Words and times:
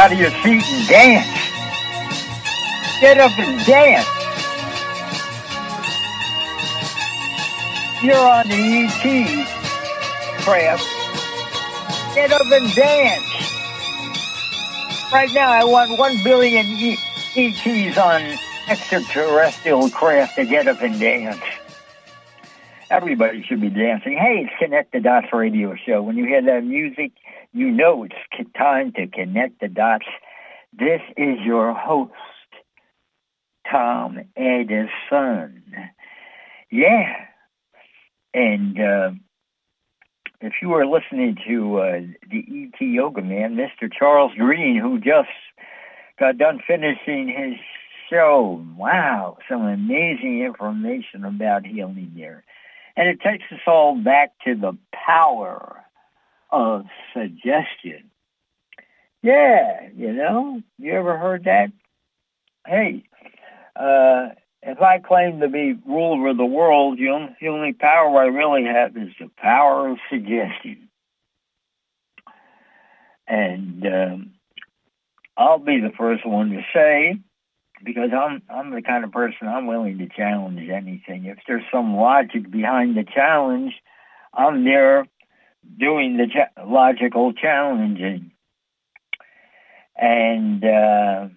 out 0.00 0.12
of 0.12 0.18
your 0.18 0.30
seat 0.30 0.64
and 0.64 0.88
dance. 0.88 1.26
Get 3.02 3.18
up 3.18 3.38
and 3.38 3.66
dance. 3.66 4.08
You're 8.02 8.16
on 8.16 8.48
the 8.48 8.88
ET 8.88 9.46
craft. 10.40 10.84
Get 12.14 12.32
up 12.32 12.50
and 12.50 12.74
dance. 12.74 13.22
Right 15.12 15.28
now, 15.34 15.50
I 15.50 15.64
want 15.64 15.98
one 15.98 16.16
billion 16.24 16.64
e- 16.64 16.96
ETs 17.36 17.98
on 17.98 18.22
extraterrestrial 18.68 19.90
craft 19.90 20.36
to 20.36 20.46
get 20.46 20.66
up 20.66 20.80
and 20.80 20.98
dance. 20.98 21.42
Everybody 22.90 23.42
should 23.42 23.60
be 23.60 23.68
dancing. 23.68 24.16
Hey, 24.16 24.46
it's 24.46 24.58
Connect 24.58 24.92
the 24.92 25.00
Dots 25.00 25.26
radio 25.30 25.76
show. 25.76 26.00
When 26.02 26.16
you 26.16 26.24
hear 26.24 26.40
that 26.40 26.64
music, 26.64 27.12
you 27.52 27.70
know 27.70 28.04
it's 28.04 28.50
time 28.56 28.92
to 28.92 29.06
connect 29.06 29.60
the 29.60 29.68
dots. 29.68 30.06
This 30.72 31.00
is 31.16 31.38
your 31.44 31.74
host, 31.74 32.12
Tom 33.70 34.20
Edison. 34.36 35.62
Yeah. 36.70 37.26
And 38.32 38.80
uh, 38.80 39.10
if 40.40 40.54
you 40.62 40.68
were 40.68 40.86
listening 40.86 41.36
to 41.48 41.78
uh, 41.78 42.00
the 42.30 42.44
ET 42.48 42.80
Yoga 42.80 43.22
Man, 43.22 43.56
Mr. 43.56 43.90
Charles 43.92 44.32
Green, 44.36 44.78
who 44.80 44.98
just 44.98 45.28
got 46.18 46.38
done 46.38 46.60
finishing 46.64 47.28
his 47.28 47.58
show, 48.08 48.64
wow, 48.76 49.38
some 49.48 49.62
amazing 49.62 50.42
information 50.42 51.24
about 51.24 51.66
healing 51.66 52.12
there. 52.16 52.44
And 52.96 53.08
it 53.08 53.20
takes 53.20 53.44
us 53.50 53.60
all 53.66 53.96
back 53.96 54.32
to 54.44 54.54
the 54.54 54.76
power 54.92 55.79
of 56.52 56.86
suggestion. 57.12 58.10
Yeah, 59.22 59.88
you 59.94 60.12
know, 60.12 60.62
you 60.78 60.92
ever 60.92 61.18
heard 61.18 61.44
that? 61.44 61.72
Hey, 62.66 63.04
uh, 63.76 64.30
if 64.62 64.80
I 64.80 64.98
claim 64.98 65.40
to 65.40 65.48
be 65.48 65.78
ruler 65.86 66.30
of 66.30 66.36
the 66.36 66.44
world, 66.44 66.98
the 66.98 67.08
only, 67.08 67.36
the 67.40 67.48
only 67.48 67.72
power 67.72 68.18
I 68.18 68.26
really 68.26 68.64
have 68.64 68.96
is 68.96 69.10
the 69.18 69.30
power 69.36 69.88
of 69.88 69.98
suggestion. 70.10 70.88
And 73.26 73.86
um, 73.86 74.30
I'll 75.36 75.58
be 75.58 75.80
the 75.80 75.92
first 75.96 76.26
one 76.26 76.50
to 76.50 76.62
say, 76.74 77.18
because 77.82 78.10
I'm 78.12 78.42
I'm 78.50 78.70
the 78.70 78.82
kind 78.82 79.04
of 79.04 79.12
person 79.12 79.48
I'm 79.48 79.66
willing 79.66 79.98
to 79.98 80.08
challenge 80.08 80.68
anything. 80.68 81.24
If 81.26 81.38
there's 81.46 81.64
some 81.72 81.96
logic 81.96 82.50
behind 82.50 82.96
the 82.96 83.04
challenge, 83.04 83.72
I'm 84.34 84.64
there 84.64 85.06
doing 85.78 86.16
the 86.16 86.26
logical 86.64 87.32
challenging. 87.32 88.32
And 89.96 90.64
uh, 90.64 91.28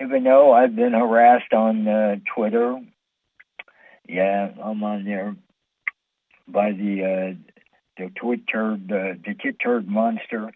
even 0.00 0.24
though 0.24 0.52
I've 0.52 0.74
been 0.74 0.92
harassed 0.92 1.52
on 1.52 1.86
uh, 1.86 2.16
Twitter, 2.34 2.80
yeah, 4.08 4.50
I'm 4.62 4.82
on 4.82 5.04
there 5.04 5.36
by 6.48 6.72
the 6.72 7.04
uh, 7.04 7.52
the 7.96 8.10
Twitter 8.10 8.78
the, 8.84 9.18
the 9.24 9.34
tit 9.34 9.56
turd 9.62 9.86
monster 9.86 10.50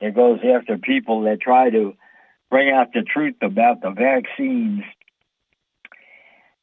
that 0.00 0.14
goes 0.14 0.40
after 0.44 0.76
people 0.78 1.22
that 1.22 1.40
try 1.40 1.70
to 1.70 1.94
bring 2.50 2.70
out 2.70 2.92
the 2.92 3.02
truth 3.02 3.36
about 3.42 3.80
the 3.80 3.90
vaccines. 3.90 4.82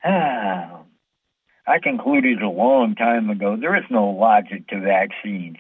Ah, 0.04 0.82
I 1.68 1.80
concluded 1.80 2.44
a 2.44 2.50
long 2.50 2.94
time 2.94 3.30
ago 3.30 3.58
there 3.60 3.76
is 3.76 3.86
no 3.90 4.10
logic 4.10 4.68
to 4.68 4.80
vaccines. 4.80 5.58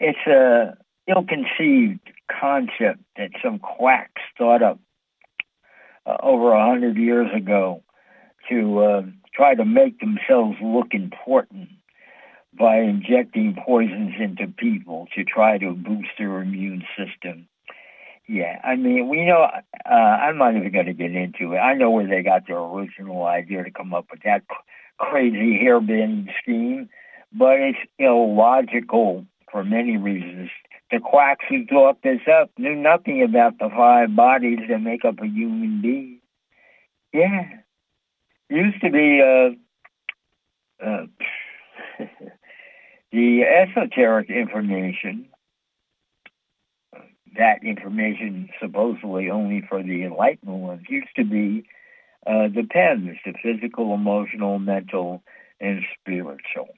It's 0.00 0.26
a 0.26 0.76
ill-conceived 1.08 2.00
concept 2.30 3.00
that 3.16 3.30
some 3.42 3.58
quacks 3.58 4.22
thought 4.36 4.62
up 4.62 4.78
uh, 6.06 6.16
over 6.22 6.52
a 6.52 6.66
hundred 6.66 6.96
years 6.96 7.28
ago 7.34 7.82
to 8.48 8.78
uh, 8.80 9.02
try 9.34 9.54
to 9.54 9.64
make 9.64 10.00
themselves 10.00 10.56
look 10.62 10.88
important 10.92 11.68
by 12.58 12.78
injecting 12.78 13.56
poisons 13.64 14.14
into 14.18 14.46
people 14.46 15.06
to 15.14 15.24
try 15.24 15.58
to 15.58 15.72
boost 15.72 16.10
their 16.18 16.40
immune 16.40 16.84
system. 16.96 17.48
Yeah, 18.26 18.60
I 18.62 18.76
mean, 18.76 19.08
we 19.08 19.24
know. 19.24 19.48
Uh, 19.86 19.92
I'm 19.92 20.36
not 20.36 20.54
even 20.54 20.70
going 20.70 20.86
to 20.86 20.92
get 20.92 21.14
into 21.14 21.54
it. 21.54 21.58
I 21.58 21.74
know 21.74 21.90
where 21.90 22.06
they 22.06 22.22
got 22.22 22.46
their 22.46 22.58
original 22.58 23.24
idea 23.24 23.64
to 23.64 23.70
come 23.70 23.94
up 23.94 24.06
with 24.10 24.22
that 24.24 24.42
crazy 24.98 25.58
hairband 25.62 26.28
scheme, 26.42 26.90
but 27.32 27.58
it's 27.58 27.78
illogical 27.98 29.24
for 29.50 29.64
many 29.64 29.96
reasons. 29.96 30.50
The 30.90 31.00
quacks 31.00 31.44
who 31.48 31.66
thought 31.66 32.02
this 32.02 32.20
up 32.30 32.50
knew 32.58 32.74
nothing 32.74 33.22
about 33.22 33.58
the 33.58 33.68
five 33.68 34.14
bodies 34.16 34.60
that 34.68 34.78
make 34.78 35.04
up 35.04 35.20
a 35.20 35.26
human 35.26 35.82
being. 35.82 36.20
Yeah, 37.12 37.44
used 38.48 38.80
to 38.82 38.90
be 38.90 39.22
uh, 39.22 39.50
uh, 40.86 41.06
the 43.12 43.42
esoteric 43.42 44.30
information 44.30 45.28
that 47.38 47.62
information 47.62 48.50
supposedly 48.60 49.30
only 49.30 49.62
for 49.68 49.82
the 49.82 50.02
enlightened 50.02 50.62
ones 50.62 50.82
used 50.88 51.14
to 51.16 51.24
be 51.24 51.64
uh, 52.26 52.48
the 52.48 52.62
PEMS, 52.62 53.16
the 53.24 53.32
physical, 53.42 53.94
emotional, 53.94 54.58
mental, 54.58 55.22
and 55.60 55.82
spiritual. 55.98 56.68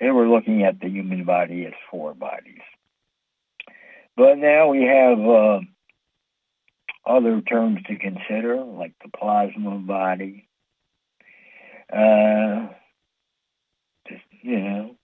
They 0.00 0.10
were 0.10 0.28
looking 0.28 0.62
at 0.64 0.80
the 0.80 0.88
human 0.88 1.24
body 1.24 1.66
as 1.66 1.74
four 1.90 2.14
bodies. 2.14 2.62
But 4.16 4.38
now 4.38 4.68
we 4.68 4.84
have 4.84 5.18
uh, 5.20 5.60
other 7.06 7.40
terms 7.42 7.80
to 7.86 7.96
consider, 7.96 8.56
like 8.56 8.94
the 9.02 9.10
plasma 9.16 9.76
body. 9.78 10.48
Uh, 11.92 12.68
just, 14.08 14.22
you 14.42 14.60
know, 14.60 14.96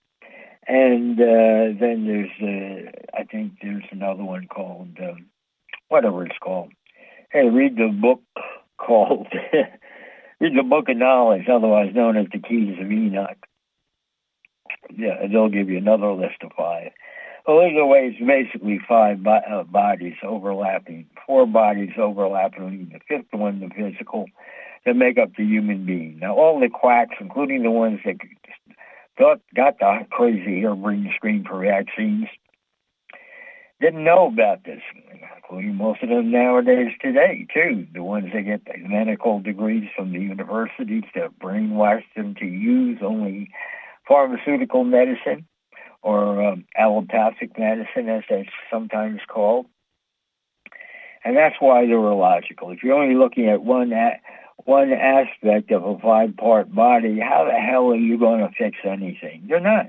and 0.67 1.19
uh, 1.19 1.79
then 1.79 2.05
there's, 2.05 2.29
uh, 2.41 2.91
I 3.17 3.23
think 3.23 3.53
there's 3.61 3.83
another 3.91 4.23
one 4.23 4.47
called, 4.47 4.97
um, 5.01 5.27
whatever 5.89 6.25
it's 6.25 6.37
called. 6.41 6.73
Hey, 7.31 7.49
read 7.49 7.77
the 7.77 7.87
book 7.87 8.21
called, 8.77 9.27
read 10.39 10.57
the 10.57 10.63
Book 10.63 10.89
of 10.89 10.97
Knowledge, 10.97 11.47
otherwise 11.49 11.93
known 11.95 12.17
as 12.17 12.27
the 12.31 12.39
Keys 12.39 12.77
of 12.79 12.91
Enoch. 12.91 13.46
Yeah, 14.95 15.27
they'll 15.31 15.49
give 15.49 15.69
you 15.69 15.77
another 15.77 16.11
list 16.11 16.43
of 16.43 16.51
five. 16.57 16.91
Well, 17.47 17.65
either 17.65 17.85
way, 17.85 18.13
it's 18.13 18.25
basically 18.25 18.79
five 18.87 19.25
uh, 19.25 19.63
bodies 19.63 20.15
overlapping, 20.21 21.07
four 21.25 21.47
bodies 21.47 21.91
overlapping, 21.97 22.91
the 22.91 22.99
fifth 23.07 23.31
one, 23.31 23.61
the 23.61 23.69
physical, 23.69 24.25
that 24.85 24.95
make 24.95 25.17
up 25.17 25.35
the 25.37 25.45
human 25.45 25.85
being. 25.85 26.19
Now, 26.19 26.35
all 26.35 26.59
the 26.59 26.69
quacks, 26.69 27.15
including 27.21 27.63
the 27.63 27.71
ones 27.71 28.01
that 28.03 28.17
got, 29.17 29.39
got 29.55 29.79
the 29.79 30.05
crazy 30.09 30.59
harebrained 30.59 31.09
screen 31.15 31.45
for 31.47 31.61
vaccines, 31.61 32.27
didn't 33.79 34.03
know 34.03 34.27
about 34.27 34.63
this, 34.65 34.81
including 35.37 35.75
most 35.75 36.01
of 36.01 36.09
them 36.09 36.31
nowadays 36.31 36.91
today, 36.99 37.47
too. 37.53 37.87
The 37.93 38.03
ones 38.03 38.31
that 38.33 38.41
get 38.41 38.65
the 38.65 38.77
medical 38.87 39.39
degrees 39.39 39.87
from 39.95 40.11
the 40.11 40.19
universities 40.19 41.03
that 41.15 41.39
brainwash 41.39 42.03
them 42.15 42.35
to 42.39 42.45
use 42.45 42.99
only 43.01 43.51
pharmaceutical 44.07 44.83
medicine 44.83 45.47
or 46.01 46.43
um, 46.43 46.65
allopathic 46.77 47.57
medicine, 47.57 48.07
as 48.09 48.23
it's 48.29 48.49
sometimes 48.71 49.19
called. 49.27 49.65
And 51.23 51.35
that's 51.35 51.55
why 51.59 51.85
they're 51.85 51.97
illogical. 51.97 52.71
If 52.71 52.83
you're 52.83 52.93
only 52.93 53.15
looking 53.15 53.49
at 53.49 53.63
one 53.63 53.91
a- 53.91 54.21
one 54.63 54.91
aspect 54.91 55.71
of 55.71 55.83
a 55.83 55.97
five-part 55.99 56.73
body, 56.73 57.19
how 57.19 57.45
the 57.45 57.59
hell 57.59 57.91
are 57.91 57.95
you 57.95 58.17
going 58.17 58.39
to 58.39 58.49
fix 58.57 58.77
anything? 58.83 59.43
You're 59.47 59.59
not. 59.59 59.87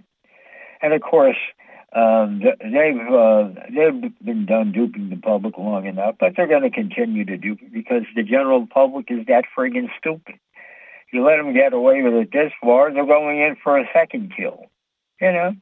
And 0.83 0.93
of 0.93 1.01
course, 1.01 1.37
um, 1.93 2.41
they've 2.41 3.13
uh, 3.13 3.49
they've 3.75 4.13
been 4.23 4.47
done 4.47 4.73
duping 4.73 5.11
the 5.11 5.17
public 5.17 5.57
long 5.57 5.87
enough, 5.87 6.17
but 6.21 6.35
they're 6.37 6.47
going 6.47 6.63
to 6.63 6.71
continue 6.71 7.25
to 7.25 7.37
dupe 7.37 7.61
because 7.73 8.03
the 8.15 8.23
general 8.23 8.67
public 8.67 9.07
is 9.11 9.27
that 9.27 9.45
friggin' 9.57 9.89
stupid. 9.99 10.35
You 11.13 11.25
let 11.25 11.37
them 11.37 11.55
get 11.55 11.73
away 11.73 12.03
with 12.03 12.15
it 12.15 12.33
this 12.33 12.53
far, 12.63 12.93
they're 12.93 13.07
going 13.07 13.41
in 13.41 13.57
for 13.63 13.79
a 13.79 13.89
second 13.93 14.33
kill. 14.37 14.67
You 15.21 15.33
know, 15.33 15.53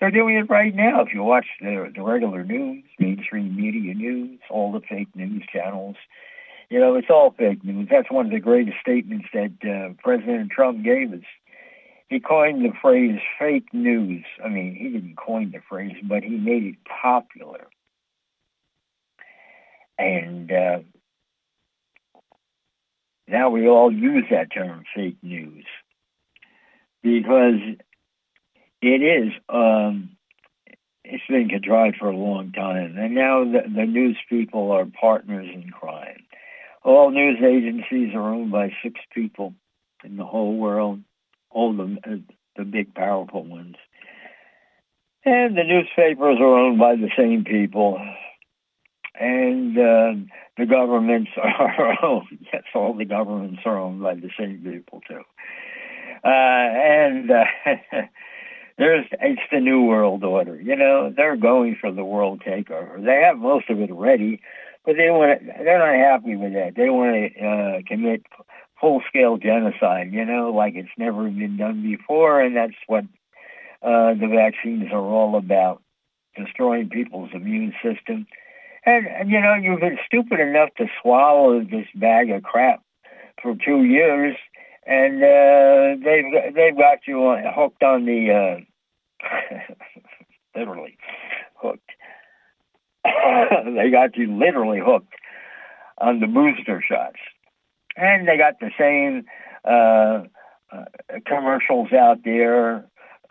they're 0.00 0.10
doing 0.10 0.36
it 0.36 0.50
right 0.50 0.74
now. 0.74 1.00
If 1.02 1.14
you 1.14 1.22
watch 1.22 1.46
the, 1.60 1.92
the 1.94 2.02
regular 2.02 2.44
news, 2.44 2.84
mainstream 2.98 3.54
media 3.54 3.94
news, 3.94 4.40
all 4.50 4.72
the 4.72 4.80
fake 4.80 5.14
news 5.14 5.44
channels, 5.52 5.96
you 6.70 6.80
know, 6.80 6.96
it's 6.96 7.10
all 7.10 7.34
fake 7.38 7.62
news. 7.64 7.88
That's 7.90 8.10
one 8.10 8.26
of 8.26 8.32
the 8.32 8.40
greatest 8.40 8.78
statements 8.80 9.26
that 9.32 9.52
uh, 9.62 9.94
President 10.02 10.50
Trump 10.50 10.82
gave 10.82 11.12
us. 11.12 11.20
He 12.08 12.18
coined 12.18 12.64
the 12.64 12.72
phrase 12.80 13.20
fake 13.38 13.72
news. 13.72 14.24
I 14.44 14.48
mean, 14.48 14.74
he 14.74 14.88
didn't 14.88 15.16
coin 15.16 15.52
the 15.52 15.60
phrase, 15.68 15.96
but 16.02 16.22
he 16.22 16.36
made 16.36 16.64
it 16.64 16.76
popular. 16.84 17.68
And 19.98 20.50
uh, 20.50 20.78
now 23.28 23.50
we 23.50 23.68
all 23.68 23.92
use 23.92 24.24
that 24.30 24.52
term, 24.52 24.84
fake 24.94 25.16
news, 25.22 25.64
because 27.02 27.60
it 28.80 29.02
is 29.02 29.32
um, 29.48 30.16
it's 31.04 31.24
been 31.28 31.48
contrived 31.48 31.96
for 31.98 32.08
a 32.08 32.16
long 32.16 32.52
time, 32.52 32.96
and 32.98 33.14
now 33.14 33.44
the, 33.44 33.62
the 33.74 33.86
news 33.86 34.16
people 34.28 34.70
are 34.70 34.86
partners 34.86 35.48
in 35.52 35.70
crime. 35.70 36.24
All 36.84 37.10
news 37.10 37.38
agencies 37.42 38.14
are 38.14 38.32
owned 38.32 38.50
by 38.50 38.72
six 38.82 39.00
people 39.12 39.54
in 40.04 40.16
the 40.16 40.24
whole 40.24 40.56
world, 40.56 41.00
all 41.50 41.72
the 41.72 42.22
the 42.56 42.64
big 42.64 42.94
powerful 42.94 43.44
ones, 43.44 43.76
and 45.24 45.56
the 45.56 45.64
newspapers 45.64 46.38
are 46.40 46.58
owned 46.58 46.78
by 46.78 46.96
the 46.96 47.10
same 47.16 47.44
people, 47.44 48.00
and 49.14 49.78
uh, 49.78 50.12
the 50.56 50.66
governments 50.66 51.30
are 51.42 52.04
owned. 52.04 52.46
Yes, 52.52 52.64
all 52.74 52.94
the 52.94 53.04
governments 53.04 53.62
are 53.64 53.78
owned 53.78 54.02
by 54.02 54.14
the 54.14 54.30
same 54.38 54.62
people 54.64 55.00
too, 55.08 55.22
uh, 56.24 56.28
and. 56.28 57.30
Uh, 57.30 57.44
there's 58.78 59.06
it's 59.20 59.42
the 59.50 59.60
new 59.60 59.82
world 59.82 60.24
order. 60.24 60.60
You 60.60 60.76
know, 60.76 61.12
they're 61.14 61.36
going 61.36 61.76
for 61.80 61.92
the 61.92 62.04
world 62.04 62.42
takeover. 62.46 63.04
They 63.04 63.22
have 63.24 63.38
most 63.38 63.68
of 63.70 63.80
it 63.80 63.90
already, 63.90 64.40
but 64.84 64.96
they 64.96 65.10
want 65.10 65.40
they're 65.46 65.78
not 65.78 65.94
happy 65.94 66.36
with 66.36 66.52
that. 66.54 66.74
They 66.76 66.88
want 66.88 67.34
to 67.34 67.46
uh, 67.46 67.82
commit 67.86 68.24
full 68.80 69.02
scale 69.08 69.36
genocide. 69.36 70.12
You 70.12 70.24
know, 70.24 70.52
like 70.52 70.74
it's 70.74 70.88
never 70.98 71.24
been 71.24 71.56
done 71.56 71.82
before, 71.82 72.40
and 72.40 72.56
that's 72.56 72.74
what 72.86 73.04
uh, 73.82 74.14
the 74.14 74.28
vaccines 74.28 74.90
are 74.92 74.98
all 75.00 75.36
about: 75.36 75.82
destroying 76.36 76.88
people's 76.88 77.30
immune 77.34 77.74
system. 77.82 78.26
And, 78.84 79.30
you 79.30 79.40
know, 79.40 79.54
you've 79.54 79.80
been 79.80 79.98
stupid 80.06 80.40
enough 80.40 80.70
to 80.78 80.86
swallow 81.00 81.60
this 81.60 81.86
bag 81.94 82.30
of 82.30 82.42
crap 82.42 82.82
for 83.40 83.54
two 83.54 83.84
years 83.84 84.36
and 84.86 85.22
uh, 85.22 86.04
they've 86.04 86.54
they've 86.54 86.76
got 86.76 86.98
you 87.06 87.18
on, 87.26 87.44
hooked 87.54 87.82
on 87.82 88.04
the 88.04 88.64
uh, 89.22 89.58
literally 90.58 90.96
hooked. 91.54 91.90
they 93.04 93.90
got 93.90 94.16
you 94.16 94.36
literally 94.36 94.80
hooked 94.84 95.14
on 95.98 96.20
the 96.20 96.26
booster 96.26 96.82
shots, 96.86 97.18
and 97.96 98.26
they 98.26 98.36
got 98.36 98.58
the 98.60 98.70
same 98.78 99.24
uh, 99.64 100.24
uh, 100.72 100.84
commercials 101.26 101.92
out 101.92 102.18
there. 102.24 102.86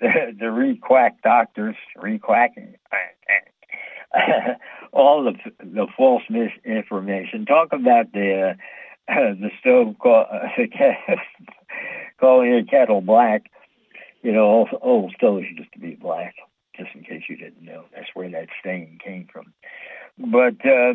the, 0.00 0.36
the 0.38 0.50
re-quack 0.50 1.22
doctors, 1.22 1.76
re-quacking, 1.96 2.74
all 4.92 5.24
the 5.24 5.32
the 5.60 5.86
false 5.96 6.22
misinformation. 6.30 7.44
Talk 7.46 7.72
about 7.72 8.12
the 8.12 8.56
the 9.08 9.50
stove 9.60 9.96
call, 9.98 10.26
uh, 10.30 11.14
calling 12.20 12.54
a 12.54 12.64
kettle 12.64 13.00
black. 13.00 13.50
You 14.22 14.32
know, 14.32 14.44
all, 14.44 14.68
old 14.82 15.14
stoves 15.16 15.46
used 15.56 15.72
to 15.72 15.78
be 15.78 15.94
black, 15.94 16.34
just 16.76 16.90
in 16.94 17.04
case 17.04 17.22
you 17.28 17.36
didn't 17.36 17.64
know. 17.64 17.84
That's 17.94 18.08
where 18.14 18.30
that 18.30 18.48
stain 18.60 18.98
came 19.04 19.28
from. 19.32 19.52
But 20.18 20.56
uh, 20.66 20.94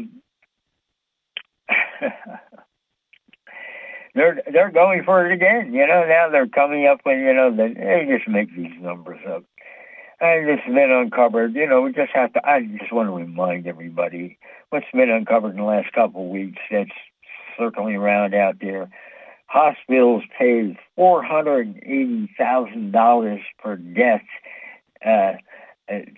they're 4.15 4.41
they're 4.51 4.71
going 4.71 5.03
for 5.03 5.25
it 5.25 5.33
again. 5.33 5.73
You 5.73 5.87
know, 5.87 6.05
now 6.05 6.29
they're 6.29 6.47
coming 6.47 6.85
up 6.85 6.99
with 7.05 7.17
you 7.17 7.33
know 7.33 7.55
the, 7.55 7.73
they 7.75 8.07
just 8.15 8.27
make 8.27 8.55
these 8.55 8.73
numbers 8.79 9.19
up. 9.27 9.43
And 10.19 10.49
it's 10.49 10.65
been 10.65 10.91
uncovered. 10.91 11.53
You 11.55 11.67
know, 11.67 11.81
we 11.81 11.91
just 11.91 12.11
have 12.13 12.33
to. 12.33 12.47
I 12.47 12.61
just 12.79 12.93
want 12.93 13.09
to 13.09 13.13
remind 13.13 13.67
everybody 13.67 14.37
what's 14.69 14.85
been 14.93 15.09
uncovered 15.09 15.51
in 15.51 15.57
the 15.57 15.63
last 15.63 15.91
couple 15.93 16.25
of 16.25 16.29
weeks. 16.31 16.61
That's 16.71 16.89
circling 17.57 17.95
around 17.95 18.33
out 18.33 18.55
there. 18.61 18.89
Hospitals 19.47 20.23
paid 20.39 20.77
four 20.95 21.23
hundred 21.23 21.77
eighty 21.83 22.29
thousand 22.37 22.91
dollars 22.91 23.41
per 23.59 23.75
death 23.75 24.23
uh, 25.05 25.09
uh, 25.09 25.33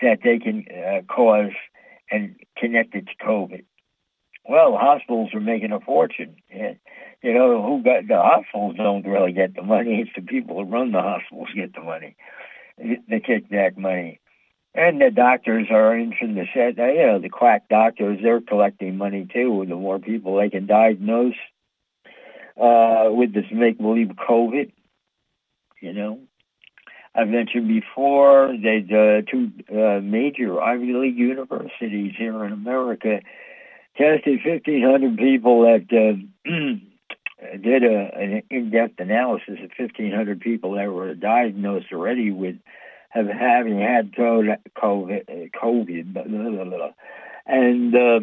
that 0.02 0.20
they 0.24 0.40
can 0.40 0.66
uh, 0.72 1.02
cause 1.14 1.52
and 2.12 2.36
connected 2.58 3.08
to 3.08 3.26
COVID. 3.26 3.66
Well, 4.48 4.78
hospitals 4.78 5.34
are 5.34 5.40
making 5.40 5.72
a 5.72 5.80
fortune. 5.80 6.36
And, 6.52 6.78
you 7.24 7.34
know, 7.34 7.64
who 7.64 7.82
got 7.84 8.08
the 8.08 8.22
hospitals 8.22 8.76
don't 8.78 9.06
really 9.06 9.32
get 9.32 9.56
the 9.56 9.64
money. 9.64 10.02
It's 10.02 10.12
the 10.16 10.22
people 10.22 10.64
who 10.64 10.72
run 10.72 10.92
the 10.92 11.02
hospitals 11.02 11.50
get 11.56 11.74
the 11.74 11.82
money, 11.82 12.16
the 12.78 13.20
kickback 13.20 13.78
money. 13.78 14.20
And 14.74 15.02
the 15.02 15.10
doctors 15.10 15.68
are 15.72 15.96
into 15.96 16.34
the 16.34 16.46
set. 16.54 16.78
You 16.78 17.08
know, 17.08 17.20
the 17.20 17.30
quack 17.30 17.70
doctors, 17.70 18.20
they're 18.22 18.42
collecting 18.42 18.98
money 18.98 19.26
too. 19.32 19.66
The 19.68 19.76
more 19.76 20.00
people 20.00 20.36
they 20.36 20.50
can 20.50 20.66
diagnose 20.66 21.36
uh, 22.60 23.08
with 23.10 23.34
this 23.34 23.46
make-believe 23.52 24.10
COVID, 24.10 24.72
you 25.82 25.94
know. 25.94 26.20
I 27.16 27.24
mentioned 27.24 27.70
before 27.70 28.48
that 28.48 28.92
uh, 28.92 29.32
two 29.32 29.52
uh, 29.74 30.02
major 30.02 30.62
Ivy 30.62 30.94
League 30.94 31.18
universities 31.18 32.14
here 32.18 32.44
in 32.44 32.52
America 32.52 33.22
tested 33.98 34.42
1,500 34.46 35.18
people 35.18 35.66
at 35.66 35.84
did 37.62 37.84
a, 37.84 38.12
an 38.16 38.44
in-depth 38.50 39.00
analysis 39.00 39.60
of 39.64 39.72
1,500 39.78 40.40
people 40.40 40.74
that 40.74 40.92
were 40.92 41.14
diagnosed 41.14 41.88
already 41.92 42.32
with 42.32 42.56
of 43.16 43.28
having 43.28 43.80
had 43.80 44.12
COVID, 44.12 44.58
COVID, 44.76 46.14
blah, 46.14 46.24
blah, 46.24 46.64
blah, 46.66 46.92
and 47.46 47.96
uh, 47.96 48.20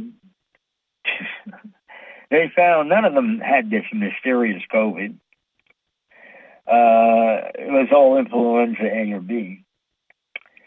they 2.30 2.50
found 2.54 2.88
none 2.88 3.04
of 3.04 3.14
them 3.14 3.40
had 3.40 3.70
this 3.70 3.84
mysterious 3.92 4.62
COVID. 4.72 5.14
Uh, 6.66 7.50
it 7.54 7.70
was 7.70 7.88
all 7.92 8.18
influenza 8.18 8.84
A 8.84 9.12
or 9.12 9.20
B. 9.20 9.64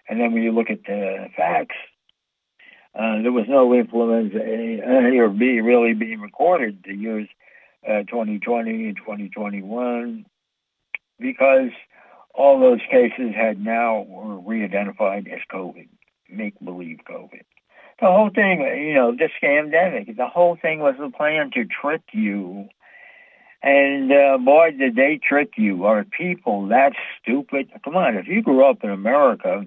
And 0.10 0.19
then 0.19 0.34
when 0.34 0.44
you 0.44 0.52
look 0.52 0.69
at 0.69 0.84
the 0.84 1.28
facts, 1.36 1.75
uh, 2.94 3.22
there 3.22 3.31
was 3.31 3.46
no 3.48 3.74
influenza 3.74 4.38
A, 4.38 5.18
or 5.19 5.30
B 5.30 5.60
really 5.60 5.94
being 5.94 6.22
recorded 6.22 6.84
to 6.86 6.94
years 6.94 7.28
uh, 7.87 8.03
2020 8.03 8.87
and 8.87 8.97
2021 8.97 10.25
because 11.19 11.69
all 12.33 12.59
those 12.59 12.81
cases 12.91 13.33
had 13.35 13.63
now 13.63 14.06
were 14.07 14.39
re-identified 14.39 15.27
as 15.27 15.39
COVID, 15.51 15.87
make-believe 16.30 16.99
COVID. 17.09 17.44
The 18.01 18.07
whole 18.07 18.30
thing, 18.30 18.59
you 18.59 18.94
know, 18.94 19.15
this 19.15 19.31
scamdemic, 19.42 20.18
the 20.18 20.27
whole 20.27 20.57
thing 20.61 20.80
was 20.80 20.95
a 20.99 21.09
plan 21.09 21.51
to 21.54 21.65
trick 21.65 22.01
you. 22.11 22.68
And 23.63 24.11
uh, 24.11 24.37
boy, 24.37 24.71
did 24.77 24.95
they 24.95 25.18
trick 25.18 25.54
you. 25.57 25.85
Are 25.85 26.04
people 26.04 26.68
that 26.68 26.94
stupid? 27.21 27.71
Come 27.85 27.95
on, 27.95 28.15
if 28.15 28.27
you 28.27 28.42
grew 28.42 28.65
up 28.65 28.83
in 28.83 28.89
America 28.89 29.63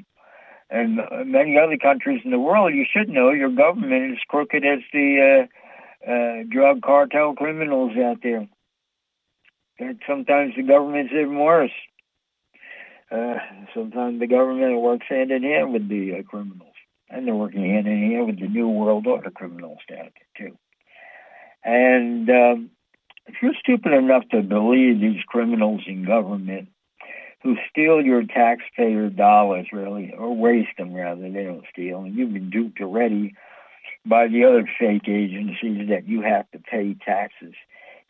and 0.69 1.01
many 1.25 1.59
other 1.59 1.79
countries 1.79 2.21
in 2.23 2.31
the 2.31 2.39
world, 2.39 2.75
you 2.75 2.85
should 2.85 3.09
know 3.09 3.31
your 3.31 3.51
government 3.51 4.13
is 4.13 4.19
crooked 4.29 4.65
as 4.65 4.81
the 4.93 5.47
uh, 5.47 5.47
uh, 6.07 6.45
drug 6.49 6.83
cartel 6.83 7.35
criminals 7.35 7.93
out 7.97 8.19
there. 8.23 8.49
And 9.79 10.01
sometimes 10.07 10.55
the 10.57 10.63
government's 10.63 11.13
even 11.13 11.39
worse 11.39 11.71
uh, 13.11 13.37
sometimes 13.75 14.21
the 14.21 14.27
government 14.27 14.81
works 14.81 15.07
hand 15.09 15.31
in 15.31 15.43
hand 15.43 15.73
with 15.73 15.89
the 15.89 16.17
uh, 16.19 16.23
criminals, 16.23 16.75
and 17.09 17.27
they're 17.27 17.35
working 17.35 17.65
hand 17.65 17.87
in 17.87 18.13
hand 18.13 18.27
with 18.27 18.39
the 18.39 18.49
New 18.49 18.69
World 18.69 19.07
Order 19.07 19.31
criminals 19.31 19.79
there 19.89 20.11
too. 20.37 20.57
And 21.65 22.29
um, 22.29 22.71
if 23.27 23.37
you're 23.43 23.55
stupid 23.59 23.93
enough 23.93 24.25
to 24.31 24.43
believe 24.43 25.01
these 25.01 25.23
criminals 25.27 25.83
in 25.87 26.05
government 26.05 26.69
who 27.43 27.57
steal 27.71 28.03
your 28.03 28.25
taxpayer 28.25 29.09
dollars, 29.09 29.69
really, 29.73 30.13
or 30.13 30.37
waste 30.37 30.77
them 30.77 30.93
rather, 30.93 31.31
they 31.31 31.45
don't 31.45 31.65
steal, 31.73 32.01
and 32.01 32.15
you've 32.15 32.33
been 32.33 32.51
duped 32.51 32.81
already 32.81 33.35
by 34.07 34.29
the 34.29 34.45
other 34.45 34.69
fake 34.79 35.09
agencies 35.09 35.89
that 35.89 36.07
you 36.07 36.23
have 36.23 36.51
to 36.53 36.59
pay 36.59 36.95
taxes. 37.05 37.55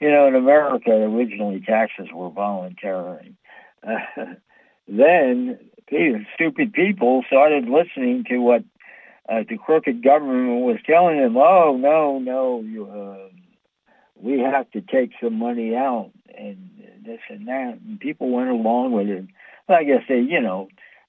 You 0.01 0.11
know, 0.11 0.29
in 0.29 0.35
America, 0.35 0.91
originally 0.91 1.61
taxes 1.61 2.09
were 2.13 2.31
voluntary. 2.31 3.35
then 4.89 5.59
these 5.91 6.17
stupid 6.35 6.73
people 6.73 7.25
started 7.27 7.69
listening 7.69 8.25
to 8.29 8.39
what 8.39 8.63
uh, 9.29 9.43
the 9.49 9.59
crooked 9.59 10.03
government 10.03 10.61
was 10.65 10.79
telling 10.87 11.21
them. 11.21 11.37
Oh 11.37 11.77
no, 11.77 12.19
no, 12.19 12.61
you, 12.61 12.87
uh, 12.87 13.29
we 14.17 14.41
have 14.41 14.71
to 14.73 14.81
take 14.81 15.11
some 15.23 15.35
money 15.35 15.75
out 15.75 16.11
and 16.37 16.71
this 17.05 17.21
and 17.29 17.49
that. 17.49 17.79
And 17.85 18.01
people 18.01 18.31
went 18.31 18.51
along 18.51 18.93
with 18.93 19.09
it. 19.09 19.27
Like 19.69 19.81
I 19.81 19.85
guess 19.85 20.03
they, 20.09 20.21
you 20.21 20.41
know, 20.41 20.69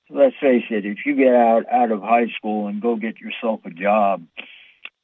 let's 0.10 0.36
face 0.42 0.66
it. 0.70 0.86
If 0.86 1.00
you 1.06 1.16
get 1.16 1.34
out 1.34 1.64
out 1.72 1.92
of 1.92 2.02
high 2.02 2.28
school 2.36 2.68
and 2.68 2.82
go 2.82 2.96
get 2.96 3.20
yourself 3.20 3.62
a 3.66 3.70
job, 3.70 4.24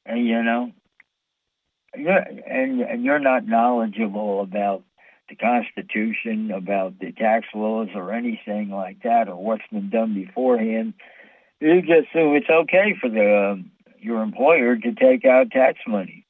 and 0.06 0.26
you 0.26 0.44
know, 0.44 0.72
you're, 1.96 2.18
and 2.18 2.82
and 2.82 3.04
you're 3.04 3.20
not 3.20 3.48
knowledgeable 3.48 4.42
about 4.42 4.84
the 5.30 5.36
Constitution, 5.36 6.52
about 6.52 7.00
the 7.00 7.12
tax 7.12 7.48
laws 7.56 7.90
or 7.96 8.14
anything 8.14 8.70
like 8.70 9.02
that, 9.04 9.28
or 9.28 9.36
what's 9.36 9.68
been 9.72 9.90
done 9.90 10.14
beforehand. 10.14 10.94
You 11.60 11.82
just 11.82 12.10
assume 12.10 12.36
it's 12.36 12.50
okay 12.50 12.96
for 13.00 13.10
the 13.10 13.54
um, 13.54 13.72
your 14.00 14.22
employer 14.22 14.76
to 14.76 14.94
take 14.94 15.26
out 15.26 15.52
tax 15.52 15.80
money. 15.88 16.26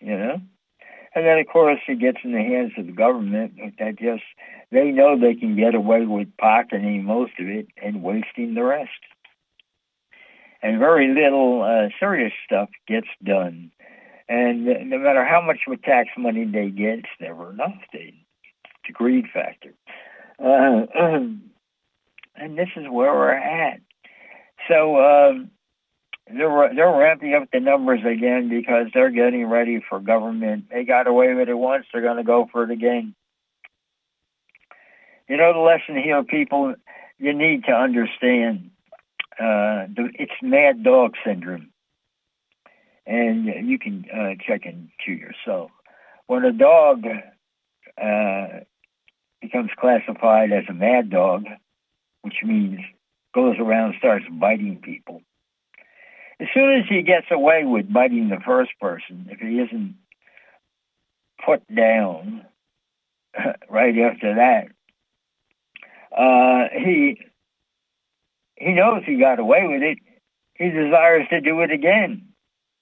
You 0.00 0.18
know, 0.18 0.40
And 1.14 1.24
then, 1.24 1.38
of 1.38 1.46
course, 1.46 1.80
it 1.88 2.00
gets 2.00 2.18
in 2.24 2.32
the 2.32 2.38
hands 2.38 2.72
of 2.76 2.86
the 2.86 2.92
government 2.92 3.54
that 3.78 3.98
just, 3.98 4.24
they 4.70 4.90
know 4.90 5.18
they 5.18 5.34
can 5.34 5.56
get 5.56 5.74
away 5.74 6.04
with 6.04 6.28
pocketing 6.38 7.04
most 7.04 7.32
of 7.38 7.46
it 7.46 7.68
and 7.82 8.02
wasting 8.02 8.54
the 8.54 8.64
rest. 8.64 8.90
And 10.64 10.78
very 10.78 11.12
little 11.14 11.62
uh, 11.62 11.90
serious 12.00 12.32
stuff 12.46 12.70
gets 12.88 13.06
done. 13.22 13.70
And 14.30 14.64
no 14.64 14.98
matter 14.98 15.22
how 15.22 15.42
much 15.42 15.58
tax 15.84 16.08
money 16.16 16.46
they 16.46 16.70
get, 16.70 17.00
it's 17.00 17.08
never 17.20 17.50
enough. 17.50 17.74
They, 17.92 18.14
it's 18.64 18.88
a 18.88 18.92
greed 18.92 19.26
factor. 19.30 19.74
Uh, 20.42 20.86
and 22.36 22.58
this 22.58 22.70
is 22.76 22.86
where 22.90 23.12
we're 23.12 23.32
at. 23.32 23.80
So 24.66 24.96
um, 24.96 25.50
they're 26.26 26.74
they're 26.74 26.96
ramping 26.96 27.34
up 27.34 27.50
the 27.52 27.60
numbers 27.60 28.00
again 28.00 28.48
because 28.48 28.86
they're 28.94 29.10
getting 29.10 29.44
ready 29.44 29.84
for 29.86 30.00
government. 30.00 30.70
They 30.70 30.84
got 30.84 31.06
away 31.06 31.34
with 31.34 31.50
it 31.50 31.58
once; 31.58 31.84
they're 31.92 32.00
going 32.00 32.16
to 32.16 32.24
go 32.24 32.48
for 32.50 32.64
it 32.64 32.70
again. 32.70 33.14
You 35.28 35.36
know 35.36 35.52
the 35.52 35.58
lesson 35.58 36.02
here, 36.02 36.24
people. 36.24 36.74
You 37.18 37.34
need 37.34 37.64
to 37.64 37.72
understand. 37.72 38.70
Uh, 39.38 39.86
it's 40.14 40.32
mad 40.42 40.82
dog 40.82 41.14
syndrome, 41.24 41.70
and 43.06 43.68
you 43.68 43.78
can 43.78 44.04
uh, 44.12 44.34
check 44.46 44.64
into 44.64 45.12
yourself. 45.12 45.70
When 46.26 46.44
a 46.44 46.52
dog 46.52 47.04
uh, 48.00 48.60
becomes 49.40 49.70
classified 49.78 50.52
as 50.52 50.64
a 50.68 50.72
mad 50.72 51.10
dog, 51.10 51.46
which 52.22 52.36
means 52.44 52.80
goes 53.34 53.56
around 53.58 53.94
starts 53.98 54.24
biting 54.30 54.80
people 54.80 55.20
as 56.40 56.48
soon 56.52 56.78
as 56.78 56.84
he 56.88 57.02
gets 57.02 57.26
away 57.30 57.64
with 57.64 57.92
biting 57.92 58.28
the 58.28 58.40
first 58.44 58.72
person, 58.80 59.28
if 59.30 59.38
he 59.38 59.60
isn't 59.60 59.96
put 61.44 61.62
down 61.74 62.44
right 63.70 63.98
after 63.98 64.34
that, 64.34 64.68
uh, 66.16 66.68
he 66.72 67.18
he 68.56 68.72
knows 68.72 69.02
he 69.04 69.18
got 69.18 69.38
away 69.38 69.66
with 69.66 69.82
it. 69.82 69.98
He 70.54 70.70
desires 70.70 71.26
to 71.30 71.40
do 71.40 71.60
it 71.60 71.70
again. 71.70 72.28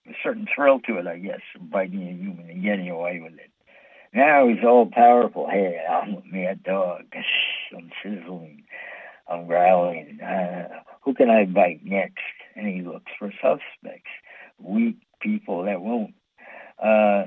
A 0.08 0.12
certain 0.22 0.46
thrill 0.54 0.80
to 0.80 0.98
it, 0.98 1.06
I 1.06 1.18
guess, 1.18 1.40
biting 1.60 2.08
a 2.08 2.12
human 2.12 2.50
and 2.50 2.62
getting 2.62 2.90
away 2.90 3.20
with 3.22 3.34
it. 3.34 3.50
Now 4.12 4.48
he's 4.48 4.64
all 4.64 4.86
powerful. 4.86 5.48
Hey, 5.48 5.80
I'm 5.88 6.14
a 6.14 6.22
mad 6.26 6.62
dog. 6.64 7.04
I'm 7.74 7.90
sizzling. 8.02 8.64
I'm 9.28 9.46
growling. 9.46 10.20
Uh, 10.20 10.68
who 11.02 11.14
can 11.14 11.30
I 11.30 11.46
bite 11.46 11.80
next? 11.84 12.20
and 12.54 12.66
he 12.66 12.82
looks 12.82 13.10
for 13.18 13.32
suspects, 13.32 14.10
weak 14.58 14.96
people 15.20 15.64
that 15.64 15.80
won't, 15.80 16.14
uh, 16.82 17.24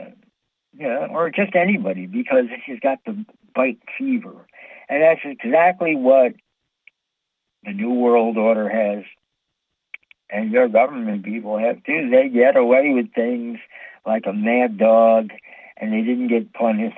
or 1.09 1.29
just 1.29 1.55
anybody 1.55 2.05
because 2.05 2.45
he's 2.65 2.79
got 2.79 2.99
the 3.05 3.25
bite 3.53 3.79
fever. 3.97 4.47
And 4.89 5.01
that's 5.01 5.21
exactly 5.23 5.95
what 5.95 6.33
the 7.65 7.73
New 7.73 7.93
World 7.93 8.37
Order 8.37 8.69
has, 8.69 9.03
and 10.29 10.51
your 10.51 10.67
government 10.67 11.23
people 11.23 11.57
have 11.57 11.83
too. 11.83 12.09
They 12.09 12.29
get 12.29 12.55
away 12.55 12.91
with 12.93 13.13
things 13.13 13.59
like 14.05 14.25
a 14.27 14.33
mad 14.33 14.77
dog, 14.77 15.31
and 15.77 15.91
they 15.91 16.01
didn't 16.01 16.27
get 16.27 16.53
punished 16.53 16.97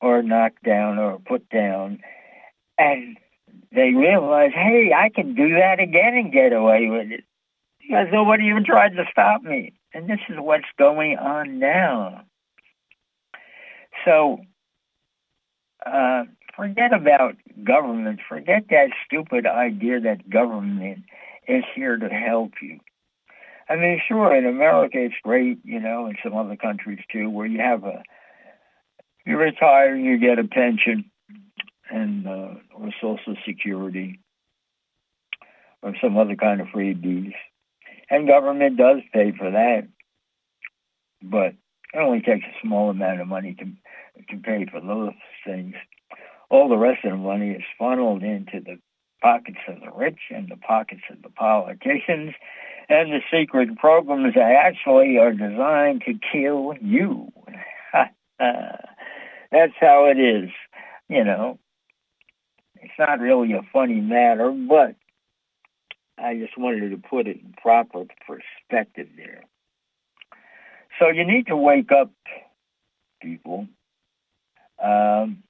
or 0.00 0.22
knocked 0.22 0.62
down 0.62 0.98
or 0.98 1.18
put 1.18 1.48
down. 1.50 2.00
And 2.78 3.18
they 3.72 3.92
realize, 3.92 4.52
hey, 4.54 4.92
I 4.96 5.10
can 5.10 5.34
do 5.34 5.54
that 5.54 5.80
again 5.80 6.14
and 6.14 6.32
get 6.32 6.52
away 6.52 6.88
with 6.88 7.10
it 7.10 7.24
because 7.80 8.08
nobody 8.12 8.44
even 8.44 8.64
tried 8.64 8.96
to 8.96 9.04
stop 9.10 9.42
me. 9.42 9.72
And 9.92 10.08
this 10.08 10.20
is 10.28 10.36
what's 10.38 10.64
going 10.78 11.16
on 11.16 11.58
now. 11.58 12.22
So 14.04 14.40
uh, 15.84 16.24
forget 16.58 16.92
about 16.92 17.36
government. 17.64 18.20
Forget 18.28 18.64
that 18.70 18.90
stupid 19.06 19.46
idea 19.46 20.00
that 20.00 20.28
government 20.28 21.04
is 21.46 21.64
here 21.74 21.96
to 21.96 22.08
help 22.08 22.52
you. 22.60 22.80
I 23.70 23.76
mean, 23.76 24.00
sure, 24.08 24.34
in 24.34 24.44
America 24.44 24.98
it's 24.98 25.14
great, 25.22 25.58
you 25.62 25.78
know, 25.78 26.06
in 26.06 26.16
some 26.22 26.36
other 26.36 26.56
countries 26.56 26.98
too, 27.12 27.30
where 27.30 27.46
you 27.46 27.60
have 27.60 27.84
a, 27.84 28.02
you 29.24 29.36
retire, 29.36 29.94
and 29.94 30.04
you 30.04 30.18
get 30.18 30.38
a 30.38 30.44
pension 30.44 31.10
and 31.90 32.26
uh, 32.26 32.54
or 32.74 32.90
Social 33.00 33.36
Security 33.46 34.20
or 35.82 35.94
some 36.02 36.16
other 36.16 36.34
kind 36.34 36.60
of 36.60 36.66
freebies. 36.68 37.34
And 38.10 38.26
government 38.26 38.78
does 38.78 38.98
pay 39.12 39.32
for 39.38 39.50
that, 39.50 39.86
but 41.22 41.54
it 41.94 41.98
only 41.98 42.20
takes 42.20 42.46
a 42.46 42.66
small 42.66 42.90
amount 42.90 43.20
of 43.20 43.28
money 43.28 43.54
to 43.54 43.64
to 44.30 44.42
pay 44.42 44.66
for 44.70 44.80
those 44.80 45.12
things. 45.46 45.74
All 46.50 46.68
the 46.68 46.78
rest 46.78 47.04
of 47.04 47.12
the 47.12 47.16
money 47.16 47.50
is 47.50 47.62
funneled 47.78 48.22
into 48.22 48.60
the 48.60 48.78
pockets 49.22 49.58
of 49.66 49.80
the 49.80 49.90
rich 49.90 50.20
and 50.30 50.48
the 50.48 50.56
pockets 50.56 51.02
of 51.10 51.22
the 51.22 51.28
politicians, 51.28 52.34
and 52.88 53.12
the 53.12 53.20
secret 53.30 53.76
programs 53.76 54.34
actually 54.36 55.18
are 55.18 55.32
designed 55.32 56.02
to 56.06 56.14
kill 56.32 56.74
you. 56.80 57.30
That's 58.38 59.72
how 59.80 60.06
it 60.06 60.18
is, 60.18 60.50
you 61.08 61.24
know. 61.24 61.58
It's 62.80 62.94
not 62.98 63.20
really 63.20 63.52
a 63.52 63.62
funny 63.72 64.00
matter, 64.00 64.50
but 64.50 64.94
I 66.16 66.36
just 66.36 66.56
wanted 66.56 66.90
to 66.90 66.96
put 66.96 67.26
it 67.26 67.40
in 67.42 67.54
proper 67.60 68.04
perspective 68.26 69.08
there. 69.16 69.42
So 70.98 71.08
you 71.08 71.24
need 71.24 71.46
to 71.48 71.56
wake 71.56 71.92
up, 71.92 72.10
people, 73.20 73.68
um, 74.82 75.42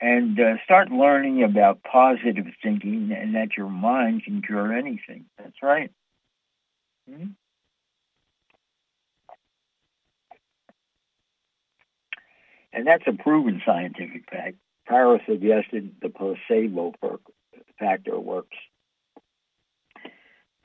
and 0.00 0.38
uh, 0.38 0.54
start 0.64 0.90
learning 0.90 1.42
about 1.42 1.82
positive 1.82 2.46
thinking 2.62 3.10
and 3.16 3.34
that 3.34 3.56
your 3.56 3.68
mind 3.68 4.24
can 4.24 4.42
cure 4.42 4.72
anything. 4.72 5.26
That's 5.38 5.62
right. 5.62 5.90
Mm-hmm. 7.10 7.30
And 12.72 12.86
that's 12.86 13.04
a 13.06 13.12
proven 13.12 13.60
scientific 13.66 14.30
fact. 14.30 14.56
Tara 14.86 15.18
suggested 15.26 15.96
the 16.00 16.10
placebo 16.10 16.94
factor 17.78 18.18
works. 18.18 18.56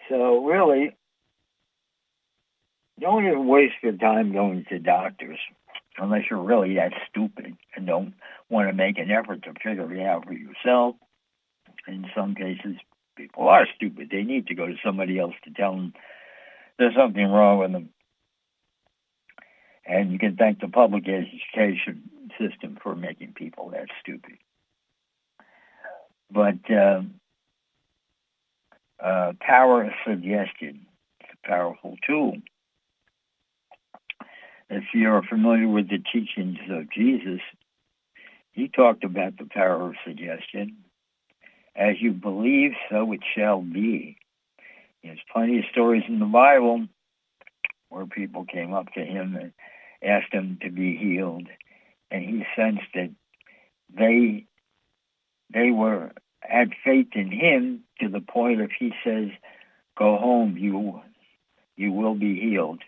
So 0.10 0.46
really, 0.46 0.96
don't 3.00 3.26
even 3.26 3.48
waste 3.48 3.76
your 3.82 3.94
time 3.94 4.32
going 4.32 4.66
to 4.70 4.80
doctors 4.80 5.40
unless 5.98 6.24
you're 6.30 6.42
really 6.42 6.76
that 6.76 6.94
stupid 7.10 7.56
and 7.76 7.88
don't 7.88 8.14
want 8.50 8.70
to 8.70 8.74
make 8.74 8.98
an 8.98 9.12
effort 9.12 9.44
to 9.44 9.54
figure 9.54 9.94
it 9.94 10.06
out 10.06 10.26
for 10.26 10.34
yourself. 10.34 10.96
In 11.88 12.06
some 12.16 12.36
cases, 12.36 12.78
people 13.16 13.48
are 13.48 13.68
stupid. 13.76 14.10
They 14.12 14.24
need 14.24 14.48
to 14.48 14.56
go 14.56 14.68
to 14.68 14.76
somebody 14.84 15.20
else 15.20 15.36
to 15.44 15.52
tell 15.52 15.74
them 15.74 15.94
there's 16.78 16.96
something 16.96 17.26
wrong 17.26 17.60
with 17.60 17.72
them. 17.72 17.90
And 19.86 20.12
you 20.12 20.20
can 20.20 20.36
thank 20.38 20.62
the 20.62 20.70
public 20.70 21.04
education 21.08 22.10
system 22.40 22.78
for 22.82 22.96
making 22.96 23.34
people 23.34 23.70
that 23.72 23.88
stupid. 24.02 24.38
But 26.32 26.60
um, 26.72 27.16
uh, 29.04 29.34
power 29.40 29.84
of 29.84 29.92
suggestion. 30.08 30.86
It's 31.20 31.30
a 31.44 31.48
powerful 31.48 31.98
tool. 32.08 32.38
If 34.76 34.86
you're 34.96 35.22
familiar 35.22 35.68
with 35.68 35.88
the 35.90 36.00
teachings 36.00 36.58
of 36.72 36.90
Jesus, 36.90 37.42
he 38.54 38.68
talked 38.68 39.04
about 39.04 39.38
the 39.38 39.46
power 39.46 39.90
of 39.90 39.96
suggestion. 40.04 40.78
As 41.76 42.02
you 42.02 42.12
believe, 42.12 42.72
so 42.90 43.12
it 43.12 43.20
shall 43.36 43.62
be. 43.62 44.18
There's 45.04 45.20
plenty 45.32 45.60
of 45.60 45.66
stories 45.72 46.06
in 46.08 46.18
the 46.18 46.26
Bible 46.26 46.88
where 47.90 48.08
people 48.08 48.46
came 48.46 48.74
up 48.74 48.92
to 48.94 49.02
him 49.02 49.36
and 49.40 49.54
asked 50.04 50.34
him 50.34 50.58
to 50.64 50.72
be 50.72 50.98
healed, 50.98 51.48
and 52.10 52.24
he 52.24 52.44
sensed 52.56 52.82
that 52.96 53.12
they 53.96 54.48
they 55.54 55.70
were 55.70 56.14
had 56.42 56.72
faith 56.84 57.10
in 57.14 57.32
him 57.32 57.84
to 58.02 58.10
the 58.10 58.22
point 58.22 58.60
if 58.60 58.72
he 58.72 58.92
says, 59.04 59.30
"Go 59.96 60.18
home, 60.18 60.58
you 60.58 61.00
you 61.76 61.92
will 61.92 62.16
be 62.16 62.40
healed." 62.40 62.82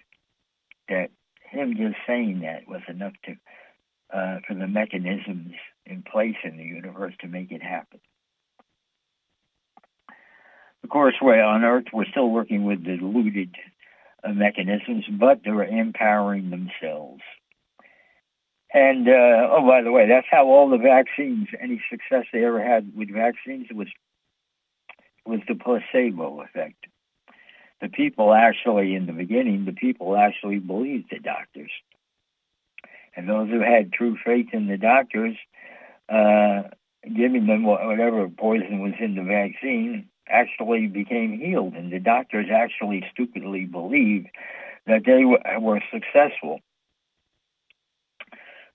That 0.90 1.12
him 1.56 1.76
just 1.78 1.98
saying 2.08 2.42
that 2.42 2.68
was 2.68 2.82
enough 2.88 3.14
to 3.26 3.36
uh, 4.14 4.40
for 4.48 4.54
the 4.54 4.68
mechanisms 4.68 5.54
in 5.86 6.04
place 6.04 6.36
in 6.44 6.58
the 6.58 6.64
universe 6.64 7.14
to 7.22 7.28
make 7.28 7.52
it 7.52 7.64
happen. 7.64 8.00
Of 10.84 10.90
course, 10.90 11.16
we're 11.22 11.42
on 11.42 11.64
Earth, 11.64 11.86
we're 11.92 12.06
still 12.06 12.30
working 12.30 12.64
with 12.64 12.84
diluted 12.84 13.56
uh, 14.24 14.34
mechanisms, 14.34 15.06
but 15.20 15.42
they're 15.44 15.64
empowering 15.64 16.52
themselves. 16.52 17.24
And 18.72 19.08
uh, 19.08 19.48
oh, 19.52 19.66
by 19.68 19.82
the 19.82 19.92
way, 19.92 20.08
that's 20.08 20.28
how 20.30 20.48
all 20.48 20.70
the 20.70 20.78
vaccines, 20.78 21.48
any 21.60 21.82
success 21.90 22.26
they 22.32 22.46
ever 22.46 22.64
had 22.64 22.92
with 22.96 23.12
vaccines 23.12 23.68
was 23.74 23.88
was 25.26 25.40
the 25.48 25.56
placebo 25.56 26.42
effect. 26.42 26.86
The 27.86 27.92
people 27.92 28.34
actually, 28.34 28.96
in 28.96 29.06
the 29.06 29.14
beginning, 29.14 29.66
the 29.66 29.72
people 29.72 30.18
actually 30.18 30.58
believed 30.58 31.12
the 31.12 31.20
doctors. 31.20 31.70
And 33.16 33.30
those 33.30 33.48
who 33.48 33.60
had 33.60 33.94
true 33.94 34.18
faith 34.26 34.48
in 34.54 34.66
the 34.66 34.78
doctors, 34.78 35.36
uh, 36.10 36.64
giving 37.04 37.46
them 37.46 37.64
whatever 37.64 38.28
poison 38.28 38.80
was 38.80 38.94
in 39.00 39.14
the 39.14 39.22
vaccine, 39.22 40.10
actually 40.28 40.88
became 40.88 41.40
healed. 41.40 41.76
And 41.76 41.94
the 41.94 42.00
doctors 42.00 42.48
actually 42.52 43.06
stupidly 43.14 43.66
believed 43.66 44.30
that 44.88 45.04
they 45.06 45.24
were 45.24 45.82
successful 45.94 46.62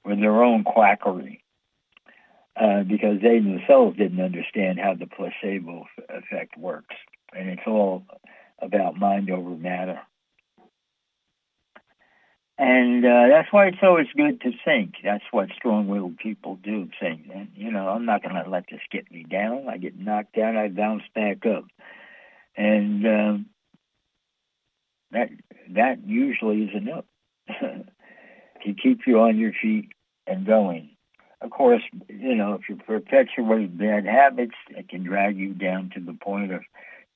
with 0.05 0.21
their 0.21 0.41
own 0.41 0.63
quackery. 0.63 1.43
Uh, 2.55 2.85
because 2.85 3.21
they 3.23 3.41
themselves 3.41 3.97
didn't 3.97 4.21
understand 4.21 4.79
how 4.79 4.95
the 4.95 5.07
placebo 5.07 5.87
effect 6.11 6.57
works. 6.57 6.95
And 7.35 7.49
it's 7.49 7.67
all 7.67 8.05
about 8.61 8.99
mind 8.99 9.31
over 9.31 9.51
matter. 9.51 10.01
And 12.59 13.07
uh, 13.07 13.29
that's 13.29 13.51
why 13.53 13.69
it's 13.69 13.79
always 13.83 14.09
good 14.15 14.43
to 14.43 14.53
think. 14.67 14.97
That's 15.03 15.25
what 15.31 15.49
strong-willed 15.57 16.19
people 16.19 16.57
do, 16.57 16.91
think. 17.01 17.31
And, 17.35 17.49
you 17.55 17.71
know, 17.71 17.89
I'm 17.89 18.05
not 18.05 18.23
going 18.23 18.35
to 18.35 18.51
let 18.51 18.65
this 18.71 18.83
get 18.93 19.11
me 19.11 19.25
down. 19.25 19.67
I 19.67 19.79
get 19.79 19.99
knocked 19.99 20.35
down, 20.35 20.59
I 20.59 20.69
bounce 20.69 21.05
back 21.15 21.47
up. 21.47 21.65
And 22.57 23.07
um, 23.07 23.47
that 25.13 25.31
that 25.71 26.07
usually 26.07 26.65
is 26.65 26.75
enough 26.75 27.05
to 27.49 28.75
keep 28.75 29.07
you 29.07 29.21
on 29.21 29.39
your 29.39 29.53
feet 29.53 29.89
and 30.27 30.47
going. 30.47 30.91
Of 31.41 31.51
course, 31.51 31.83
you 32.09 32.35
know, 32.35 32.55
if 32.55 32.69
you 32.69 32.77
perpetuate 32.77 33.79
bad 33.79 34.05
habits, 34.05 34.57
it 34.71 34.89
can 34.91 35.03
drag 35.03 35.39
you 35.39 35.55
down 35.55 35.91
to 35.95 36.01
the 36.01 36.13
point 36.13 36.53
of 36.53 36.61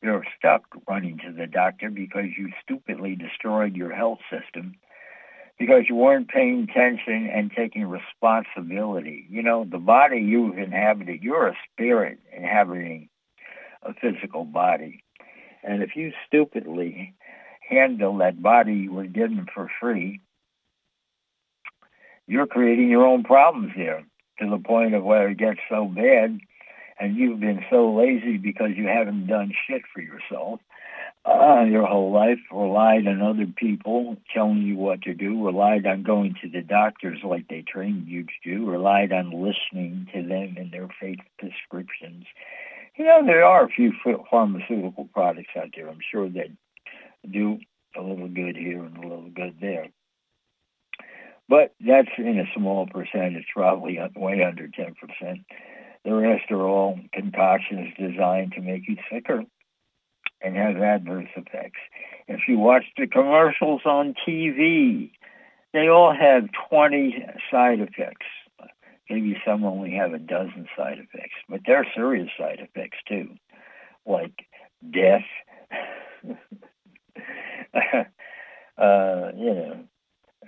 you're 0.04 0.24
stuck 0.38 0.64
running 0.86 1.18
to 1.18 1.32
the 1.32 1.46
doctor 1.46 1.90
because 1.90 2.26
you 2.36 2.50
stupidly 2.62 3.16
destroyed 3.16 3.74
your 3.74 3.92
health 3.94 4.18
system 4.30 4.74
because 5.58 5.84
you 5.88 5.94
weren't 5.94 6.28
paying 6.28 6.66
attention 6.68 7.28
and 7.32 7.50
taking 7.50 7.86
responsibility. 7.86 9.26
You 9.30 9.42
know, 9.42 9.64
the 9.64 9.78
body 9.78 10.18
you've 10.18 10.58
inhabited, 10.58 11.22
you're 11.22 11.48
a 11.48 11.56
spirit 11.72 12.18
inhabiting 12.36 13.08
a 13.82 13.94
physical 13.94 14.44
body. 14.44 15.02
And 15.62 15.82
if 15.82 15.96
you 15.96 16.12
stupidly 16.26 17.14
handle 17.66 18.18
that 18.18 18.42
body 18.42 18.74
you 18.74 18.92
were 18.92 19.06
given 19.06 19.46
for 19.54 19.70
free, 19.80 20.20
you're 22.26 22.46
creating 22.46 22.90
your 22.90 23.06
own 23.06 23.22
problems 23.24 23.72
here 23.74 24.04
to 24.40 24.50
the 24.50 24.58
point 24.58 24.94
of 24.94 25.04
where 25.04 25.28
it 25.28 25.38
gets 25.38 25.60
so 25.70 25.86
bad 25.86 26.38
and 26.98 27.16
you've 27.16 27.40
been 27.40 27.64
so 27.70 27.92
lazy 27.94 28.36
because 28.36 28.70
you 28.76 28.86
haven't 28.86 29.26
done 29.26 29.52
shit 29.66 29.82
for 29.92 30.00
yourself 30.00 30.60
uh, 31.24 31.64
your 31.66 31.86
whole 31.86 32.12
life, 32.12 32.38
relied 32.52 33.06
on 33.06 33.22
other 33.22 33.46
people 33.46 34.16
telling 34.32 34.62
you 34.62 34.76
what 34.76 35.02
to 35.02 35.14
do, 35.14 35.44
relied 35.44 35.86
on 35.86 36.02
going 36.02 36.34
to 36.42 36.50
the 36.50 36.60
doctors 36.60 37.18
like 37.24 37.48
they 37.48 37.62
trained 37.62 38.06
you 38.06 38.24
to 38.24 38.32
do, 38.44 38.70
relied 38.70 39.12
on 39.12 39.30
listening 39.30 40.06
to 40.12 40.22
them 40.22 40.56
and 40.58 40.70
their 40.70 40.88
faith 41.00 41.20
prescriptions. 41.38 42.26
You 42.96 43.06
know, 43.06 43.24
there 43.24 43.44
are 43.44 43.64
a 43.64 43.68
few 43.68 43.92
pharmaceutical 44.30 45.08
products 45.14 45.50
out 45.56 45.70
there, 45.74 45.88
I'm 45.88 45.98
sure, 46.10 46.28
that 46.28 46.48
do 47.30 47.58
a 47.96 48.02
little 48.02 48.28
good 48.28 48.56
here 48.56 48.84
and 48.84 48.96
a 48.98 49.00
little 49.00 49.30
good 49.34 49.56
there. 49.60 49.88
But 51.48 51.74
that's 51.80 52.08
in 52.18 52.38
a 52.38 52.52
small 52.54 52.86
percentage, 52.86 53.46
probably 53.54 53.98
way 54.14 54.42
under 54.42 54.68
10%. 54.68 55.44
The 56.04 56.14
rest 56.14 56.50
are 56.50 56.62
all 56.62 56.98
concoctions 57.12 57.94
designed 57.98 58.52
to 58.52 58.60
make 58.60 58.86
you 58.88 58.96
sicker 59.10 59.44
and 60.42 60.56
have 60.56 60.76
adverse 60.76 61.28
effects. 61.34 61.80
If 62.28 62.40
you 62.46 62.58
watch 62.58 62.84
the 62.98 63.06
commercials 63.06 63.82
on 63.86 64.14
TV, 64.26 65.10
they 65.72 65.88
all 65.88 66.14
have 66.14 66.50
20 66.68 67.26
side 67.50 67.80
effects. 67.80 68.26
Maybe 69.08 69.36
some 69.46 69.64
only 69.64 69.92
have 69.92 70.12
a 70.12 70.18
dozen 70.18 70.66
side 70.76 70.98
effects, 70.98 71.34
but 71.48 71.60
they're 71.66 71.86
serious 71.94 72.28
side 72.38 72.60
effects 72.60 72.98
too, 73.06 73.30
like 74.06 74.46
death, 74.90 75.24
uh, 78.78 79.32
you 79.36 79.54
know, 79.54 79.84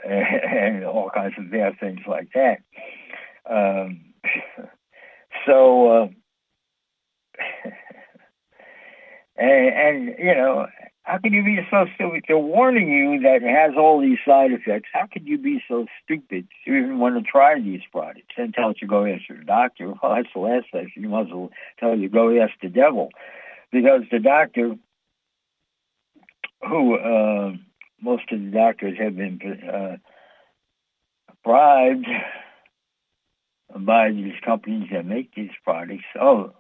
and 0.05 0.85
all 0.85 1.11
kinds 1.15 1.35
of 1.39 1.51
bad 1.51 1.79
things 1.81 2.01
like 2.07 2.29
that. 2.35 2.59
Um, 3.49 4.15
so, 5.47 5.89
uh, 5.89 6.09
and, 9.37 10.09
and, 10.09 10.19
you 10.19 10.35
know, 10.35 10.67
how 11.07 11.19
can 11.19 11.33
you 11.33 11.45
be 11.45 11.61
so 11.71 11.87
stupid? 11.95 12.25
They're 12.27 12.37
warning 12.37 12.91
you 12.91 13.21
that 13.21 13.37
it 13.37 13.49
has 13.49 13.75
all 13.79 14.01
these 14.01 14.19
side 14.27 14.51
effects. 14.51 14.89
How 14.93 15.07
can 15.07 15.25
you 15.25 15.39
be 15.39 15.63
so 15.69 15.87
stupid 16.03 16.49
to 16.65 16.75
even 16.75 16.99
want 16.99 17.17
to 17.17 17.23
try 17.23 17.61
these 17.61 17.83
products 17.93 18.35
and 18.37 18.53
tell 18.53 18.71
you 18.71 18.75
to 18.81 18.87
go 18.87 19.07
ask 19.07 19.29
your 19.29 19.39
doctor? 19.45 19.95
Well, 20.03 20.17
that's 20.17 20.29
the 20.35 20.41
last 20.41 20.67
thing. 20.73 20.91
You 20.97 21.09
must 21.09 21.33
well 21.33 21.51
tell 21.79 21.97
you 21.97 22.09
go 22.09 22.37
ask 22.43 22.55
the 22.61 22.69
devil. 22.69 23.11
Because 23.71 24.03
the 24.11 24.19
doctor, 24.19 24.75
who 26.69 26.97
uh, 26.97 27.53
most 28.01 28.25
of 28.33 28.41
the 28.41 28.51
doctors 28.51 28.99
have 28.99 29.17
been 29.17 29.41
uh, 29.73 29.97
bribed 31.45 32.07
by 33.75 34.11
these 34.11 34.35
companies 34.45 34.89
that 34.93 35.07
make 35.07 35.35
these 35.35 35.51
products. 35.65 36.05
Oh, 36.21 36.53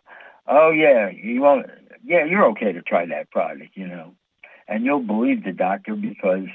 oh 0.46 0.70
yeah, 0.70 1.10
you 1.10 1.40
want, 1.40 1.66
yeah, 2.04 2.24
you're 2.24 2.46
okay 2.50 2.72
to 2.72 2.82
try 2.82 3.06
that 3.06 3.30
product, 3.30 3.70
you 3.74 3.86
know, 3.86 4.14
and 4.68 4.84
you'll 4.84 5.00
believe 5.00 5.44
the 5.44 5.52
doctor 5.52 5.94
because, 5.94 6.48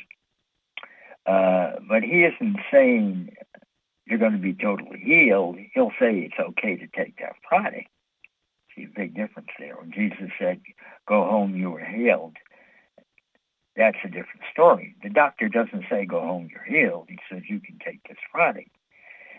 uh, 1.25 1.73
but 1.87 2.03
he 2.03 2.23
isn't 2.23 2.57
saying 2.71 3.35
you're 4.05 4.19
going 4.19 4.33
to 4.33 4.37
be 4.37 4.53
totally 4.53 4.99
healed. 4.99 5.57
He'll 5.73 5.91
say 5.99 6.19
it's 6.19 6.39
okay 6.39 6.75
to 6.75 6.87
take 6.87 7.17
that 7.17 7.41
product. 7.47 7.87
See 8.75 8.83
a 8.83 8.99
big 8.99 9.15
difference 9.15 9.49
there. 9.59 9.75
When 9.75 9.91
Jesus 9.91 10.31
said, 10.39 10.61
"Go 11.07 11.25
home, 11.25 11.55
you 11.55 11.75
are 11.75 11.85
healed," 11.85 12.37
that's 13.75 13.97
a 14.03 14.07
different 14.07 14.43
story. 14.51 14.95
The 15.03 15.09
doctor 15.09 15.49
doesn't 15.49 15.85
say, 15.89 16.05
"Go 16.05 16.21
home, 16.21 16.49
you're 16.49 16.63
healed." 16.63 17.07
He 17.09 17.19
says 17.29 17.43
you 17.49 17.59
can 17.59 17.79
take 17.79 18.01
this 18.07 18.17
product 18.31 18.69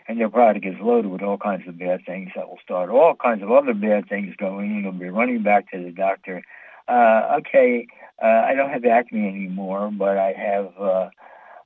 and 0.08 0.18
their 0.18 0.28
product 0.28 0.66
is 0.66 0.74
loaded 0.80 1.10
with 1.10 1.22
all 1.22 1.38
kinds 1.38 1.66
of 1.68 1.78
bad 1.78 2.04
things 2.04 2.30
that 2.34 2.48
will 2.48 2.58
start 2.62 2.90
all 2.90 3.14
kinds 3.14 3.42
of 3.42 3.50
other 3.50 3.74
bad 3.74 4.08
things 4.08 4.34
going. 4.36 4.70
And 4.72 4.82
you'll 4.82 4.92
be 4.92 5.08
running 5.08 5.42
back 5.42 5.70
to 5.70 5.82
the 5.82 5.92
doctor. 5.92 6.42
Uh, 6.88 7.38
okay, 7.38 7.86
uh, 8.22 8.26
I 8.26 8.54
don't 8.54 8.70
have 8.70 8.84
acne 8.84 9.28
anymore, 9.28 9.90
but 9.92 10.18
I 10.18 10.32
have 10.32 10.72
uh, 10.78 11.10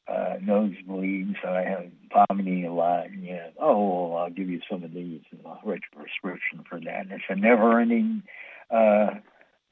uh, 0.09 0.37
nosebleeds. 0.43 1.37
And 1.43 1.57
I 1.57 1.65
have 1.65 1.87
vomiting 2.13 2.67
a 2.67 2.75
lot. 2.75 3.07
And, 3.07 3.25
yeah, 3.25 3.49
oh, 3.59 4.11
well, 4.11 4.19
I'll 4.19 4.31
give 4.31 4.51
you 4.51 4.61
some 4.71 4.85
of 4.85 4.93
these. 4.93 5.23
And 5.31 5.41
I'll 5.47 5.61
write 5.65 5.83
a 5.93 5.97
prescription 5.97 6.65
for 6.69 6.79
that. 6.81 7.01
And 7.07 7.13
it's 7.13 7.25
a 7.29 7.37
never-ending 7.37 8.23
uh, 8.71 9.15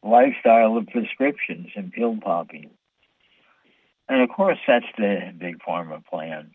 lifestyle 0.02 0.76
of 0.76 0.86
prescriptions 0.86 1.68
and 1.76 1.92
pill 1.92 2.16
popping. 2.22 2.70
And 4.08 4.22
of 4.22 4.28
course, 4.28 4.58
that's 4.66 4.84
the 4.98 5.32
big 5.38 5.58
pharma 5.60 6.04
plan. 6.04 6.50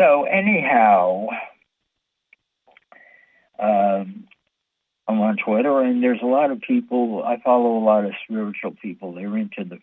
So 0.00 0.24
anyhow, 0.24 1.26
um, 3.58 4.28
I'm 5.06 5.20
on 5.20 5.36
Twitter, 5.44 5.82
and 5.82 6.02
there's 6.02 6.22
a 6.22 6.26
lot 6.26 6.50
of 6.50 6.62
people. 6.62 7.22
I 7.22 7.36
follow 7.44 7.76
a 7.76 7.84
lot 7.84 8.06
of 8.06 8.12
spiritual 8.24 8.74
people. 8.80 9.12
They're 9.12 9.36
into 9.36 9.64
the 9.64 9.78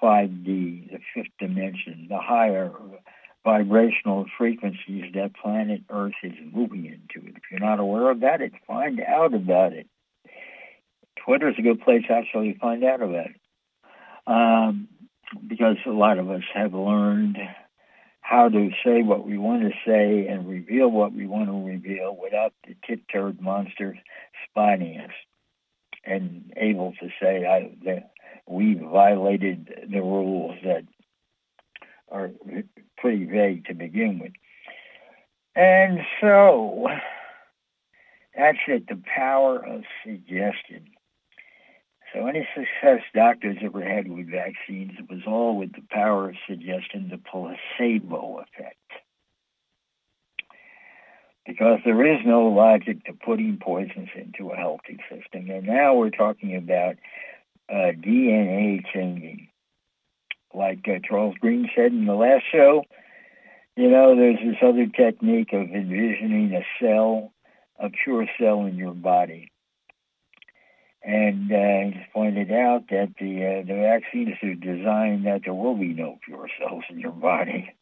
5D, 0.00 0.92
the 0.92 0.98
fifth 1.12 1.32
dimension, 1.40 2.06
the 2.08 2.18
higher 2.18 2.70
vibrational 3.44 4.26
frequencies 4.38 5.12
that 5.14 5.34
planet 5.34 5.80
Earth 5.90 6.14
is 6.22 6.34
moving 6.52 6.86
into. 6.86 7.26
If 7.26 7.42
you're 7.50 7.58
not 7.58 7.80
aware 7.80 8.08
of 8.10 8.20
that, 8.20 8.40
it's 8.40 8.54
find 8.68 9.00
out 9.00 9.34
about 9.34 9.72
it. 9.72 9.88
Twitter 11.24 11.48
is 11.48 11.56
a 11.58 11.62
good 11.62 11.80
place 11.80 12.04
actually 12.08 12.52
to 12.52 12.58
find 12.60 12.84
out 12.84 13.02
about 13.02 13.26
it. 13.26 13.40
Um, 14.28 14.86
because 15.48 15.76
a 15.86 15.90
lot 15.90 16.18
of 16.18 16.30
us 16.30 16.42
have 16.54 16.72
learned 16.72 17.38
how 18.28 18.48
to 18.48 18.70
say 18.84 19.02
what 19.02 19.24
we 19.24 19.38
want 19.38 19.62
to 19.62 19.70
say 19.86 20.26
and 20.26 20.48
reveal 20.48 20.88
what 20.88 21.12
we 21.12 21.28
want 21.28 21.46
to 21.46 21.64
reveal 21.64 22.18
without 22.20 22.52
the 22.66 22.74
tit-turd 22.84 23.40
monster 23.40 23.96
spying 24.50 24.98
us 24.98 25.12
and 26.04 26.52
able 26.56 26.92
to 27.00 27.08
say 27.22 27.46
I, 27.46 27.70
that 27.84 28.10
we 28.48 28.74
violated 28.74 29.88
the 29.88 30.00
rules 30.00 30.56
that 30.64 30.82
are 32.10 32.32
pretty 32.98 33.26
vague 33.26 33.66
to 33.66 33.74
begin 33.74 34.18
with. 34.18 34.32
And 35.54 36.00
so 36.20 36.88
that's 38.36 38.58
it, 38.66 38.88
the 38.88 39.00
power 39.14 39.64
of 39.64 39.82
suggestion. 40.04 40.88
So 42.16 42.26
any 42.26 42.48
success 42.54 43.02
doctors 43.14 43.58
ever 43.62 43.82
had 43.82 44.08
with 44.08 44.30
vaccines 44.30 44.92
was 45.10 45.20
all 45.26 45.58
with 45.58 45.72
the 45.72 45.82
power 45.90 46.30
of 46.30 46.36
suggestion, 46.48 47.10
the 47.10 47.18
placebo 47.18 48.38
effect. 48.38 48.76
Because 51.46 51.80
there 51.84 52.06
is 52.06 52.20
no 52.24 52.46
logic 52.46 53.04
to 53.04 53.12
putting 53.12 53.58
poisons 53.60 54.08
into 54.14 54.50
a 54.50 54.56
healthy 54.56 54.98
system. 55.10 55.50
And 55.50 55.66
now 55.66 55.94
we're 55.94 56.08
talking 56.08 56.56
about 56.56 56.96
uh, 57.68 57.92
DNA 57.92 58.82
changing. 58.94 59.48
Like 60.54 60.88
uh, 60.88 61.00
Charles 61.06 61.36
Green 61.38 61.68
said 61.76 61.92
in 61.92 62.06
the 62.06 62.14
last 62.14 62.44
show, 62.50 62.84
You 63.76 63.90
know, 63.90 64.16
there's 64.16 64.38
this 64.38 64.56
other 64.62 64.86
technique 64.86 65.52
of 65.52 65.68
envisioning 65.68 66.54
a 66.54 66.64
cell, 66.82 67.34
a 67.78 67.90
pure 67.90 68.26
cell 68.40 68.64
in 68.64 68.76
your 68.76 68.94
body. 68.94 69.50
And 71.06 71.52
uh, 71.52 71.96
he's 71.96 72.04
pointed 72.12 72.50
out 72.50 72.88
that 72.90 73.14
the 73.20 73.62
uh, 73.62 73.66
the 73.66 73.80
vaccines 73.80 74.34
are 74.42 74.54
designed 74.54 75.24
that 75.24 75.42
there 75.44 75.54
will 75.54 75.76
be 75.76 75.94
no 75.94 76.18
pure 76.24 76.48
cells 76.58 76.82
in 76.90 76.98
your 76.98 77.12
body. 77.12 77.72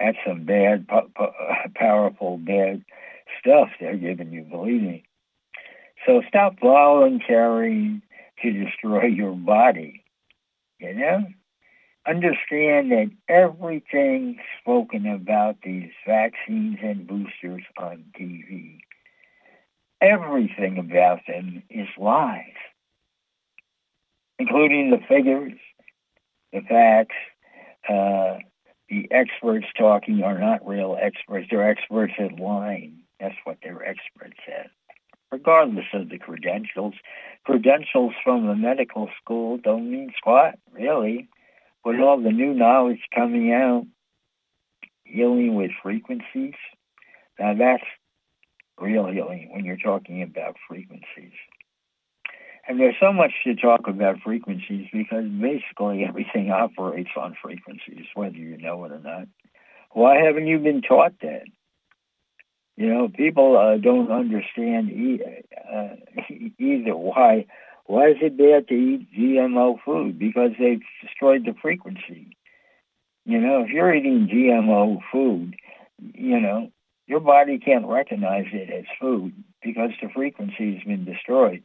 That's 0.00 0.18
some 0.26 0.44
bad, 0.46 0.88
po- 0.88 1.10
po- 1.14 1.34
powerful, 1.76 2.38
bad 2.38 2.84
stuff 3.38 3.68
they're 3.78 3.96
giving 3.96 4.32
you, 4.32 4.42
believe 4.42 4.82
me. 4.82 5.04
So 6.06 6.22
stop 6.26 6.58
volunteering 6.60 8.02
to 8.42 8.50
destroy 8.50 9.04
your 9.06 9.36
body. 9.36 10.02
You 10.80 10.94
know? 10.94 11.26
Understand 12.08 12.90
that 12.90 13.10
everything 13.28 14.40
spoken 14.60 15.06
about 15.06 15.58
these 15.62 15.90
vaccines 16.04 16.78
and 16.82 17.06
boosters 17.06 17.62
on 17.78 18.06
TV, 18.18 18.80
everything 20.00 20.78
about 20.78 21.20
them 21.26 21.62
is 21.70 21.88
lies, 21.98 22.54
including 24.38 24.90
the 24.90 25.00
figures, 25.08 25.58
the 26.52 26.60
facts, 26.62 27.16
uh, 27.88 28.38
the 28.88 29.08
experts 29.10 29.66
talking 29.78 30.22
are 30.22 30.38
not 30.38 30.66
real 30.66 30.96
experts. 31.00 31.46
They're 31.50 31.68
experts 31.68 32.14
at 32.18 32.38
lying. 32.40 33.02
That's 33.20 33.36
what 33.44 33.58
they're 33.62 33.84
experts 33.84 34.40
at 34.48 34.70
regardless 35.30 35.86
of 35.92 36.08
the 36.08 36.18
credentials. 36.18 36.94
Credentials 37.44 38.12
from 38.22 38.46
the 38.46 38.54
medical 38.54 39.08
school 39.22 39.58
don't 39.58 39.90
mean 39.90 40.12
squat, 40.16 40.58
really. 40.72 41.28
With 41.84 42.00
all 42.00 42.20
the 42.20 42.30
new 42.30 42.52
knowledge 42.52 43.00
coming 43.14 43.52
out, 43.52 43.86
healing 45.04 45.54
with 45.54 45.70
frequencies, 45.82 46.54
now 47.38 47.54
that's 47.54 47.84
real 48.80 49.06
healing 49.06 49.50
when 49.52 49.64
you're 49.64 49.76
talking 49.76 50.22
about 50.22 50.56
frequencies. 50.68 51.32
And 52.68 52.78
there's 52.78 52.96
so 53.00 53.12
much 53.12 53.32
to 53.44 53.54
talk 53.54 53.88
about 53.88 54.20
frequencies 54.22 54.86
because 54.92 55.24
basically 55.26 56.04
everything 56.04 56.50
operates 56.52 57.10
on 57.16 57.36
frequencies, 57.42 58.06
whether 58.14 58.36
you 58.36 58.56
know 58.58 58.84
it 58.84 58.92
or 58.92 59.00
not. 59.00 59.26
Why 59.92 60.18
haven't 60.18 60.46
you 60.46 60.58
been 60.58 60.82
taught 60.82 61.14
that? 61.22 61.44
You 62.76 62.86
know, 62.86 63.08
people 63.08 63.58
uh, 63.58 63.76
don't 63.76 64.10
understand 64.10 64.90
e- 64.90 65.20
uh, 65.70 65.96
either 66.58 66.96
why 66.96 67.46
why 67.86 68.10
is 68.10 68.18
it 68.22 68.38
bad 68.38 68.68
to 68.68 68.74
eat 68.74 69.08
GMO 69.18 69.78
food 69.84 70.18
because 70.18 70.52
they've 70.58 70.80
destroyed 71.02 71.44
the 71.44 71.54
frequency. 71.60 72.36
You 73.24 73.40
know, 73.40 73.64
if 73.64 73.70
you're 73.70 73.92
eating 73.92 74.28
GMO 74.32 75.00
food, 75.10 75.56
you 76.14 76.40
know 76.40 76.70
your 77.10 77.20
body 77.20 77.58
can't 77.58 77.86
recognize 77.86 78.46
it 78.52 78.70
as 78.70 78.84
food 79.00 79.32
because 79.62 79.90
the 80.00 80.08
frequency 80.14 80.74
has 80.74 80.84
been 80.84 81.04
destroyed. 81.04 81.62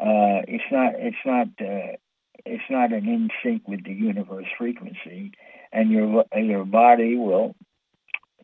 Uh, 0.00 0.40
it's 0.48 0.64
not. 0.72 0.94
It's 0.96 1.24
not. 1.24 1.48
Uh, 1.60 1.96
it's 2.46 2.70
not 2.70 2.92
an 2.92 3.06
in 3.06 3.28
sync 3.42 3.68
with 3.68 3.84
the 3.84 3.92
universe 3.92 4.46
frequency, 4.56 5.32
and 5.72 5.90
your 5.90 6.24
your 6.34 6.64
body 6.64 7.16
will 7.16 7.54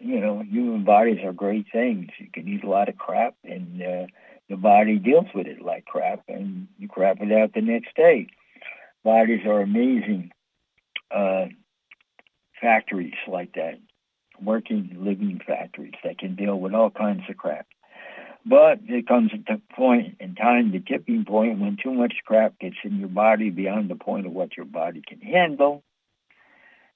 you 0.00 0.20
know, 0.20 0.42
human 0.42 0.84
bodies 0.84 1.24
are 1.24 1.32
great 1.32 1.66
things. 1.72 2.08
You 2.18 2.28
can 2.32 2.46
eat 2.46 2.64
a 2.64 2.68
lot 2.68 2.90
of 2.90 2.98
crap, 2.98 3.36
and 3.44 3.80
uh, 3.82 4.06
the 4.50 4.56
body 4.56 4.98
deals 4.98 5.26
with 5.34 5.46
it 5.46 5.62
like 5.62 5.86
crap, 5.86 6.24
and 6.28 6.68
you 6.78 6.88
crap 6.88 7.22
it 7.22 7.32
out 7.32 7.54
the 7.54 7.62
next 7.62 7.96
day. 7.96 8.26
Bodies 9.02 9.46
are 9.46 9.62
amazing 9.62 10.30
uh, 11.10 11.46
factories 12.60 13.14
like 13.26 13.54
that, 13.54 13.78
working, 14.44 14.96
living 14.98 15.40
factories 15.46 15.94
that 16.02 16.18
can 16.18 16.34
deal 16.34 16.58
with 16.58 16.74
all 16.74 16.90
kinds 16.90 17.22
of 17.28 17.36
crap. 17.36 17.66
But 18.46 18.80
there 18.86 19.02
comes 19.02 19.30
a 19.32 19.74
point 19.74 20.16
in 20.20 20.34
time, 20.34 20.70
the 20.72 20.80
tipping 20.80 21.24
point, 21.24 21.60
when 21.60 21.78
too 21.82 21.92
much 21.92 22.14
crap 22.26 22.58
gets 22.58 22.76
in 22.84 22.98
your 22.98 23.08
body 23.08 23.50
beyond 23.50 23.88
the 23.88 23.94
point 23.94 24.26
of 24.26 24.32
what 24.32 24.56
your 24.56 24.66
body 24.66 25.02
can 25.06 25.20
handle, 25.20 25.82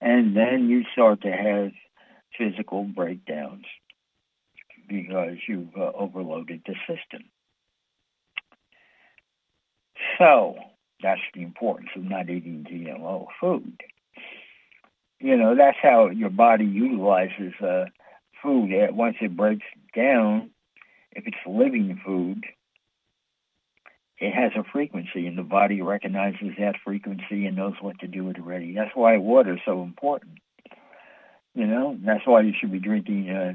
and 0.01 0.37
then 0.37 0.69
you 0.69 0.85
start 0.93 1.23
to 1.23 1.33
have 1.33 1.73
physical 2.37 2.85
breakdowns 2.85 3.65
because 4.89 5.37
you've 5.47 5.75
uh, 5.77 5.91
overloaded 5.95 6.63
the 6.67 6.75
system. 6.87 7.25
So 10.19 10.57
that's 11.03 11.21
the 11.35 11.43
importance 11.43 11.91
of 11.97 12.05
not 12.05 12.29
eating 12.29 12.67
GMO 12.71 13.27
food. 13.41 13.81
You 15.21 15.37
know, 15.37 15.57
that's 15.57 15.79
how 15.83 16.09
your 16.09 16.31
body 16.31 16.65
utilizes 16.65 17.53
uh, 17.61 17.87
food. 18.43 18.71
Once 18.93 19.17
it 19.21 19.37
breaks 19.37 19.67
down, 19.95 20.51
if 21.13 21.27
it's 21.27 21.37
living 21.47 22.01
food, 22.05 22.45
it 24.19 24.33
has 24.33 24.53
a 24.57 24.65
frequency, 24.65 25.27
and 25.27 25.39
the 25.39 25.43
body 25.43 25.81
recognizes 25.81 26.55
that 26.59 26.77
frequency 26.85 27.47
and 27.47 27.57
knows 27.57 27.75
what 27.81 27.99
to 28.01 28.07
do 28.07 28.25
with 28.25 28.37
it 28.37 28.43
already. 28.43 28.75
That's 28.75 28.95
why 28.95 29.17
water 29.17 29.55
is 29.55 29.61
so 29.65 29.83
important. 29.83 30.39
You 31.55 31.67
know, 31.67 31.97
that's 32.05 32.27
why 32.27 32.43
you 32.43 32.53
should 32.59 32.73
be 32.73 32.79
drinking 32.79 33.31
uh, 33.31 33.55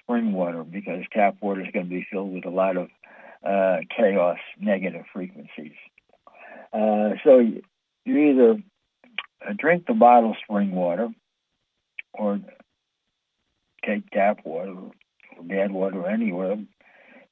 spring 0.00 0.32
water 0.32 0.64
because 0.64 1.04
tap 1.12 1.36
water 1.40 1.60
is 1.60 1.72
going 1.72 1.86
to 1.86 1.90
be 1.90 2.06
filled 2.10 2.32
with 2.32 2.46
a 2.46 2.50
lot 2.50 2.76
of 2.76 2.88
uh, 3.44 3.78
chaos, 3.96 4.38
negative 4.60 5.04
frequencies. 5.12 5.74
Uh, 6.72 7.10
so 7.24 7.38
you, 7.38 7.62
either 8.04 8.60
drink 9.54 9.86
the 9.86 9.94
bottled 9.94 10.36
spring 10.42 10.72
water 10.72 11.08
or 12.14 12.40
take 13.84 14.10
tap 14.10 14.40
water 14.44 14.74
or 14.74 15.42
bad 15.42 15.70
water 15.70 16.06
anywhere, 16.06 16.56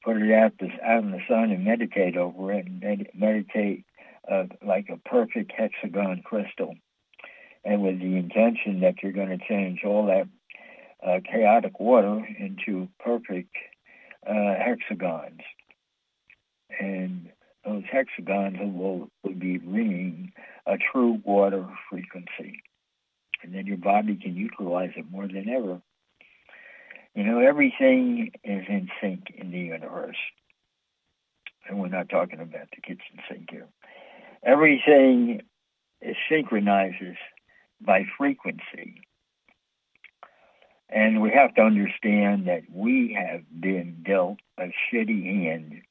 put 0.04 0.16
it 0.16 0.32
out, 0.32 0.52
out 0.84 1.02
in 1.02 1.10
the 1.10 1.20
sun 1.28 1.50
and 1.50 1.64
meditate 1.64 2.16
over 2.16 2.52
it 2.52 2.66
and 2.66 2.80
med- 2.80 3.10
meditate 3.14 3.84
uh, 4.30 4.44
like 4.64 4.88
a 4.90 5.08
perfect 5.08 5.52
hexagon 5.56 6.22
crystal 6.24 6.74
and 7.64 7.82
with 7.82 7.98
the 7.98 8.16
intention 8.16 8.80
that 8.80 9.02
you're 9.02 9.12
going 9.12 9.36
to 9.36 9.44
change 9.48 9.80
all 9.84 10.06
that 10.06 10.28
uh, 11.06 11.20
chaotic 11.30 11.80
water 11.80 12.26
into 12.38 12.88
perfect 12.98 13.54
uh, 14.26 14.54
hexagons. 14.58 15.40
And 16.80 17.30
those 17.64 17.82
hexagons 17.90 18.58
will, 18.60 19.08
will 19.22 19.34
be 19.34 19.58
bringing 19.58 20.32
a 20.66 20.76
true 20.76 21.20
water 21.24 21.66
frequency. 21.90 22.62
And 23.42 23.54
then 23.54 23.66
your 23.66 23.76
body 23.76 24.16
can 24.16 24.34
utilize 24.36 24.92
it 24.96 25.10
more 25.10 25.26
than 25.26 25.48
ever. 25.48 25.80
You 27.14 27.24
know, 27.24 27.38
everything 27.38 28.32
is 28.42 28.64
in 28.68 28.88
sync 29.00 29.30
in 29.36 29.50
the 29.50 29.58
universe. 29.58 30.16
And 31.68 31.78
we're 31.78 31.88
not 31.88 32.08
talking 32.08 32.40
about 32.40 32.68
the 32.74 32.80
kitchen 32.82 33.20
sink 33.28 33.50
here. 33.50 33.68
Everything 34.42 35.42
is 36.02 36.16
synchronizes 36.28 37.16
by 37.80 38.04
frequency. 38.18 39.00
And 40.90 41.22
we 41.22 41.30
have 41.30 41.54
to 41.54 41.62
understand 41.62 42.46
that 42.48 42.62
we 42.70 43.16
have 43.18 43.42
been 43.58 44.02
dealt 44.06 44.38
a 44.58 44.72
shitty 44.92 45.24
hand 45.24 45.82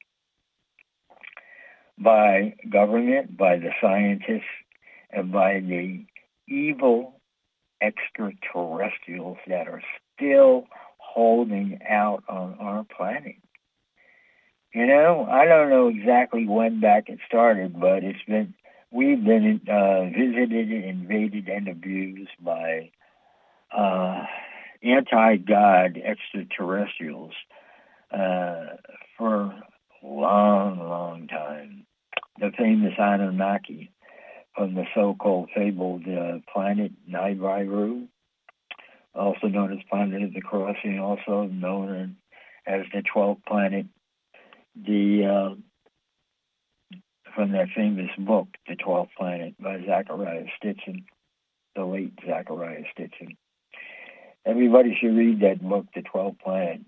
by 1.98 2.54
government, 2.70 3.36
by 3.36 3.56
the 3.56 3.70
scientists, 3.80 4.42
and 5.10 5.32
by 5.32 5.60
the 5.60 6.04
evil 6.48 7.20
extraterrestrials 7.80 9.38
that 9.46 9.68
are 9.68 9.82
still 10.16 10.66
holding 10.98 11.78
out 11.88 12.24
on 12.28 12.56
our 12.58 12.84
planet. 12.84 13.36
You 14.72 14.86
know, 14.86 15.28
I 15.30 15.44
don't 15.44 15.70
know 15.70 15.88
exactly 15.88 16.46
when 16.48 16.80
back 16.80 17.08
it 17.08 17.20
started, 17.28 17.78
but 17.78 18.02
it's 18.02 18.24
been 18.26 18.54
we've 18.90 19.24
been 19.24 19.60
uh, 19.68 20.04
visited, 20.06 20.70
invaded, 20.72 21.48
and 21.48 21.68
abused 21.68 22.30
by 22.40 22.90
uh, 23.76 24.24
anti-God 24.82 26.00
extraterrestrials 26.04 27.32
uh, 28.12 28.76
for 29.16 29.54
a 30.02 30.06
long, 30.06 30.78
long 30.78 31.28
time. 31.28 31.83
The 32.38 32.50
famous 32.56 32.94
Anunnaki 32.98 33.90
from 34.56 34.74
the 34.74 34.84
so-called 34.94 35.50
fabled 35.54 36.02
uh, 36.08 36.38
planet 36.52 36.92
Nibiru, 37.10 38.06
also 39.14 39.46
known 39.46 39.72
as 39.72 39.78
Planet 39.90 40.22
of 40.22 40.34
the 40.34 40.40
Crossing, 40.40 40.98
also 40.98 41.44
known 41.44 42.16
as 42.66 42.82
the 42.92 43.02
12th 43.02 43.44
planet. 43.46 43.86
The 44.76 45.24
uh, 45.24 45.54
from 47.34 47.52
that 47.52 47.68
famous 47.74 48.10
book, 48.18 48.48
The 48.68 48.76
Twelfth 48.76 49.10
Planet, 49.18 49.54
by 49.60 49.78
Zecharia 49.78 50.46
Sitchin, 50.62 51.04
the 51.74 51.84
late 51.84 52.16
Zecharia 52.16 52.84
Sitchin. 52.98 53.36
Everybody 54.46 54.96
should 55.00 55.16
read 55.16 55.40
that 55.40 55.62
book, 55.62 55.86
The 55.94 56.02
Twelfth 56.02 56.38
Planet. 56.38 56.82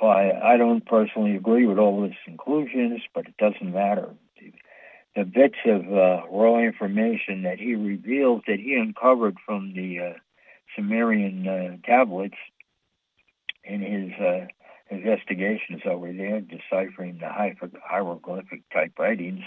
Well, 0.00 0.10
I, 0.10 0.54
I 0.54 0.56
don't 0.56 0.84
personally 0.84 1.36
agree 1.36 1.66
with 1.66 1.78
all 1.78 2.04
his 2.04 2.14
conclusions, 2.24 3.00
but 3.14 3.26
it 3.26 3.36
doesn't 3.36 3.72
matter. 3.72 4.10
The 5.16 5.24
bits 5.24 5.58
of 5.64 5.82
uh, 5.92 6.22
raw 6.28 6.58
information 6.58 7.42
that 7.42 7.60
he 7.60 7.76
reveals 7.76 8.42
that 8.48 8.58
he 8.58 8.74
uncovered 8.74 9.36
from 9.46 9.72
the 9.74 10.00
uh, 10.00 10.12
Sumerian 10.74 11.46
uh, 11.46 11.86
tablets 11.86 12.34
in 13.62 13.80
his 13.80 14.12
uh, 14.20 14.46
investigations 14.90 15.82
over 15.86 16.12
there, 16.12 16.40
deciphering 16.40 17.18
the 17.18 17.28
hieroglyphic 17.28 18.68
type 18.72 18.92
writings. 18.98 19.42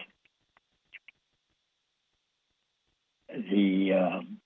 The 3.30 3.94
um, 3.94 4.38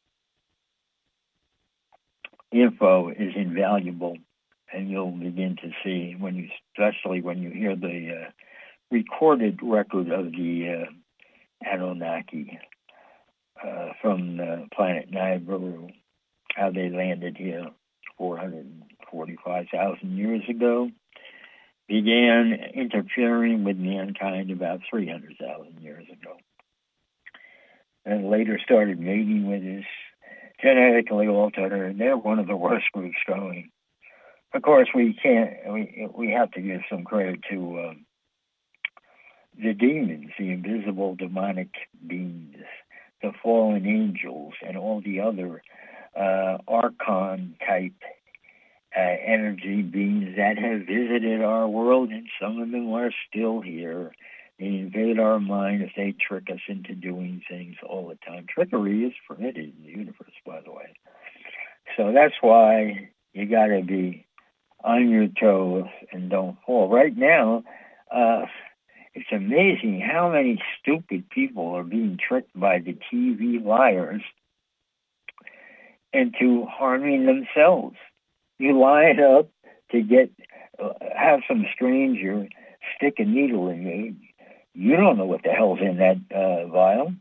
info 2.51 3.09
is 3.09 3.33
invaluable, 3.35 4.17
and 4.73 4.89
you'll 4.89 5.11
begin 5.11 5.55
to 5.61 5.71
see 5.83 6.15
when 6.17 6.35
you, 6.35 6.49
especially 6.75 7.21
when 7.21 7.43
you 7.43 7.51
hear 7.51 7.75
the 7.75 8.25
uh, 8.25 8.31
recorded 8.89 9.59
record 9.61 10.09
of 10.11 10.31
the 10.31 10.85
uh, 10.87 10.91
Anunnaki 11.65 12.59
uh, 13.63 13.89
from 14.01 14.37
the 14.37 14.67
planet 14.73 15.11
Nibiru, 15.11 15.91
how 16.55 16.71
they 16.71 16.89
landed 16.89 17.37
here 17.37 17.67
445,000 18.17 20.17
years 20.17 20.41
ago, 20.49 20.89
began 21.87 22.53
interfering 22.73 23.63
with 23.63 23.77
mankind 23.77 24.51
about 24.51 24.81
300,000 24.89 25.81
years 25.81 26.05
ago, 26.11 26.37
and 28.05 28.29
later 28.29 28.59
started 28.63 28.99
mating 28.99 29.49
with 29.49 29.63
us, 29.63 29.85
genetically 30.61 31.27
altered, 31.27 31.73
and 31.73 31.99
they're 31.99 32.17
one 32.17 32.39
of 32.39 32.47
the 32.47 32.55
worst 32.55 32.85
groups 32.93 33.17
going. 33.27 33.69
Of 34.53 34.61
course, 34.63 34.89
we 34.93 35.17
can't. 35.21 35.51
We 35.71 36.07
we 36.13 36.31
have 36.31 36.51
to 36.51 36.61
give 36.61 36.81
some 36.89 37.05
credit 37.05 37.39
to 37.49 37.79
uh, 37.79 37.93
the 39.57 39.73
demons, 39.73 40.31
the 40.37 40.51
invisible 40.51 41.15
demonic 41.15 41.69
beings, 42.05 42.55
the 43.21 43.31
fallen 43.43 43.85
angels, 43.85 44.53
and 44.65 44.77
all 44.77 45.01
the 45.01 45.19
other 45.19 45.61
uh, 46.15 46.57
archon 46.67 47.55
type 47.65 47.93
uh, 48.95 48.99
energy 48.99 49.81
beings 49.81 50.35
that 50.35 50.57
have 50.57 50.81
visited 50.81 51.41
our 51.41 51.67
world, 51.67 52.09
and 52.09 52.27
some 52.41 52.59
of 52.59 52.71
them 52.71 52.91
are 52.93 53.11
still 53.29 53.61
here. 53.61 54.11
They 54.59 54.65
invade 54.65 55.19
our 55.19 55.39
mind 55.39 55.81
if 55.81 55.91
they 55.95 56.13
trick 56.13 56.49
us 56.51 56.59
into 56.67 56.93
doing 56.93 57.41
things 57.49 57.77
all 57.87 58.09
the 58.09 58.17
time. 58.25 58.45
Trickery 58.47 59.05
is 59.05 59.13
permitted 59.27 59.73
in 59.77 59.83
the 59.83 59.91
universe, 59.91 60.33
by 60.45 60.61
the 60.61 60.71
way. 60.71 60.93
So 61.97 62.11
that's 62.11 62.35
why 62.41 63.09
you 63.33 63.45
got 63.47 63.67
to 63.67 63.81
be 63.81 64.25
on 64.83 65.09
your 65.09 65.27
toes 65.27 65.85
and 66.11 66.29
don't 66.29 66.57
fall. 66.65 66.89
Right 66.89 67.15
now, 67.15 67.63
uh, 68.13 68.45
it's 69.13 69.31
amazing 69.31 69.99
how 70.01 70.31
many 70.31 70.61
stupid 70.79 71.29
people 71.29 71.75
are 71.75 71.83
being 71.83 72.17
tricked 72.17 72.57
by 72.57 72.79
the 72.79 72.97
TV 73.11 73.63
liars 73.63 74.21
into 76.13 76.65
harming 76.65 77.25
themselves. 77.25 77.97
You 78.57 78.79
line 78.79 79.19
up 79.19 79.49
to 79.91 80.01
get 80.01 80.31
uh, 80.81 80.93
have 81.15 81.41
some 81.47 81.65
stranger 81.73 82.47
stick 82.95 83.15
a 83.17 83.25
needle 83.25 83.69
in 83.69 83.83
you. 83.83 84.15
You 84.73 84.95
don't 84.95 85.17
know 85.17 85.25
what 85.25 85.43
the 85.43 85.51
hell's 85.51 85.79
in 85.81 85.97
that 85.97 86.17
uh, 86.33 86.67
vial. 86.67 87.13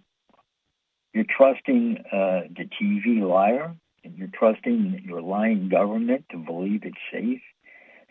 You're 1.12 1.24
trusting 1.24 2.04
uh, 2.12 2.42
the 2.56 2.68
TV 2.80 3.20
liar, 3.28 3.74
and 4.04 4.16
you're 4.16 4.28
trusting 4.32 5.02
your 5.04 5.20
lying 5.20 5.68
government 5.68 6.26
to 6.30 6.36
believe 6.36 6.82
it's 6.84 6.96
safe, 7.12 7.42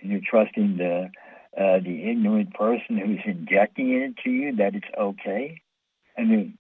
and 0.02 0.12
you're 0.12 0.20
trusting 0.30 0.78
the 0.78 1.10
uh, 1.58 1.80
the 1.80 2.10
ignorant 2.10 2.54
person 2.54 2.98
who's 2.98 3.22
injecting 3.26 3.92
it 3.92 4.18
to 4.24 4.30
you 4.30 4.56
that 4.58 4.76
it's 4.76 4.88
okay. 4.98 5.62
I 6.18 6.24
mean, 6.24 6.58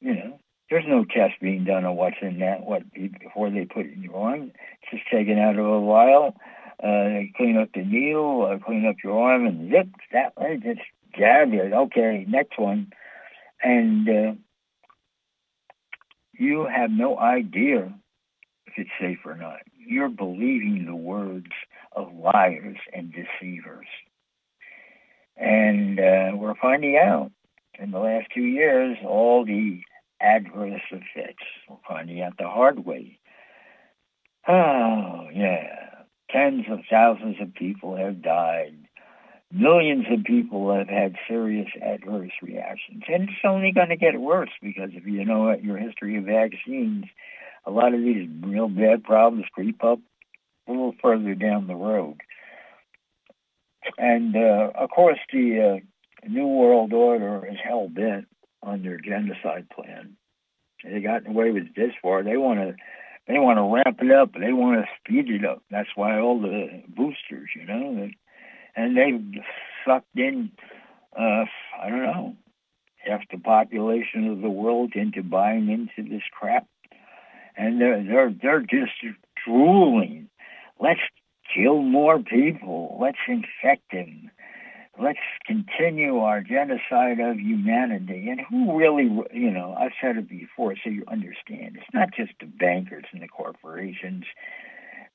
you 0.00 0.14
know, 0.14 0.40
there's 0.70 0.84
no 0.86 1.04
test 1.04 1.34
being 1.40 1.64
done 1.64 1.84
on 1.84 1.96
what's 1.96 2.16
in 2.22 2.38
that 2.40 2.64
what 2.64 2.82
before 2.92 3.50
they 3.50 3.64
put 3.64 3.86
it 3.86 3.94
in 3.94 4.02
your 4.02 4.16
arm. 4.16 4.52
It's 4.82 4.90
just 4.90 5.10
taken 5.10 5.38
out 5.38 5.58
of 5.58 5.66
a 5.66 5.86
vial. 5.86 6.36
Uh, 6.82 7.28
clean 7.36 7.58
up 7.58 7.68
the 7.74 7.84
needle, 7.84 8.46
uh, 8.50 8.64
clean 8.64 8.86
up 8.86 8.96
your 9.04 9.20
arm, 9.20 9.46
and 9.46 9.70
zip 9.70 9.88
that 10.12 10.34
way, 10.38 10.58
just 10.62 10.80
jab 11.14 11.52
it. 11.52 11.74
Okay, 11.74 12.24
next 12.26 12.58
one, 12.58 12.90
and 13.62 14.08
uh, 14.08 14.32
you 16.32 16.66
have 16.74 16.90
no 16.90 17.18
idea 17.18 17.92
if 18.64 18.72
it's 18.78 18.90
safe 18.98 19.18
or 19.26 19.36
not. 19.36 19.58
You're 19.76 20.08
believing 20.08 20.86
the 20.86 20.96
words 20.96 21.50
of 21.92 22.12
liars 22.14 22.76
and 22.92 23.12
deceivers. 23.12 23.86
And 25.36 25.98
uh, 25.98 26.36
we're 26.36 26.54
finding 26.60 26.96
out 26.96 27.32
in 27.78 27.90
the 27.90 27.98
last 27.98 28.28
two 28.34 28.42
years 28.42 28.98
all 29.04 29.44
the 29.44 29.80
adverse 30.20 30.82
effects. 30.90 31.44
We're 31.68 31.76
finding 31.88 32.20
out 32.20 32.36
the 32.38 32.48
hard 32.48 32.84
way. 32.84 33.18
Oh, 34.46 35.28
yeah. 35.32 36.04
Tens 36.30 36.66
of 36.70 36.80
thousands 36.88 37.36
of 37.40 37.54
people 37.54 37.96
have 37.96 38.22
died. 38.22 38.76
Millions 39.52 40.04
of 40.12 40.24
people 40.24 40.72
have 40.72 40.88
had 40.88 41.16
serious 41.26 41.68
adverse 41.82 42.30
reactions. 42.40 43.02
And 43.08 43.24
it's 43.24 43.44
only 43.44 43.72
going 43.72 43.88
to 43.88 43.96
get 43.96 44.20
worse 44.20 44.50
because 44.62 44.90
if 44.92 45.06
you 45.06 45.24
know 45.24 45.52
your 45.56 45.76
history 45.76 46.16
of 46.16 46.24
vaccines, 46.24 47.06
a 47.64 47.70
lot 47.70 47.94
of 47.94 48.00
these 48.00 48.28
real 48.42 48.68
bad 48.68 49.02
problems 49.02 49.46
creep 49.52 49.82
up 49.82 49.98
a 50.70 50.72
little 50.72 50.94
further 51.02 51.34
down 51.34 51.66
the 51.66 51.74
road. 51.74 52.18
And 53.98 54.36
uh, 54.36 54.70
of 54.74 54.90
course, 54.90 55.18
the 55.32 55.80
uh, 55.82 56.28
New 56.28 56.46
World 56.46 56.92
Order 56.92 57.46
is 57.50 57.58
hell 57.62 57.88
bent 57.88 58.26
on 58.62 58.82
their 58.82 58.98
genocide 58.98 59.68
plan. 59.70 60.16
They 60.84 61.00
got 61.00 61.28
away 61.28 61.50
with 61.50 61.74
this 61.74 61.92
far. 62.00 62.22
They 62.22 62.36
want 62.36 62.60
to, 62.60 62.74
they 63.26 63.38
want 63.38 63.58
to 63.58 63.74
ramp 63.74 63.98
it 64.02 64.12
up. 64.12 64.32
They 64.32 64.52
want 64.52 64.80
to 64.80 64.88
speed 64.98 65.30
it 65.30 65.44
up. 65.44 65.62
That's 65.70 65.88
why 65.94 66.18
all 66.18 66.40
the 66.40 66.82
boosters, 66.88 67.50
you 67.54 67.66
know, 67.66 68.08
and 68.76 68.96
they've 68.96 69.42
sucked 69.86 70.16
in, 70.16 70.52
uh, 71.18 71.44
I 71.82 71.88
don't 71.88 72.02
know, 72.02 72.36
half 73.04 73.20
the 73.30 73.38
population 73.38 74.28
of 74.28 74.40
the 74.40 74.50
world 74.50 74.92
into 74.94 75.22
buying 75.22 75.68
into 75.68 76.08
this 76.08 76.22
crap, 76.32 76.66
and 77.56 77.80
they're 77.80 78.02
they're 78.02 78.34
they're 78.42 78.60
just 78.60 78.92
drooling. 79.44 80.29
Let's 80.80 81.00
kill 81.54 81.82
more 81.82 82.18
people. 82.20 82.96
Let's 83.00 83.18
infect 83.28 83.92
them. 83.92 84.30
Let's 85.00 85.18
continue 85.46 86.18
our 86.18 86.42
genocide 86.42 87.20
of 87.20 87.38
humanity. 87.38 88.28
And 88.28 88.40
who 88.40 88.78
really, 88.78 89.04
you 89.32 89.50
know, 89.50 89.74
I've 89.78 89.92
said 90.00 90.16
it 90.16 90.28
before 90.28 90.74
so 90.82 90.90
you 90.90 91.04
understand. 91.08 91.76
It's 91.76 91.94
not 91.94 92.10
just 92.16 92.32
the 92.40 92.46
bankers 92.46 93.04
and 93.12 93.22
the 93.22 93.28
corporations 93.28 94.24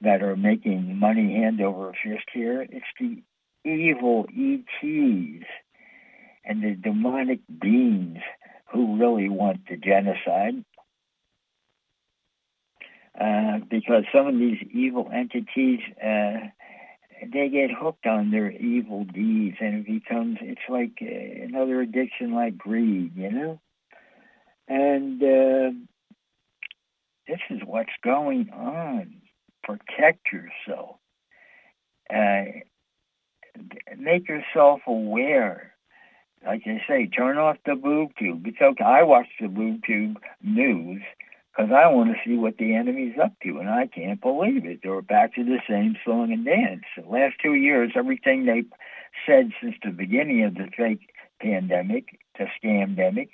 that 0.01 0.21
are 0.21 0.35
making 0.35 0.97
money 0.97 1.33
hand 1.33 1.61
over 1.61 1.93
fist 2.03 2.25
here. 2.33 2.61
It's 2.61 2.85
the 2.99 3.21
evil 3.63 4.25
ETs 4.29 5.45
and 6.43 6.63
the 6.63 6.75
demonic 6.75 7.39
beings 7.59 8.19
who 8.71 8.97
really 8.97 9.29
want 9.29 9.67
the 9.67 9.77
genocide 9.77 10.63
uh, 13.19 13.59
because 13.69 14.03
some 14.13 14.27
of 14.27 14.37
these 14.37 14.57
evil 14.73 15.09
entities, 15.13 15.79
uh, 16.03 16.47
they 17.31 17.49
get 17.49 17.71
hooked 17.71 18.05
on 18.05 18.31
their 18.31 18.51
evil 18.51 19.05
deeds, 19.05 19.57
and 19.61 19.75
it 19.75 19.85
becomes 19.85 20.37
it's 20.41 20.61
like 20.67 20.97
uh, 21.01 21.45
another 21.45 21.81
addiction, 21.81 22.33
like 22.33 22.57
greed, 22.57 23.15
you 23.15 23.31
know. 23.31 23.61
And 24.67 25.21
uh, 25.23 25.71
this 27.27 27.39
is 27.49 27.61
what's 27.65 27.93
going 28.03 28.49
on. 28.49 29.21
Protect 29.63 30.27
yourself. 30.31 30.97
Uh, 32.13 32.43
make 33.97 34.27
yourself 34.27 34.81
aware. 34.87 35.71
Like 36.45 36.63
I 36.65 36.81
say, 36.87 37.07
turn 37.07 37.37
off 37.37 37.57
the 37.65 37.75
boob 37.75 38.11
tube. 38.19 38.45
It's 38.45 38.61
okay. 38.61 38.83
I 38.83 39.03
watch 39.03 39.27
the 39.39 39.47
boob 39.47 39.81
tube 39.85 40.17
news 40.43 41.01
because 41.55 41.71
I 41.71 41.87
want 41.87 42.09
to 42.11 42.17
see 42.25 42.37
what 42.37 42.57
the 42.57 42.75
enemy's 42.75 43.17
up 43.21 43.33
to, 43.43 43.59
and 43.59 43.69
I 43.69 43.87
can't 43.87 44.19
believe 44.19 44.65
it. 44.65 44.79
They're 44.83 45.01
back 45.01 45.35
to 45.35 45.43
the 45.43 45.59
same 45.69 45.95
song 46.05 46.33
and 46.33 46.43
dance. 46.43 46.83
The 46.97 47.09
last 47.09 47.35
two 47.41 47.53
years, 47.53 47.91
everything 47.95 48.45
they've 48.45 48.69
said 49.25 49.51
since 49.61 49.75
the 49.83 49.91
beginning 49.91 50.43
of 50.43 50.55
the 50.55 50.67
fake 50.75 51.09
pandemic, 51.41 52.19
the 52.37 52.47
scamdemic, 52.61 53.29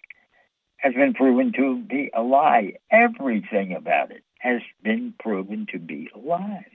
has 0.77 0.93
been 0.93 1.13
proven 1.13 1.51
to 1.53 1.81
be 1.81 2.11
a 2.13 2.21
lie. 2.21 2.73
Everything 2.91 3.73
about 3.73 4.11
it 4.11 4.23
has 4.39 4.61
been 4.83 5.13
proven 5.19 5.65
to 5.71 5.79
be 5.79 6.09
a 6.13 6.19
lie. 6.19 6.65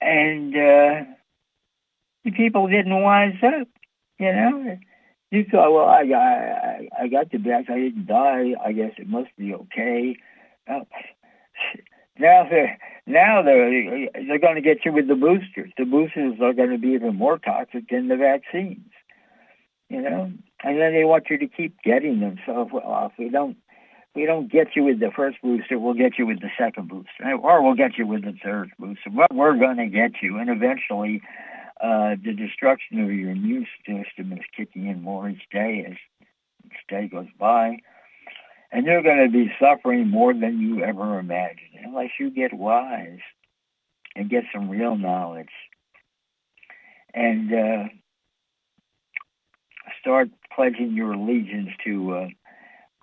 And 0.00 0.54
uh, 0.54 1.04
the 2.24 2.30
people 2.30 2.68
didn't 2.68 3.02
wise 3.02 3.36
up, 3.42 3.68
you 4.18 4.32
know 4.32 4.78
you 5.34 5.44
thought, 5.50 5.72
well, 5.72 5.86
I, 5.86 6.02
I, 6.02 6.88
I 7.02 7.08
got 7.08 7.30
the 7.30 7.38
vax. 7.38 7.70
I 7.70 7.78
didn't 7.78 8.06
die. 8.06 8.52
I 8.64 8.72
guess 8.72 8.92
it 8.98 9.08
must 9.08 9.30
be 9.36 9.54
okay. 9.54 10.16
Now, 10.68 10.86
now 12.18 12.46
they're 12.48 12.78
now 13.06 13.42
they're 13.42 14.08
they're 14.14 14.38
going 14.38 14.54
to 14.54 14.60
get 14.60 14.84
you 14.84 14.92
with 14.92 15.08
the 15.08 15.14
boosters. 15.14 15.72
The 15.76 15.84
boosters 15.84 16.34
are 16.40 16.52
going 16.52 16.70
to 16.70 16.78
be 16.78 16.88
even 16.88 17.16
more 17.16 17.38
toxic 17.38 17.88
than 17.88 18.08
the 18.08 18.16
vaccines. 18.16 18.90
You 19.90 20.00
know, 20.00 20.32
and 20.62 20.80
then 20.80 20.94
they 20.94 21.04
want 21.04 21.28
you 21.28 21.38
to 21.38 21.46
keep 21.46 21.80
getting 21.82 22.20
them. 22.20 22.38
So, 22.46 22.68
well, 22.72 23.10
if 23.12 23.18
we 23.18 23.28
don't 23.28 23.56
we 24.14 24.26
don't 24.26 24.50
get 24.50 24.68
you 24.76 24.84
with 24.84 25.00
the 25.00 25.10
first 25.14 25.38
booster, 25.42 25.78
we'll 25.78 25.94
get 25.94 26.18
you 26.18 26.26
with 26.26 26.40
the 26.40 26.50
second 26.56 26.88
booster, 26.88 27.34
or 27.42 27.62
we'll 27.62 27.74
get 27.74 27.98
you 27.98 28.06
with 28.06 28.22
the 28.22 28.34
third 28.42 28.70
booster. 28.78 29.10
But 29.10 29.34
we're 29.34 29.56
going 29.56 29.76
to 29.76 29.86
get 29.86 30.22
you, 30.22 30.38
and 30.38 30.48
eventually, 30.48 31.20
uh, 31.84 32.16
the 32.24 32.32
destruction 32.32 33.00
of 33.00 33.12
your 33.12 33.30
immune 33.30 33.66
system 33.86 34.32
is 34.32 34.44
kicking 34.56 34.86
in 34.86 35.02
more 35.02 35.28
each 35.28 35.42
day 35.52 35.84
as 35.86 35.96
each 36.64 36.86
day 36.88 37.08
goes 37.08 37.28
by, 37.38 37.76
and 38.72 38.86
you're 38.86 39.02
going 39.02 39.22
to 39.22 39.30
be 39.30 39.52
suffering 39.60 40.08
more 40.08 40.32
than 40.32 40.60
you 40.60 40.82
ever 40.82 41.18
imagined 41.18 41.76
unless 41.84 42.10
you 42.18 42.30
get 42.30 42.54
wise 42.54 43.18
and 44.16 44.30
get 44.30 44.44
some 44.52 44.70
real 44.70 44.96
knowledge 44.96 45.52
and 47.12 47.52
uh, 47.52 47.84
start 50.00 50.30
pledging 50.54 50.94
your 50.94 51.12
allegiance 51.12 51.70
to. 51.84 52.14
Uh, 52.14 52.28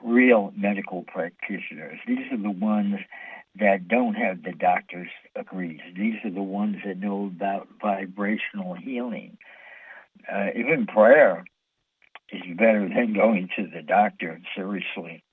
real 0.03 0.51
medical 0.57 1.03
practitioners. 1.03 1.99
These 2.07 2.31
are 2.31 2.41
the 2.41 2.49
ones 2.49 2.95
that 3.59 3.87
don't 3.87 4.13
have 4.13 4.43
the 4.43 4.53
doctor's 4.53 5.09
agrees. 5.35 5.81
These 5.95 6.15
are 6.23 6.31
the 6.31 6.41
ones 6.41 6.77
that 6.85 6.97
know 6.97 7.25
about 7.25 7.67
vibrational 7.81 8.75
healing. 8.75 9.37
Uh, 10.31 10.47
even 10.55 10.87
prayer 10.87 11.43
is 12.31 12.41
better 12.57 12.87
than 12.87 13.13
going 13.13 13.49
to 13.57 13.67
the 13.67 13.81
doctor, 13.81 14.39
seriously. 14.55 15.23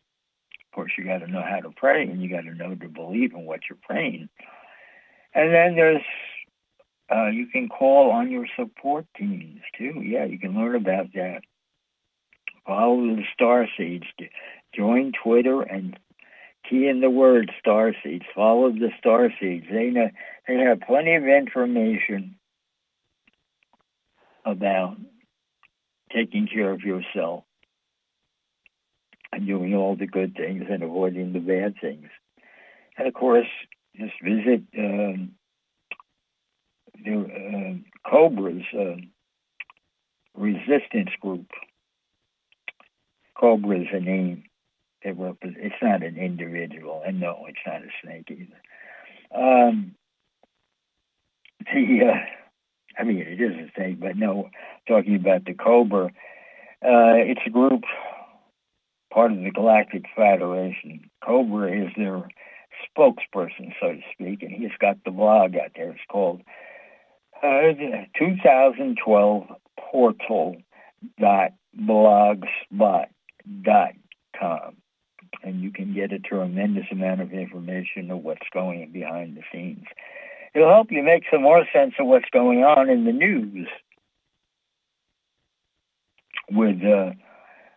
Of 0.67 0.75
course, 0.75 0.93
you 0.99 1.05
got 1.05 1.19
to 1.19 1.29
know 1.29 1.43
how 1.43 1.61
to 1.61 1.71
pray 1.71 2.03
and 2.03 2.21
you 2.23 2.29
got 2.29 2.43
to 2.43 2.55
know 2.55 2.75
to 2.75 2.89
believe 2.89 3.33
in 3.35 3.45
what 3.45 3.61
you're 3.69 3.79
praying. 3.83 4.29
And 5.35 5.55
then 5.55 5.77
there's, 5.77 6.03
uh, 7.15 7.27
you 7.27 7.47
can 7.47 7.69
call 7.69 8.11
on 8.11 8.31
your 8.31 8.47
support 8.57 9.07
teams 9.17 9.61
too. 9.77 10.03
Yeah, 10.05 10.25
you 10.25 10.39
can 10.39 10.55
learn 10.55 10.75
about 10.75 11.13
that. 11.15 11.43
Follow 12.67 13.17
the 13.17 13.23
star 13.33 13.67
seeds. 13.77 14.07
Join 14.75 15.13
Twitter 15.23 15.63
and 15.63 15.99
key 16.69 16.89
in 16.89 17.01
the 17.01 17.11
word 17.11 17.51
star 17.59 17.95
seeds. 18.03 18.25
Follow 18.35 18.71
the 18.71 18.91
star 18.99 19.33
seeds. 19.41 19.67
They 19.71 19.91
know, 19.91 20.11
they 20.47 20.55
have 20.55 20.81
plenty 20.81 21.15
of 21.15 21.25
information 21.25 22.37
about 24.45 24.97
taking 26.15 26.49
care 26.49 26.71
of 26.71 26.81
yourself 26.81 27.45
and 29.33 29.47
doing 29.47 29.75
all 29.75 29.97
the 29.97 30.07
good 30.07 30.35
things 30.35 30.65
and 30.71 30.83
avoiding 30.83 31.33
the 31.33 31.41
bad 31.41 31.75
things. 31.81 32.09
And 32.97 33.07
of 33.07 33.15
course, 33.15 33.47
just 33.97 34.15
visit 34.23 34.63
um, 34.79 35.33
the 37.05 37.83
uh, 37.85 38.11
Cobra's 38.11 38.63
uh, 38.75 38.97
resistance 40.35 41.11
group. 41.21 41.47
Cobra 43.39 43.81
is 43.81 43.87
a 43.93 44.01
name 44.01 44.45
it 45.03 45.17
it's 45.43 45.75
not 45.83 46.03
an 46.03 46.17
individual, 46.17 47.03
and 47.07 47.21
no, 47.21 47.45
it's 47.49 47.59
not 47.67 47.83
a 47.83 47.89
snake 48.03 48.31
either. 48.31 48.61
Um, 49.35 49.95
the, 51.61 52.01
uh, 52.07 53.01
I 53.01 53.05
mean, 53.05 53.19
it 53.19 53.41
is 53.41 53.53
a 53.53 53.71
snake, 53.75 54.01
but 54.01 54.17
no, 54.17 54.51
talking 54.87 55.15
about 55.17 55.45
the 55.45 55.55
Cobra, 55.55 56.07
uh, 56.07 56.11
it's 56.83 57.41
a 57.47 57.51
group 57.51 57.83
part 59.13 59.33
of 59.33 59.39
the 59.39 59.51
Galactic 59.51 60.05
Federation. 60.17 61.11
Cobra 61.25 61.73
is 61.73 61.91
their 61.97 62.29
spokesperson, 62.97 63.73
so 63.81 63.93
to 63.93 64.01
speak, 64.13 64.43
and 64.43 64.53
he's 64.53 64.77
got 64.81 64.97
the 65.05 65.11
blog 65.11 65.57
out 65.57 65.73
there. 65.77 65.91
It's 65.91 66.01
called 66.11 66.43
uh, 67.43 67.73
2012 68.19 69.47
portal 69.79 70.57
dot 71.21 71.53
blogspot 71.81 73.07
dot 73.63 73.93
com 74.39 74.78
and 75.43 75.61
you 75.61 75.71
can 75.71 75.95
get 75.95 76.13
a 76.13 76.19
tremendous 76.19 76.87
amount 76.91 77.21
of 77.21 77.33
information 77.33 78.11
of 78.11 78.19
what's 78.19 78.47
going 78.53 78.91
behind 78.93 79.37
the 79.37 79.43
scenes. 79.53 79.85
It'll 80.55 80.73
help 80.73 80.91
you 80.91 81.03
make 81.03 81.25
some 81.31 81.43
more 81.43 81.65
sense 81.73 81.95
of 81.99 82.07
what's 82.07 82.29
going 82.33 82.65
on 82.65 82.89
in 82.89 83.05
the 83.05 83.13
news 83.13 83.69
with 86.51 86.83
uh, 86.83 87.11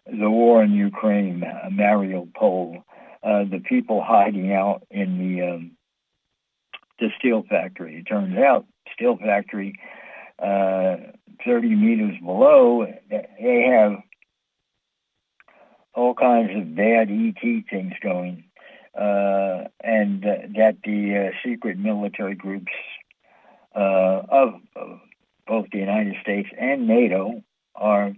the 0.05 0.29
war 0.29 0.63
in 0.63 0.71
Ukraine, 0.71 1.43
uh, 1.43 1.69
Mariupol, 1.69 2.83
uh, 3.23 3.43
the 3.43 3.61
people 3.63 4.03
hiding 4.03 4.53
out 4.53 4.83
in 4.89 5.17
the 5.17 5.41
um, 5.41 5.71
the 6.99 7.09
steel 7.17 7.43
factory. 7.49 7.97
It 7.97 8.03
turns 8.03 8.37
out, 8.37 8.65
steel 8.93 9.17
factory, 9.17 9.73
uh, 10.39 10.97
30 11.45 11.75
meters 11.75 12.15
below, 12.23 12.85
they 13.09 13.67
have 13.67 14.01
all 15.93 16.13
kinds 16.13 16.51
of 16.55 16.75
bad 16.75 17.09
ET 17.11 17.63
things 17.69 17.93
going, 18.01 18.43
uh, 18.95 19.65
and 19.83 20.25
uh, 20.25 20.47
that 20.55 20.77
the 20.83 21.29
uh, 21.29 21.47
secret 21.47 21.77
military 21.77 22.35
groups 22.35 22.71
uh, 23.75 24.21
of, 24.29 24.53
of 24.75 24.99
both 25.47 25.67
the 25.71 25.79
United 25.79 26.15
States 26.21 26.49
and 26.59 26.87
NATO 26.87 27.43
are 27.75 28.13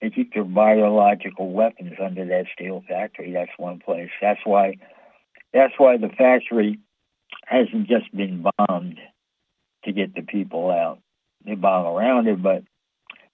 they 0.00 0.10
keep 0.10 0.32
their 0.32 0.44
biological 0.44 1.50
weapons 1.50 1.94
under 2.02 2.24
that 2.26 2.46
steel 2.54 2.84
factory. 2.88 3.32
That's 3.32 3.50
one 3.56 3.80
place. 3.80 4.10
That's 4.20 4.40
why 4.44 4.76
that's 5.52 5.74
why 5.76 5.96
the 5.96 6.08
factory 6.08 6.78
hasn't 7.44 7.88
just 7.88 8.14
been 8.14 8.44
bombed 8.58 8.98
to 9.84 9.92
get 9.92 10.14
the 10.14 10.22
people 10.22 10.70
out. 10.70 11.00
They 11.44 11.54
bomb 11.54 11.86
around 11.86 12.28
it, 12.28 12.42
but 12.42 12.62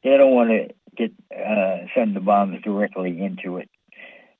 they 0.03 0.16
don't 0.16 0.35
want 0.35 0.51
to 0.51 0.75
get 0.97 1.12
uh, 1.35 1.87
send 1.94 2.14
the 2.14 2.20
bombs 2.20 2.62
directly 2.62 3.20
into 3.20 3.59
it 3.59 3.68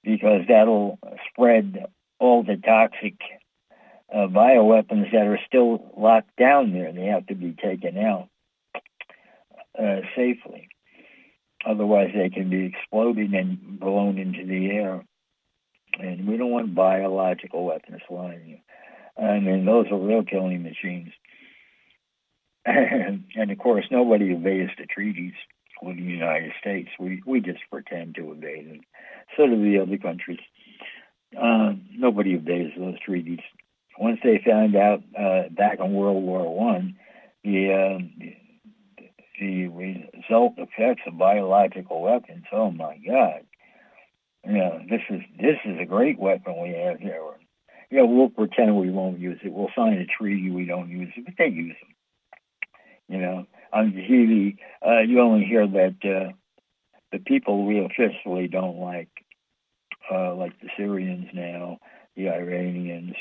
because 0.05 0.43
that'll 0.49 0.99
spread 1.31 1.87
all 2.19 2.43
the 2.43 2.57
toxic 2.57 3.17
uh, 4.13 4.27
bioweapons 4.27 5.11
that 5.13 5.27
are 5.27 5.41
still 5.47 5.93
locked 5.97 6.37
down 6.37 6.73
there. 6.73 6.93
They 6.93 7.07
have 7.07 7.27
to 7.27 7.35
be 7.35 7.53
taken 7.53 7.99
out 7.99 8.29
uh, 9.79 10.01
safely. 10.15 10.69
Otherwise, 11.67 12.11
they 12.15 12.29
can 12.29 12.51
be 12.51 12.67
exploded 12.67 13.33
and 13.33 13.81
blown 13.81 14.19
into 14.19 14.45
the 14.45 14.71
air. 14.71 15.05
And 15.99 16.29
we 16.29 16.37
don't 16.37 16.51
want 16.51 16.75
biological 16.75 17.65
weapons 17.65 18.03
flying. 18.07 18.61
I 19.17 19.39
mean, 19.39 19.65
those 19.65 19.87
are 19.91 19.99
real 19.99 20.25
killing 20.25 20.63
machines. 20.63 21.13
and 22.67 23.51
of 23.51 23.59
course, 23.59 23.87
nobody 23.91 24.33
obeys 24.35 24.71
the 24.79 24.87
treaties 24.87 25.35
with 25.83 25.97
the 25.97 26.03
United 26.03 26.53
States. 26.61 26.89
We 26.99 27.23
we 27.27 27.41
just 27.41 27.61
pretend 27.71 28.15
to 28.17 28.31
obey 28.31 28.65
them. 28.65 28.81
So 29.37 29.47
do 29.47 29.63
the 29.63 29.81
other 29.81 29.99
countries. 29.99 30.41
Uh, 31.41 31.73
nobody 31.91 32.37
obeys 32.37 32.73
those 32.79 32.99
treaties. 33.01 33.41
Once 33.99 34.19
they 34.23 34.41
found 34.45 34.77
out 34.77 35.03
uh, 35.19 35.49
back 35.51 35.79
in 35.81 35.93
World 35.93 36.23
War 36.23 36.55
One, 36.55 36.97
the, 37.43 37.73
uh, 37.73 39.07
the 39.41 39.69
result 39.69 40.55
effects 40.59 41.03
of 41.07 41.19
biological 41.19 42.03
weapons. 42.03 42.45
Oh 42.53 42.71
my 42.71 42.99
God! 43.07 43.45
Yeah, 44.47 44.79
this 44.89 45.01
is 45.11 45.23
this 45.41 45.57
is 45.65 45.79
a 45.81 45.87
great 45.87 46.19
weapon 46.19 46.61
we 46.63 46.71
have 46.71 46.99
here. 46.99 47.21
Yeah, 47.91 48.03
we'll 48.03 48.31
pretend 48.31 48.77
we 48.77 48.91
won't 48.91 49.19
use 49.19 49.39
it. 49.45 49.53
We'll 49.53 49.71
sign 49.77 49.95
a 49.95 50.07
treaty 50.07 50.51
we 50.51 50.65
don't 50.65 50.89
use 50.89 51.13
it, 51.17 51.25
but 51.25 51.35
they 51.39 51.47
use 51.47 51.77
them. 51.81 51.95
You 53.09 53.19
know, 53.21 53.47
on 53.75 53.93
TV, 53.93 54.57
uh, 54.87 55.01
you 55.01 55.21
only 55.21 55.45
hear 55.45 55.67
that 55.67 55.97
uh, 56.05 56.33
the 57.13 57.19
people 57.19 57.67
we 57.67 57.85
officially 57.85 58.47
don't 58.47 58.79
like, 58.79 59.11
uh, 60.11 60.35
like 60.35 60.59
the 60.61 60.69
Syrians 60.77 61.27
now, 61.35 61.79
the 62.17 62.31
Iranians, 62.31 63.15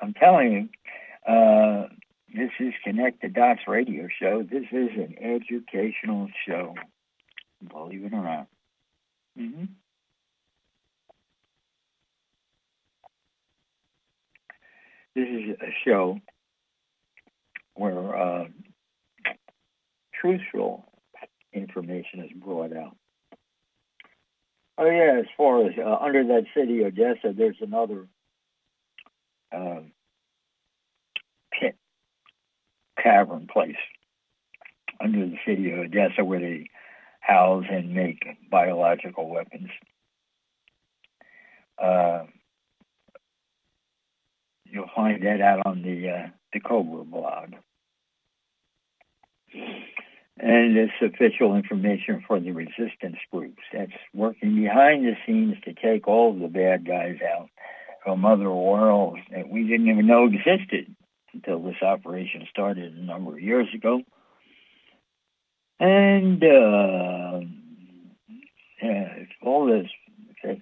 I'm 0.00 0.14
telling 0.14 0.52
you, 0.52 1.32
uh, 1.32 1.88
this 2.34 2.50
is 2.58 2.72
Connect 2.84 3.20
the 3.22 3.28
Dots 3.28 3.60
radio 3.66 4.08
show. 4.20 4.42
This 4.42 4.64
is 4.72 4.90
an 4.96 5.16
educational 5.20 6.28
show, 6.46 6.74
believe 7.68 8.04
it 8.04 8.12
or 8.12 8.22
not. 8.22 8.46
Mm-hmm. 9.38 9.64
This 15.14 15.28
is 15.28 15.56
a 15.60 15.74
show 15.84 16.20
where 17.74 18.16
uh, 18.16 18.44
truthful 20.20 20.84
information 21.52 22.20
is 22.20 22.30
brought 22.36 22.76
out. 22.76 22.96
Oh 24.78 24.86
yeah, 24.86 25.18
as 25.18 25.26
far 25.36 25.66
as 25.66 25.72
uh, 25.78 25.96
under 26.00 26.24
that 26.24 26.44
city, 26.56 26.84
Odessa, 26.84 27.34
there's 27.36 27.56
another 27.60 28.06
pit 31.52 31.76
cavern 33.02 33.46
place 33.52 33.76
under 35.02 35.26
the 35.26 35.36
city 35.46 35.72
of 35.72 35.78
Odessa 35.78 36.24
where 36.24 36.40
they 36.40 36.66
house 37.20 37.64
and 37.70 37.94
make 37.94 38.24
biological 38.50 39.28
weapons. 39.28 39.70
Uh, 41.82 42.24
you'll 44.66 44.90
find 44.94 45.22
that 45.22 45.40
out 45.40 45.66
on 45.66 45.82
the 45.82 46.10
uh, 46.10 46.28
the 46.52 46.60
Cobra 46.60 47.04
blog 47.04 47.54
and 50.42 50.76
it's 50.76 50.92
official 51.02 51.54
information 51.54 52.24
for 52.26 52.40
the 52.40 52.52
resistance 52.52 53.18
groups. 53.30 53.62
That's 53.72 53.92
working 54.14 54.56
behind 54.56 55.04
the 55.04 55.14
scenes 55.26 55.56
to 55.64 55.74
take 55.74 56.08
all 56.08 56.32
the 56.32 56.48
bad 56.48 56.86
guys 56.86 57.16
out 57.36 57.50
from 58.04 58.24
other 58.24 58.50
worlds 58.50 59.20
that 59.30 59.48
we 59.48 59.66
didn't 59.66 59.88
even 59.88 60.06
know 60.06 60.26
existed 60.26 60.94
until 61.32 61.60
this 61.62 61.82
operation 61.82 62.46
started 62.50 62.94
a 62.94 63.02
number 63.02 63.32
of 63.32 63.40
years 63.40 63.68
ago. 63.74 64.02
And 65.78 66.42
uh, 66.42 67.40
yeah, 68.82 69.14
all 69.42 69.66
this, 69.66 70.56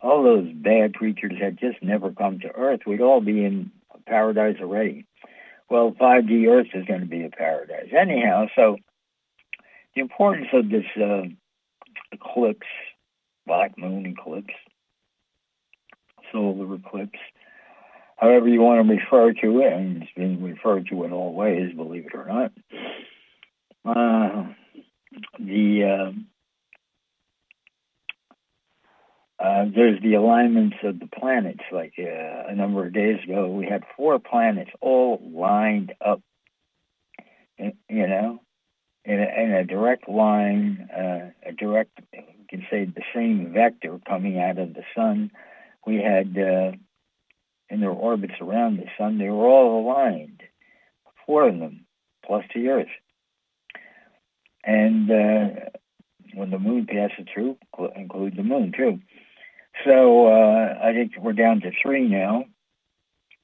all 0.00 0.22
those 0.22 0.52
bad 0.52 0.94
creatures 0.94 1.34
had 1.40 1.58
just 1.58 1.82
never 1.82 2.10
come 2.12 2.40
to 2.40 2.48
Earth, 2.54 2.80
we'd 2.86 3.00
all 3.00 3.20
be 3.20 3.44
in 3.44 3.70
paradise 4.06 4.56
already. 4.60 5.06
Well, 5.70 5.92
5D 5.92 6.46
Earth 6.48 6.68
is 6.74 6.84
going 6.86 7.00
to 7.00 7.06
be 7.06 7.24
a 7.24 7.30
paradise 7.30 7.88
anyhow. 7.98 8.46
So 8.54 8.76
the 9.94 10.02
importance 10.02 10.48
of 10.52 10.68
this 10.68 10.84
uh, 11.00 11.22
eclipse, 12.12 12.66
black 13.46 13.78
moon 13.78 14.06
eclipse, 14.06 14.54
solar 16.34 16.74
eclipse, 16.74 17.18
however 18.16 18.48
you 18.48 18.60
want 18.60 18.86
to 18.86 18.94
refer 18.94 19.32
to 19.32 19.60
it, 19.60 19.72
and 19.72 20.02
it's 20.02 20.12
been 20.14 20.42
referred 20.42 20.88
to 20.88 21.04
in 21.04 21.12
all 21.12 21.32
ways, 21.32 21.72
believe 21.74 22.06
it 22.06 22.14
or 22.14 22.26
not. 22.26 22.52
Uh, 23.86 24.46
the 25.38 25.84
uh, 25.84 26.12
uh, 29.44 29.66
there's 29.74 30.00
the 30.02 30.14
alignments 30.14 30.76
of 30.82 30.98
the 30.98 31.06
planets. 31.06 31.62
Like 31.70 31.94
uh, 31.98 32.48
a 32.48 32.54
number 32.54 32.86
of 32.86 32.92
days 32.92 33.18
ago, 33.24 33.48
we 33.48 33.66
had 33.66 33.84
four 33.96 34.18
planets 34.18 34.70
all 34.80 35.20
lined 35.32 35.92
up. 36.04 36.20
You 37.58 37.72
know, 38.08 38.40
in 39.04 39.20
a, 39.20 39.42
in 39.42 39.52
a 39.52 39.64
direct 39.64 40.08
line, 40.08 40.88
uh, 40.90 41.30
a 41.48 41.52
direct, 41.52 42.00
you 42.12 42.22
can 42.48 42.66
say 42.70 42.84
the 42.84 43.02
same 43.14 43.52
vector 43.52 44.00
coming 44.08 44.40
out 44.40 44.58
of 44.58 44.74
the 44.74 44.82
sun. 44.94 45.30
We 45.86 45.96
had 45.96 46.36
uh, 46.38 46.72
in 47.68 47.80
their 47.80 47.90
orbits 47.90 48.34
around 48.40 48.78
the 48.78 48.86
sun, 48.96 49.18
they 49.18 49.28
were 49.28 49.46
all 49.46 49.80
aligned, 49.80 50.42
four 51.26 51.48
of 51.48 51.58
them, 51.58 51.86
plus 52.24 52.44
the 52.54 52.68
Earth. 52.68 52.88
And 54.64 55.10
uh, 55.10 55.60
when 56.34 56.50
the 56.50 56.58
moon 56.58 56.86
passes 56.86 57.26
through, 57.32 57.56
include 57.96 58.36
the 58.36 58.42
moon 58.42 58.72
too. 58.76 59.00
So 59.84 60.26
uh, 60.28 60.78
I 60.82 60.92
think 60.92 61.12
we're 61.20 61.32
down 61.32 61.60
to 61.60 61.70
three 61.82 62.06
now, 62.06 62.44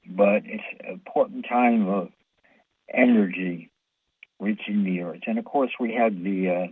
but 0.06 0.42
it's 0.44 0.62
an 0.80 0.92
important 0.92 1.46
time 1.48 1.88
of 1.88 2.08
energy 2.92 3.70
reaching 4.38 4.84
the 4.84 5.02
Earth. 5.02 5.20
And 5.26 5.38
of 5.38 5.44
course, 5.44 5.70
we 5.78 5.92
had 5.92 6.22
the, 6.22 6.70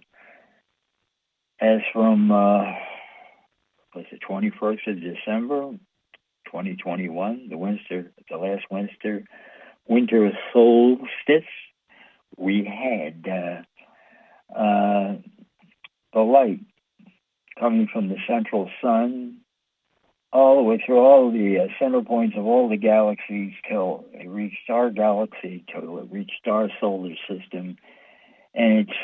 uh, 1.60 1.64
as 1.64 1.80
from, 1.92 2.30
uh, 2.30 2.72
was 3.94 4.04
the 4.10 4.18
21st 4.18 4.86
of 4.86 5.00
December, 5.00 5.70
2021, 6.46 7.48
the 7.48 7.58
winter, 7.58 8.12
the 8.30 8.36
last 8.36 8.64
winter, 8.70 9.24
winter 9.86 10.30
solstice, 10.52 11.48
we 12.36 12.64
had 12.64 13.26
uh, 13.28 14.58
uh, 14.58 15.16
the 16.12 16.20
light 16.20 16.60
coming 17.58 17.88
from 17.92 18.08
the 18.08 18.16
central 18.28 18.70
sun 18.82 19.38
all 20.32 20.56
the 20.56 20.62
way 20.62 20.82
through 20.84 20.98
all 20.98 21.30
the 21.32 21.58
uh, 21.58 21.66
center 21.78 22.02
points 22.02 22.36
of 22.36 22.44
all 22.44 22.68
the 22.68 22.76
galaxies 22.76 23.52
till 23.68 24.04
it 24.12 24.28
reached 24.28 24.68
our 24.68 24.90
galaxy, 24.90 25.64
till 25.72 25.98
it 25.98 26.08
reached 26.10 26.46
our 26.46 26.68
solar 26.80 27.14
system, 27.28 27.76
and 28.54 28.80
it's 28.80 28.98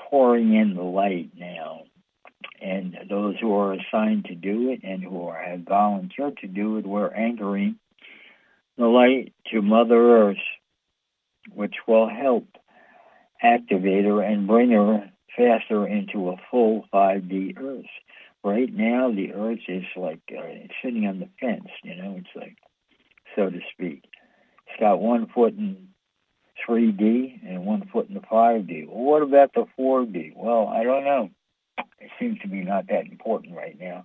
pouring 0.00 0.54
in 0.54 0.74
the 0.74 0.82
light 0.82 1.30
now. 1.36 1.82
And 2.60 2.96
those 3.08 3.36
who 3.40 3.54
are 3.54 3.74
assigned 3.74 4.26
to 4.26 4.34
do 4.34 4.70
it 4.70 4.80
and 4.82 5.02
who 5.02 5.30
have 5.30 5.60
volunteered 5.60 6.38
to 6.38 6.46
do 6.46 6.78
it, 6.78 6.86
we're 6.86 7.12
anchoring 7.12 7.76
the 8.76 8.86
light 8.86 9.32
to 9.52 9.62
Mother 9.62 10.28
Earth, 10.28 10.36
which 11.52 11.74
will 11.86 12.08
help 12.08 12.46
activate 13.42 14.04
her 14.04 14.22
and 14.22 14.46
bring 14.46 14.70
her 14.70 15.10
faster 15.36 15.86
into 15.86 16.30
a 16.30 16.36
full 16.50 16.86
5D 16.92 17.58
Earth. 17.58 17.84
Right 18.42 18.72
now 18.72 19.10
the 19.10 19.32
earth 19.32 19.60
is 19.68 19.84
like 19.96 20.20
uh, 20.30 20.42
sitting 20.82 21.06
on 21.06 21.18
the 21.18 21.28
fence 21.40 21.68
you 21.82 21.96
know 21.96 22.16
it's 22.18 22.36
like 22.36 22.58
so 23.34 23.48
to 23.48 23.58
speak. 23.72 24.04
It's 24.66 24.78
got 24.78 25.00
one 25.00 25.26
foot 25.34 25.54
in 25.54 25.88
3d 26.68 27.40
and 27.46 27.64
one 27.64 27.88
foot 27.92 28.08
in 28.08 28.14
the 28.14 28.20
5d 28.20 28.88
well 28.88 29.04
what 29.04 29.22
about 29.22 29.52
the 29.54 29.66
4d 29.78 30.34
well 30.36 30.68
i 30.68 30.82
don't 30.82 31.04
know 31.04 31.30
seems 32.18 32.38
to 32.40 32.48
be 32.48 32.62
not 32.62 32.86
that 32.88 33.06
important 33.06 33.56
right 33.56 33.78
now 33.80 34.04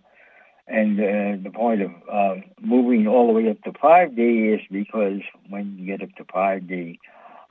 and 0.68 1.00
uh, 1.00 1.44
the 1.44 1.52
point 1.54 1.82
of 1.82 1.92
uh, 2.12 2.36
moving 2.62 3.08
all 3.08 3.28
the 3.28 3.34
way 3.34 3.50
up 3.50 3.62
to 3.64 3.72
5d 3.72 4.56
is 4.56 4.62
because 4.72 5.22
when 5.50 5.78
you 5.78 5.86
get 5.86 6.02
up 6.02 6.16
to 6.16 6.24
5d 6.24 7.00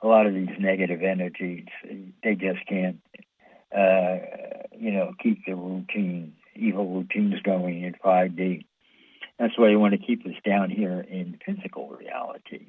a 0.01 0.07
lot 0.07 0.25
of 0.25 0.33
these 0.33 0.49
negative 0.59 1.03
energies 1.03 1.65
they 2.23 2.35
just 2.35 2.65
can't 2.67 2.99
uh, 3.75 4.17
you 4.77 4.91
know 4.91 5.13
keep 5.21 5.45
the 5.45 5.53
routine 5.53 6.33
evil 6.59 6.87
routines 6.87 7.41
going 7.41 7.83
in 7.83 7.93
5D. 7.93 8.65
That's 9.39 9.57
why 9.57 9.71
I 9.71 9.75
want 9.75 9.93
to 9.93 10.05
keep 10.05 10.25
us 10.25 10.33
down 10.45 10.69
here 10.69 10.99
in 10.99 11.39
physical 11.45 11.89
reality. 11.89 12.67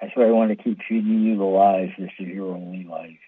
That's 0.00 0.16
why 0.16 0.26
I 0.26 0.30
want 0.30 0.56
to 0.56 0.62
keep 0.62 0.78
feeding 0.88 1.22
you 1.22 1.36
the 1.36 1.44
lies. 1.44 1.90
This 1.98 2.10
is 2.18 2.28
your 2.28 2.54
only 2.54 2.84
life. 2.84 3.18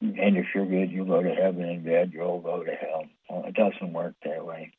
And 0.00 0.36
if 0.36 0.46
you're 0.54 0.66
good, 0.66 0.90
you'll 0.90 1.06
go 1.06 1.22
to 1.22 1.34
heaven, 1.34 1.62
and 1.62 1.84
bad, 1.84 2.12
you'll 2.12 2.40
go 2.40 2.62
to 2.62 2.72
hell. 2.72 3.04
Well, 3.28 3.44
it 3.46 3.54
doesn't 3.54 3.92
work 3.92 4.14
that 4.24 4.44
way. 4.44 4.72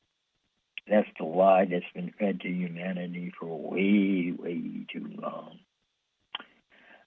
That's 0.87 1.07
the 1.17 1.25
lie 1.25 1.65
that's 1.65 1.85
been 1.95 2.13
fed 2.19 2.41
to 2.41 2.47
humanity 2.47 3.33
for 3.39 3.57
way, 3.57 4.33
way 4.37 4.85
too 4.91 5.09
long. 5.19 5.59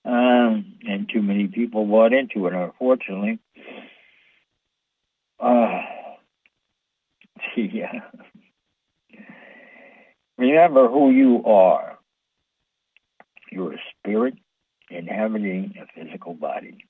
Um, 0.04 0.74
and 0.88 1.08
too 1.12 1.22
many 1.22 1.46
people 1.46 1.84
bought 1.86 2.12
into 2.12 2.46
it, 2.46 2.54
unfortunately. 2.54 3.38
Uh, 5.38 5.82
yeah. 7.56 8.00
Remember 10.36 10.88
who 10.88 11.10
you 11.10 11.44
are. 11.44 11.98
You're 13.52 13.74
a 13.74 13.78
spirit 13.98 14.34
inhabiting 14.90 15.74
a 15.80 15.86
physical 15.94 16.34
body. 16.34 16.87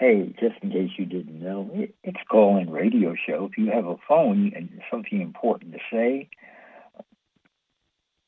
Hey, 0.00 0.34
just 0.40 0.54
in 0.62 0.70
case 0.70 0.92
you 0.96 1.04
didn't 1.04 1.42
know, 1.42 1.70
it's 2.02 2.16
call-in 2.30 2.70
radio 2.70 3.14
show. 3.14 3.50
If 3.52 3.58
you 3.58 3.70
have 3.70 3.84
a 3.84 3.96
phone 4.08 4.50
and 4.56 4.80
something 4.90 5.20
important 5.20 5.74
to 5.74 5.78
say, 5.92 6.30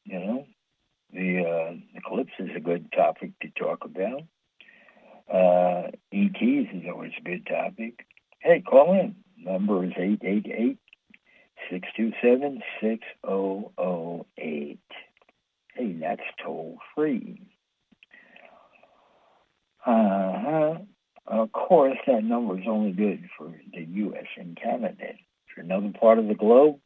you 0.05 0.21
know, 0.21 0.47
the 1.15 1.39
uh, 1.39 1.75
eclipse 1.95 2.35
is 2.39 2.51
a 2.55 2.61
good 2.61 2.93
topic 2.93 3.31
to 3.41 3.49
talk 3.59 3.87
about. 3.87 4.21
Uh, 5.33 5.89
ETs 6.13 6.69
is 6.75 6.85
always 6.93 7.13
a 7.19 7.25
good 7.25 7.47
topic. 7.47 8.05
Hey, 8.41 8.61
call 8.61 8.93
in. 8.93 9.17
Number 9.39 9.83
is 9.83 9.93
888 9.97 10.79
627 11.71 12.61
6008. 12.83 14.79
Hey, 15.75 15.97
that's 15.99 16.21
toll 16.45 16.77
free. 16.95 17.41
Uh-huh. 19.87 20.75
Of 21.27 21.53
course, 21.53 21.99
that 22.07 22.25
number 22.25 22.59
is 22.59 22.67
only 22.67 22.93
good 22.93 23.29
for 23.37 23.55
the 23.73 23.85
U.S. 23.85 24.27
and 24.37 24.59
Canada. 24.61 25.13
For 25.55 25.61
another 25.61 25.93
part 25.99 26.19
of 26.19 26.29
the 26.29 26.35
globe, 26.35 26.79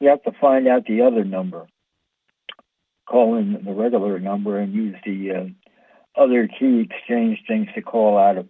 you 0.00 0.08
have 0.08 0.22
to 0.22 0.32
find 0.40 0.66
out 0.66 0.86
the 0.86 1.02
other 1.02 1.24
number. 1.24 1.66
Call 3.06 3.36
in 3.36 3.62
the 3.64 3.72
regular 3.72 4.18
number 4.18 4.58
and 4.58 4.72
use 4.72 4.96
the 5.04 5.30
uh, 5.32 6.20
other 6.20 6.48
key 6.48 6.88
exchange 6.90 7.40
things 7.46 7.68
to 7.74 7.82
call 7.82 8.16
out 8.16 8.38
of 8.38 8.48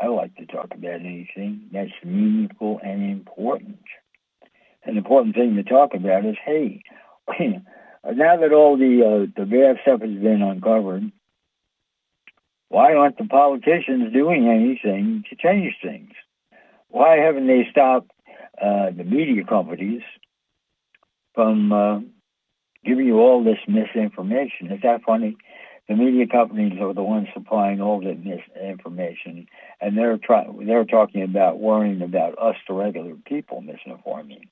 I 0.00 0.06
like 0.06 0.34
to 0.36 0.46
talk 0.46 0.74
about 0.74 1.00
anything 1.00 1.68
that's 1.72 1.90
meaningful 2.04 2.80
and 2.82 3.02
important. 3.02 3.80
An 4.84 4.96
important 4.96 5.34
thing 5.34 5.56
to 5.56 5.62
talk 5.62 5.94
about 5.94 6.24
is, 6.24 6.36
hey, 6.44 6.82
now 7.38 8.36
that 8.36 8.52
all 8.52 8.76
the 8.76 9.04
uh, 9.04 9.26
the 9.36 9.44
bad 9.44 9.78
stuff 9.82 10.00
has 10.00 10.10
been 10.10 10.42
uncovered, 10.42 11.10
why 12.68 12.94
aren't 12.94 13.18
the 13.18 13.24
politicians 13.24 14.12
doing 14.12 14.48
anything 14.48 15.24
to 15.30 15.36
change 15.36 15.74
things? 15.82 16.12
Why 16.88 17.16
haven't 17.16 17.46
they 17.46 17.66
stopped 17.70 18.10
uh, 18.60 18.90
the 18.90 19.04
media 19.04 19.44
companies 19.44 20.02
from 21.34 21.72
uh, 21.72 22.00
giving 22.84 23.06
you 23.06 23.20
all 23.20 23.42
this 23.42 23.58
misinformation? 23.66 24.70
Is 24.70 24.82
that 24.82 25.02
funny? 25.02 25.36
The 25.88 25.96
media 25.96 26.26
companies 26.26 26.78
are 26.80 26.92
the 26.92 27.02
ones 27.02 27.28
supplying 27.32 27.80
all 27.80 28.00
the 28.00 28.14
misinformation, 28.14 29.46
and 29.80 29.96
they're 29.96 30.18
try- 30.18 30.46
they're 30.60 30.84
talking 30.84 31.22
about 31.22 31.58
worrying 31.58 32.02
about 32.02 32.38
us, 32.38 32.56
the 32.66 32.74
regular 32.74 33.14
people, 33.24 33.62
misinforming 33.62 34.48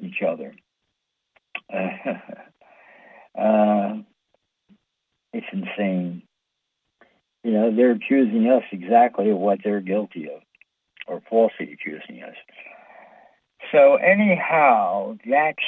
each 0.00 0.22
other. 0.22 0.54
uh, 3.36 3.94
it's 5.32 5.46
insane. 5.52 6.22
You 7.44 7.52
know, 7.52 7.76
they're 7.76 7.92
accusing 7.92 8.48
us 8.50 8.64
exactly 8.72 9.30
of 9.30 9.36
what 9.36 9.58
they're 9.62 9.82
guilty 9.82 10.30
of, 10.30 10.40
or 11.06 11.22
falsely 11.28 11.72
accusing 11.72 12.22
us. 12.22 12.34
So 13.70 13.96
anyhow, 13.96 15.18
that's 15.28 15.58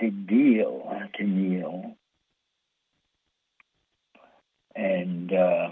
the 0.00 0.10
deal, 0.10 0.92
Camille. 1.14 1.96
And 4.74 5.32
uh, 5.32 5.70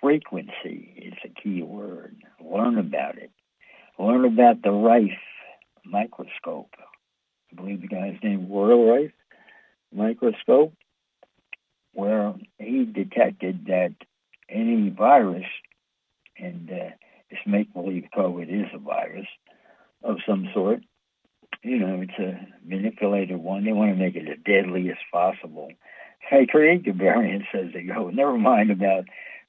frequency 0.00 0.92
is 0.96 1.14
a 1.24 1.40
key 1.40 1.62
word. 1.62 2.16
Learn 2.44 2.78
about 2.78 3.16
it. 3.16 3.30
Learn 3.98 4.24
about 4.24 4.62
the 4.62 4.72
Rife 4.72 5.12
microscope. 5.84 6.74
I 6.78 7.54
believe 7.54 7.80
the 7.80 7.86
guy's 7.86 8.18
name 8.22 8.48
Royal 8.50 8.90
Rife 8.92 9.12
microscope, 9.92 10.74
he 12.64 12.84
detected 12.84 13.66
that 13.66 13.94
any 14.48 14.90
virus, 14.90 15.46
and 16.38 16.70
uh, 16.70 16.90
this 17.30 17.40
make-believe 17.46 18.04
COVID 18.16 18.48
is 18.48 18.70
a 18.74 18.78
virus 18.78 19.26
of 20.02 20.18
some 20.26 20.48
sort, 20.52 20.80
you 21.62 21.78
know, 21.78 22.02
it's 22.02 22.18
a 22.18 22.46
manipulated 22.64 23.38
one. 23.38 23.64
They 23.64 23.72
want 23.72 23.90
to 23.92 23.96
make 23.96 24.16
it 24.16 24.28
as 24.28 24.38
deadly 24.44 24.90
as 24.90 24.96
possible. 25.10 25.70
They 26.30 26.46
create 26.46 26.84
the 26.84 26.92
variants 26.92 27.46
as 27.54 27.72
they 27.72 27.82
go. 27.82 28.10
Never 28.12 28.36
mind 28.36 28.70
about 28.70 29.04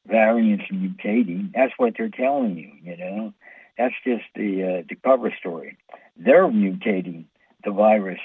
variants 0.07 0.66
mutating. 0.72 1.51
That's 1.53 1.74
what 1.78 1.93
they're 1.97 2.09
telling 2.09 2.57
you, 2.57 2.72
you 2.84 2.97
know. 2.97 3.34
That's 3.78 3.95
just 4.05 4.24
the 4.36 4.63
uh, 4.63 4.84
the 4.88 4.95
cover 4.95 5.34
story. 5.38 5.78
They're 6.16 6.47
mutating 6.47 7.26
the 7.66 7.72
virus. 7.72 8.20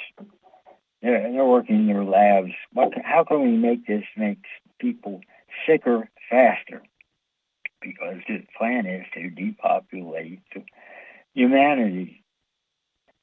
They're, 1.02 1.32
they're 1.32 1.44
working 1.44 1.76
in 1.76 1.86
their 1.88 2.04
labs. 2.04 2.52
What, 2.72 2.92
how 3.02 3.24
can 3.24 3.42
we 3.42 3.56
make 3.56 3.86
this 3.86 4.04
make 4.16 4.38
people 4.80 5.20
sicker 5.66 6.08
faster? 6.30 6.82
Because 7.80 8.18
the 8.28 8.44
plan 8.58 8.86
is 8.86 9.06
to 9.14 9.30
depopulate 9.30 10.42
humanity. 11.34 12.24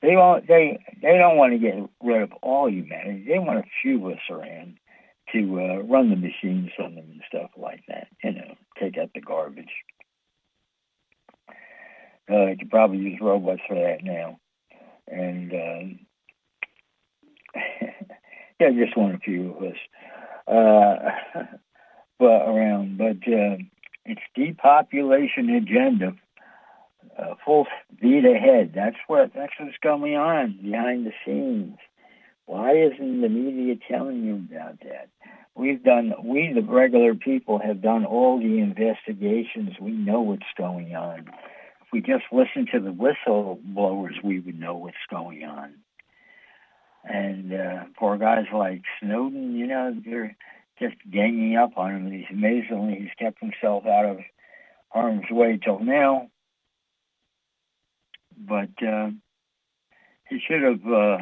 They 0.01 0.15
want 0.15 0.47
they 0.47 0.79
they 1.01 1.17
don't 1.17 1.37
want 1.37 1.53
to 1.53 1.59
get 1.59 1.75
rid 2.01 2.21
of 2.21 2.31
all 2.41 2.69
humanity. 2.69 3.25
They 3.27 3.39
want 3.39 3.59
a 3.59 3.69
few 3.81 4.05
of 4.07 4.13
us 4.13 4.21
around 4.29 4.77
to 5.33 5.59
uh, 5.59 5.83
run 5.83 6.09
the 6.09 6.15
machines 6.15 6.71
on 6.79 6.95
them 6.95 7.05
and 7.11 7.21
stuff 7.27 7.51
like 7.57 7.83
that. 7.87 8.07
You 8.23 8.33
know, 8.33 8.55
take 8.79 8.97
out 8.97 9.09
the 9.13 9.21
garbage. 9.21 9.65
Uh, 12.29 12.47
you 12.47 12.57
could 12.57 12.69
probably 12.69 12.97
use 12.97 13.19
robots 13.21 13.61
for 13.67 13.75
that 13.75 14.03
now 14.03 14.39
and 15.07 15.53
um, 15.53 15.99
yeah, 18.59 18.69
just 18.71 18.97
one 18.97 19.15
a 19.15 19.19
few 19.19 19.53
of 19.53 19.63
us, 19.63 19.77
uh, 20.47 21.11
but 22.19 22.49
around. 22.49 22.97
But 22.97 23.17
uh, 23.27 23.57
it's 24.05 24.21
depopulation 24.35 25.49
agenda, 25.49 26.13
uh, 27.17 27.35
full 27.45 27.67
speed 27.93 28.25
ahead. 28.25 28.71
That's 28.73 28.97
what 29.07 29.33
that's 29.33 29.53
what's 29.59 29.77
going 29.81 30.15
on 30.15 30.59
behind 30.61 31.05
the 31.05 31.13
scenes. 31.25 31.77
Why 32.45 32.71
isn't 32.73 33.21
the 33.21 33.29
media 33.29 33.75
telling 33.89 34.23
you 34.23 34.35
about 34.35 34.79
that? 34.81 35.09
We've 35.55 35.83
done, 35.83 36.13
we 36.23 36.53
the 36.53 36.61
regular 36.61 37.13
people 37.15 37.59
have 37.59 37.81
done 37.81 38.05
all 38.05 38.39
the 38.39 38.59
investigations. 38.59 39.71
We 39.81 39.91
know 39.91 40.21
what's 40.21 40.43
going 40.57 40.95
on 40.95 41.29
if 41.87 41.93
we 41.93 42.01
just 42.01 42.25
listen 42.31 42.67
to 42.73 42.79
the 42.79 42.91
whistleblowers, 42.91 44.21
we 44.23 44.39
would 44.39 44.59
know 44.59 44.75
what's 44.75 44.97
going 45.09 45.43
on. 45.45 45.73
And 47.09 47.53
uh, 47.53 47.83
poor 47.97 48.17
guys 48.17 48.45
like 48.53 48.81
Snowden, 48.99 49.55
you 49.55 49.67
know, 49.67 49.95
they're 50.05 50.35
just 50.79 50.95
ganging 51.09 51.55
up 51.55 51.77
on 51.77 51.91
him. 51.91 52.05
And 52.07 52.13
he's 52.13 52.25
amazingly, 52.31 52.95
he's 52.99 53.13
kept 53.17 53.39
himself 53.39 53.85
out 53.85 54.05
of 54.05 54.17
harm's 54.89 55.29
way 55.31 55.57
till 55.63 55.79
now. 55.79 56.29
But 58.37 58.69
uh, 58.85 59.11
he 60.29 60.39
should 60.45 60.61
have, 60.61 60.85
uh, 60.85 61.17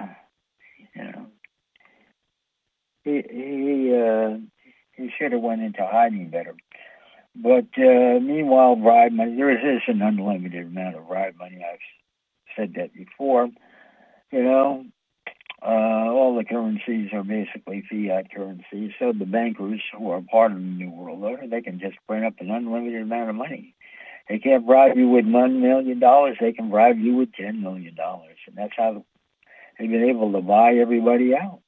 you 0.96 1.04
know, 1.04 1.28
he 3.04 3.24
he 3.30 3.96
uh, 3.96 4.38
he 4.94 5.12
should 5.18 5.32
have 5.32 5.42
went 5.42 5.62
into 5.62 5.86
hiding 5.86 6.30
better. 6.30 6.56
But 7.36 7.68
uh, 7.78 8.20
meanwhile, 8.20 8.76
bribe 8.76 9.12
money, 9.12 9.36
there 9.36 9.52
is 9.52 9.82
an 9.88 10.02
unlimited 10.02 10.68
amount 10.68 10.96
of 10.96 11.08
bribe 11.08 11.36
money. 11.38 11.64
I've 11.64 11.80
said 12.58 12.74
that 12.76 12.94
before. 12.94 13.50
You 14.32 14.44
know, 14.44 14.86
uh, 15.66 16.12
all 16.12 16.36
the 16.36 16.44
currencies 16.44 17.10
are 17.12 17.24
basically 17.24 17.84
fiat 17.90 18.32
currencies. 18.32 18.92
So 19.00 19.14
the 19.14 19.26
bankers 19.26 19.82
who 19.98 20.12
are 20.12 20.22
part 20.22 20.52
of 20.52 20.60
the 20.60 20.64
New 20.64 20.92
World 20.92 21.24
Order, 21.24 21.48
they 21.48 21.62
can 21.62 21.80
just 21.80 21.98
print 22.08 22.24
up 22.24 22.36
an 22.40 22.52
unlimited 22.52 23.02
amount 23.02 23.32
of 23.32 23.36
money. 23.36 23.74
They 24.30 24.38
can't 24.38 24.66
bribe 24.66 24.96
you 24.96 25.10
with 25.10 25.26
$1 25.26 25.60
million. 25.60 26.00
They 26.40 26.54
can 26.54 26.70
bribe 26.70 27.00
you 27.00 27.16
with 27.16 27.32
$10 27.32 27.62
million. 27.62 27.96
And 27.98 28.56
that's 28.56 28.74
how 28.78 29.06
they've 29.80 29.90
been 29.90 30.10
able 30.10 30.32
to 30.34 30.42
buy 30.42 30.76
everybody 30.76 31.36
out. 31.36 31.62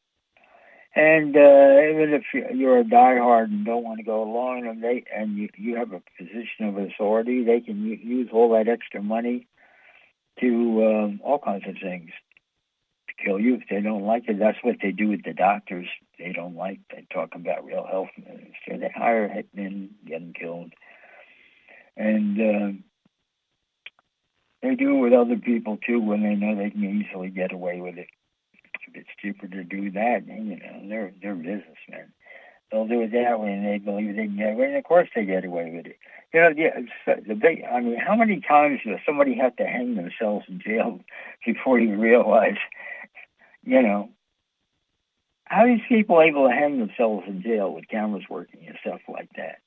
And 0.95 1.35
uh, 1.35 1.39
even 1.89 2.13
if 2.13 2.23
you're 2.33 2.79
a 2.79 2.83
diehard 2.83 3.45
and 3.45 3.65
don't 3.65 3.83
want 3.83 3.97
to 3.99 4.03
go 4.03 4.23
along, 4.23 4.65
and 4.67 4.83
they 4.83 5.03
and 5.15 5.37
you, 5.37 5.49
you 5.55 5.75
have 5.75 5.91
a 5.91 6.01
position 6.17 6.65
of 6.65 6.77
authority, 6.77 7.43
they 7.43 7.61
can 7.61 7.83
use 7.85 8.29
all 8.33 8.53
that 8.53 8.67
extra 8.67 9.03
money 9.03 9.47
to 10.39 10.85
um, 10.85 11.21
all 11.23 11.37
kinds 11.37 11.67
of 11.67 11.75
things 11.79 12.09
kill 13.23 13.39
you 13.39 13.55
if 13.55 13.63
they 13.69 13.81
don't 13.81 14.05
like 14.05 14.23
it. 14.27 14.39
That's 14.39 14.57
what 14.61 14.77
they 14.81 14.91
do 14.91 15.09
with 15.09 15.23
the 15.23 15.33
doctors. 15.33 15.87
They 16.19 16.33
don't 16.33 16.55
like 16.55 16.79
they 16.91 17.05
talk 17.13 17.35
about 17.35 17.65
real 17.65 17.85
health 17.89 18.09
minister. 18.17 18.77
They 18.77 18.91
hire 18.93 19.27
hitmen, 19.27 19.89
get 20.05 20.19
them 20.19 20.33
killed, 20.33 20.73
and 21.95 22.39
uh, 22.39 22.77
they 24.61 24.75
do 24.75 24.97
it 24.97 25.01
with 25.01 25.13
other 25.13 25.37
people 25.37 25.77
too 25.85 25.99
when 25.99 26.23
they 26.23 26.35
know 26.35 26.55
they 26.55 26.69
can 26.69 26.83
easily 26.83 27.29
get 27.29 27.53
away 27.53 27.79
with 27.81 27.97
it. 27.97 28.07
It's 28.93 29.09
cheaper 29.21 29.47
to 29.47 29.63
do 29.63 29.91
that, 29.91 30.25
you 30.27 30.57
know, 30.57 30.87
they're 30.87 31.13
they're 31.21 31.35
businessmen. 31.35 32.13
They'll 32.71 32.87
do 32.87 33.01
it 33.01 33.11
that 33.13 33.39
way, 33.39 33.53
and 33.53 33.65
they 33.65 33.77
believe 33.77 34.15
they 34.15 34.25
can 34.25 34.37
get 34.37 34.53
away. 34.53 34.65
And 34.67 34.75
of 34.75 34.83
course, 34.83 35.07
they 35.15 35.23
get 35.23 35.45
away 35.45 35.71
with 35.73 35.85
it. 35.85 35.97
You 36.33 36.41
know, 36.41 36.49
yeah, 36.55 36.79
the 37.05 37.33
big. 37.33 37.63
I 37.63 37.79
mean, 37.79 37.97
how 37.97 38.15
many 38.15 38.41
times 38.41 38.81
does 38.85 38.99
somebody 39.05 39.35
have 39.35 39.55
to 39.55 39.65
hang 39.65 39.95
themselves 39.95 40.45
in 40.49 40.59
jail 40.59 40.99
before 41.45 41.79
you 41.79 41.95
realize, 41.95 42.57
you 43.67 43.81
know, 43.81 44.09
how 45.43 45.65
these 45.65 45.81
people 45.89 46.21
able 46.21 46.47
to 46.47 46.53
hang 46.53 46.79
themselves 46.79 47.25
in 47.27 47.41
jail 47.41 47.73
with 47.73 47.89
cameras 47.89 48.23
working 48.29 48.65
and 48.65 48.77
stuff 48.79 49.01
like 49.09 49.29
that? 49.35 49.57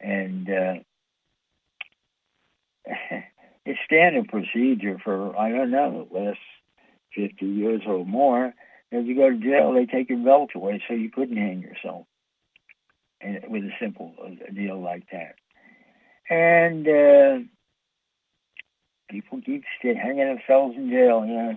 And 0.00 0.48
uh, 0.48 0.74
it's 3.66 3.78
standard 3.84 4.28
procedure 4.28 4.98
for 5.02 5.36
I 5.36 5.50
don't 5.50 5.72
know 5.72 6.06
the 6.08 6.18
last 6.18 6.38
fifty 7.14 7.46
years 7.46 7.82
or 7.84 8.06
more. 8.06 8.54
If 8.92 9.06
you 9.06 9.16
go 9.16 9.30
to 9.30 9.36
jail, 9.36 9.72
they 9.72 9.86
take 9.86 10.08
your 10.08 10.18
belt 10.18 10.50
away 10.54 10.80
so 10.86 10.94
you 10.94 11.10
couldn't 11.10 11.36
hang 11.36 11.62
yourself, 11.62 12.06
and 13.20 13.40
with 13.48 13.64
a 13.64 13.72
simple 13.80 14.14
deal 14.54 14.80
like 14.80 15.04
that. 15.10 15.34
And 16.30 16.86
uh, 16.86 17.46
people 19.10 19.40
keep 19.44 19.64
hanging 19.82 20.28
themselves 20.28 20.76
in 20.76 20.90
jail. 20.90 21.24
Yeah, 21.26 21.54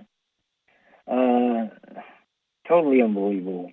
uh, 1.07 1.67
totally 2.67 3.01
unbelievable. 3.01 3.71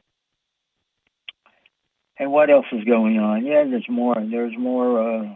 And 2.19 2.31
what 2.31 2.51
else 2.51 2.67
is 2.73 2.85
going 2.85 3.19
on? 3.19 3.47
Yeah, 3.47 3.65
there's 3.65 3.89
more. 3.89 4.15
There's 4.15 4.57
more. 4.59 5.01
Uh, 5.01 5.35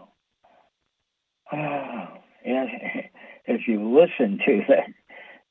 uh, 1.53 1.57
yeah, 2.45 2.67
if 3.47 3.67
you 3.67 3.99
listen 3.99 4.39
to 4.47 4.63
that 4.69 4.87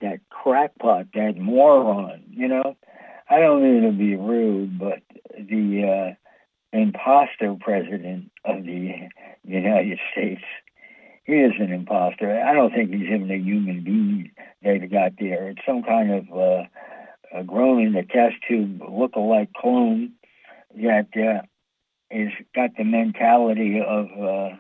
that 0.01 0.19
crackpot, 0.29 1.07
that 1.13 1.37
moron, 1.37 2.23
you 2.29 2.47
know, 2.47 2.75
I 3.29 3.39
don't 3.39 3.63
mean 3.63 3.83
to 3.83 3.97
be 3.97 4.15
rude, 4.15 4.77
but 4.77 5.01
the 5.37 6.15
uh, 6.73 6.77
imposter 6.77 7.55
president 7.59 8.31
of 8.43 8.63
the 8.63 9.09
United 9.43 9.99
States, 10.11 10.43
is 11.27 11.53
an 11.59 11.71
imposter. 11.71 12.41
I 12.41 12.53
don't 12.53 12.71
think 12.71 12.91
he's 12.91 13.03
even 13.03 13.31
a 13.31 13.37
human 13.37 13.83
being 13.83 14.31
they've 14.63 14.91
got 14.91 15.13
there. 15.19 15.49
It's 15.49 15.65
some 15.65 15.83
kind 15.83 16.11
of 16.11 16.37
uh, 16.37 16.63
a 17.33 17.43
grown 17.43 17.81
in 17.81 17.93
the 17.93 18.03
test 18.03 18.35
tube 18.47 18.81
look-alike 18.87 19.49
clone 19.55 20.13
that 20.75 21.07
uh, 21.15 21.45
is 22.11 22.31
got 22.53 22.71
the 22.77 22.83
mentality 22.83 23.81
of 23.85 24.07
uh, 24.19 24.55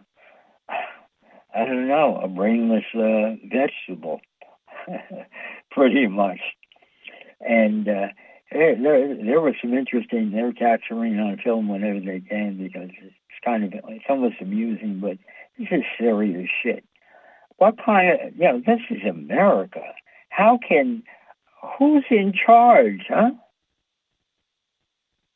I 1.55 1.63
don't 1.63 1.87
know, 1.87 2.19
a 2.21 2.27
brainless 2.27 2.83
uh, 2.93 3.35
vegetable, 3.45 4.19
pretty 5.71 6.07
much. 6.07 6.39
And 7.39 7.87
uh, 7.87 8.07
there, 8.51 8.75
there, 8.75 9.15
there 9.15 9.41
was 9.41 9.55
some 9.61 9.73
interesting. 9.73 10.31
They're 10.31 10.51
capturing 10.51 11.17
on 11.17 11.39
film 11.41 11.69
whenever 11.69 12.01
they 12.01 12.19
can 12.19 12.57
because 12.57 12.89
it's 13.01 13.15
kind 13.43 13.63
of 13.63 13.73
it's 13.87 14.05
almost 14.09 14.35
amusing, 14.41 14.99
but 15.01 15.17
this 15.57 15.67
is 15.71 15.83
serious 15.97 16.49
shit. 16.63 16.83
What 17.57 17.75
kind 17.83 18.11
of 18.11 18.35
you 18.35 18.43
know? 18.43 18.61
This 18.65 18.81
is 18.89 19.03
America. 19.07 19.83
How 20.29 20.59
can 20.67 21.03
who's 21.77 22.03
in 22.09 22.33
charge, 22.33 23.05
huh? 23.07 23.31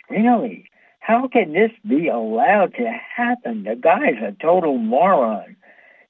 Really? 0.09 0.65
How 0.99 1.28
can 1.28 1.53
this 1.53 1.72
be 1.88 2.07
allowed 2.07 2.74
to 2.76 2.91
happen? 3.15 3.63
The 3.63 3.76
guy's 3.76 4.22
a 4.22 4.36
total 4.41 4.78
moron. 4.78 5.55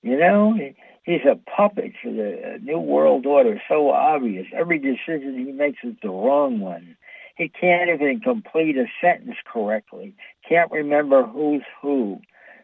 You 0.01 0.18
know, 0.18 0.57
he's 1.03 1.26
a 1.26 1.36
puppet 1.36 1.93
for 2.01 2.12
the 2.12 2.55
uh, 2.55 2.57
New 2.62 2.80
World 2.80 3.26
Order. 3.26 3.62
So 3.68 3.91
obvious. 3.91 4.47
Every 4.53 4.80
decision 4.80 5.38
he 5.38 5.51
makes 5.51 5.80
is 5.84 5.95
the 6.01 6.10
wrong 6.10 6.60
one. 6.60 6.97
He 7.36 7.49
can't 7.49 7.89
even 7.89 8.20
complete 8.20 8.78
a 8.78 8.86
sentence 8.99 9.38
correctly. 9.45 10.14
Can't 10.47 10.72
remember 10.72 11.24
who's 11.26 11.64
who. 11.82 12.20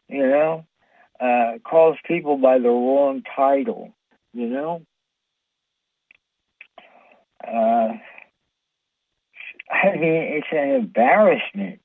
You 0.09 0.27
know, 0.27 0.65
uh, 1.19 1.59
calls 1.63 1.97
people 2.05 2.37
by 2.37 2.59
the 2.59 2.69
wrong 2.69 3.23
title. 3.35 3.93
You 4.33 4.47
know. 4.47 4.81
Uh, 7.45 7.93
I 9.71 9.95
mean, 9.95 10.21
it's 10.21 10.47
an 10.51 10.69
embarrassment 10.71 11.79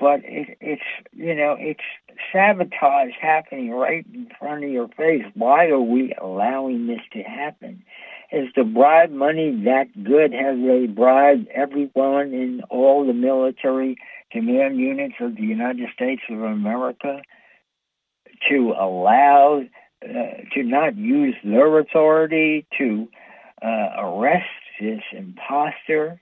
but 0.00 0.20
it, 0.24 0.56
it's 0.60 0.82
you 1.12 1.34
know 1.34 1.54
it's 1.58 1.84
sabotage 2.32 3.12
happening 3.20 3.70
right 3.70 4.04
in 4.12 4.28
front 4.38 4.64
of 4.64 4.70
your 4.70 4.88
face. 4.88 5.24
Why 5.34 5.68
are 5.68 5.80
we 5.80 6.14
allowing 6.20 6.86
this 6.86 7.02
to 7.12 7.22
happen? 7.22 7.84
Is 8.32 8.48
the 8.56 8.64
bribe 8.64 9.10
money 9.10 9.62
that 9.64 9.88
good? 10.02 10.32
Have 10.32 10.60
they 10.62 10.86
bribed 10.86 11.48
everyone 11.48 12.32
in 12.32 12.62
all 12.70 13.06
the 13.06 13.12
military 13.12 13.96
command 14.32 14.78
units 14.78 15.16
of 15.20 15.36
the 15.36 15.42
United 15.42 15.88
States 15.92 16.22
of 16.30 16.42
America 16.42 17.20
to 18.48 18.74
allow 18.78 19.64
uh, 20.02 20.08
to 20.54 20.62
not 20.62 20.96
use 20.96 21.34
their 21.44 21.78
authority 21.78 22.66
to 22.78 23.08
uh, 23.62 23.88
arrest 23.98 24.48
this 24.80 25.02
imposter? 25.12 26.20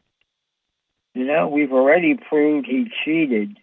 You 1.15 1.25
know, 1.25 1.49
we've 1.49 1.73
already 1.73 2.15
proved 2.15 2.67
he 2.67 2.91
cheated 3.05 3.57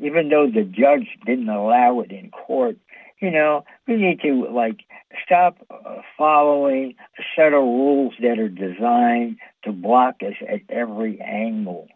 even 0.00 0.30
though 0.30 0.46
the 0.46 0.64
judge 0.64 1.08
didn't 1.26 1.48
allow 1.48 2.00
it 2.00 2.10
in 2.10 2.30
court, 2.30 2.76
you 3.20 3.30
know, 3.30 3.64
we 3.86 3.96
need 3.96 4.20
to 4.22 4.46
like 4.50 4.80
stop 5.24 5.58
uh, 5.70 5.96
following 6.16 6.94
a 7.18 7.22
set 7.36 7.52
of 7.52 7.62
rules 7.62 8.14
that 8.22 8.38
are 8.38 8.48
designed 8.48 9.36
to 9.64 9.72
block 9.72 10.16
us 10.22 10.34
at 10.48 10.60
every 10.70 11.20
angle. 11.20 11.88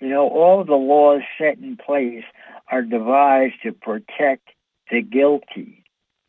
You 0.00 0.08
know, 0.08 0.28
all 0.28 0.64
the 0.64 0.74
laws 0.74 1.20
set 1.36 1.58
in 1.58 1.76
place 1.76 2.24
are 2.72 2.82
devised 2.82 3.56
to 3.62 3.72
protect 3.72 4.48
the 4.90 5.02
guilty, 5.02 5.84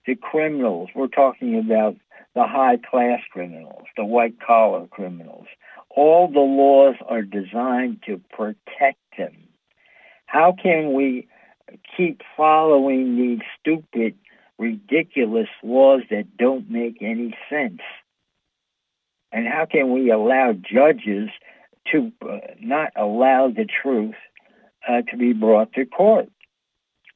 the 0.05 0.15
criminals. 0.15 0.89
We're 0.95 1.07
talking 1.07 1.57
about 1.57 1.95
the 2.35 2.45
high 2.45 2.77
class 2.77 3.19
criminals, 3.31 3.83
the 3.97 4.05
white 4.05 4.39
collar 4.39 4.87
criminals. 4.87 5.47
All 5.89 6.27
the 6.27 6.39
laws 6.39 6.95
are 7.07 7.21
designed 7.21 8.03
to 8.05 8.21
protect 8.31 8.99
them. 9.17 9.35
How 10.25 10.53
can 10.61 10.93
we 10.93 11.27
keep 11.97 12.21
following 12.37 13.17
these 13.17 13.39
stupid, 13.59 14.15
ridiculous 14.57 15.49
laws 15.63 16.01
that 16.09 16.37
don't 16.37 16.69
make 16.69 16.97
any 17.01 17.35
sense? 17.49 17.81
And 19.33 19.47
how 19.47 19.65
can 19.65 19.91
we 19.91 20.11
allow 20.11 20.53
judges 20.53 21.29
to 21.91 22.11
uh, 22.21 22.37
not 22.59 22.91
allow 22.95 23.49
the 23.49 23.65
truth 23.65 24.15
uh, 24.87 25.01
to 25.09 25.17
be 25.17 25.33
brought 25.33 25.73
to 25.73 25.85
court? 25.85 26.29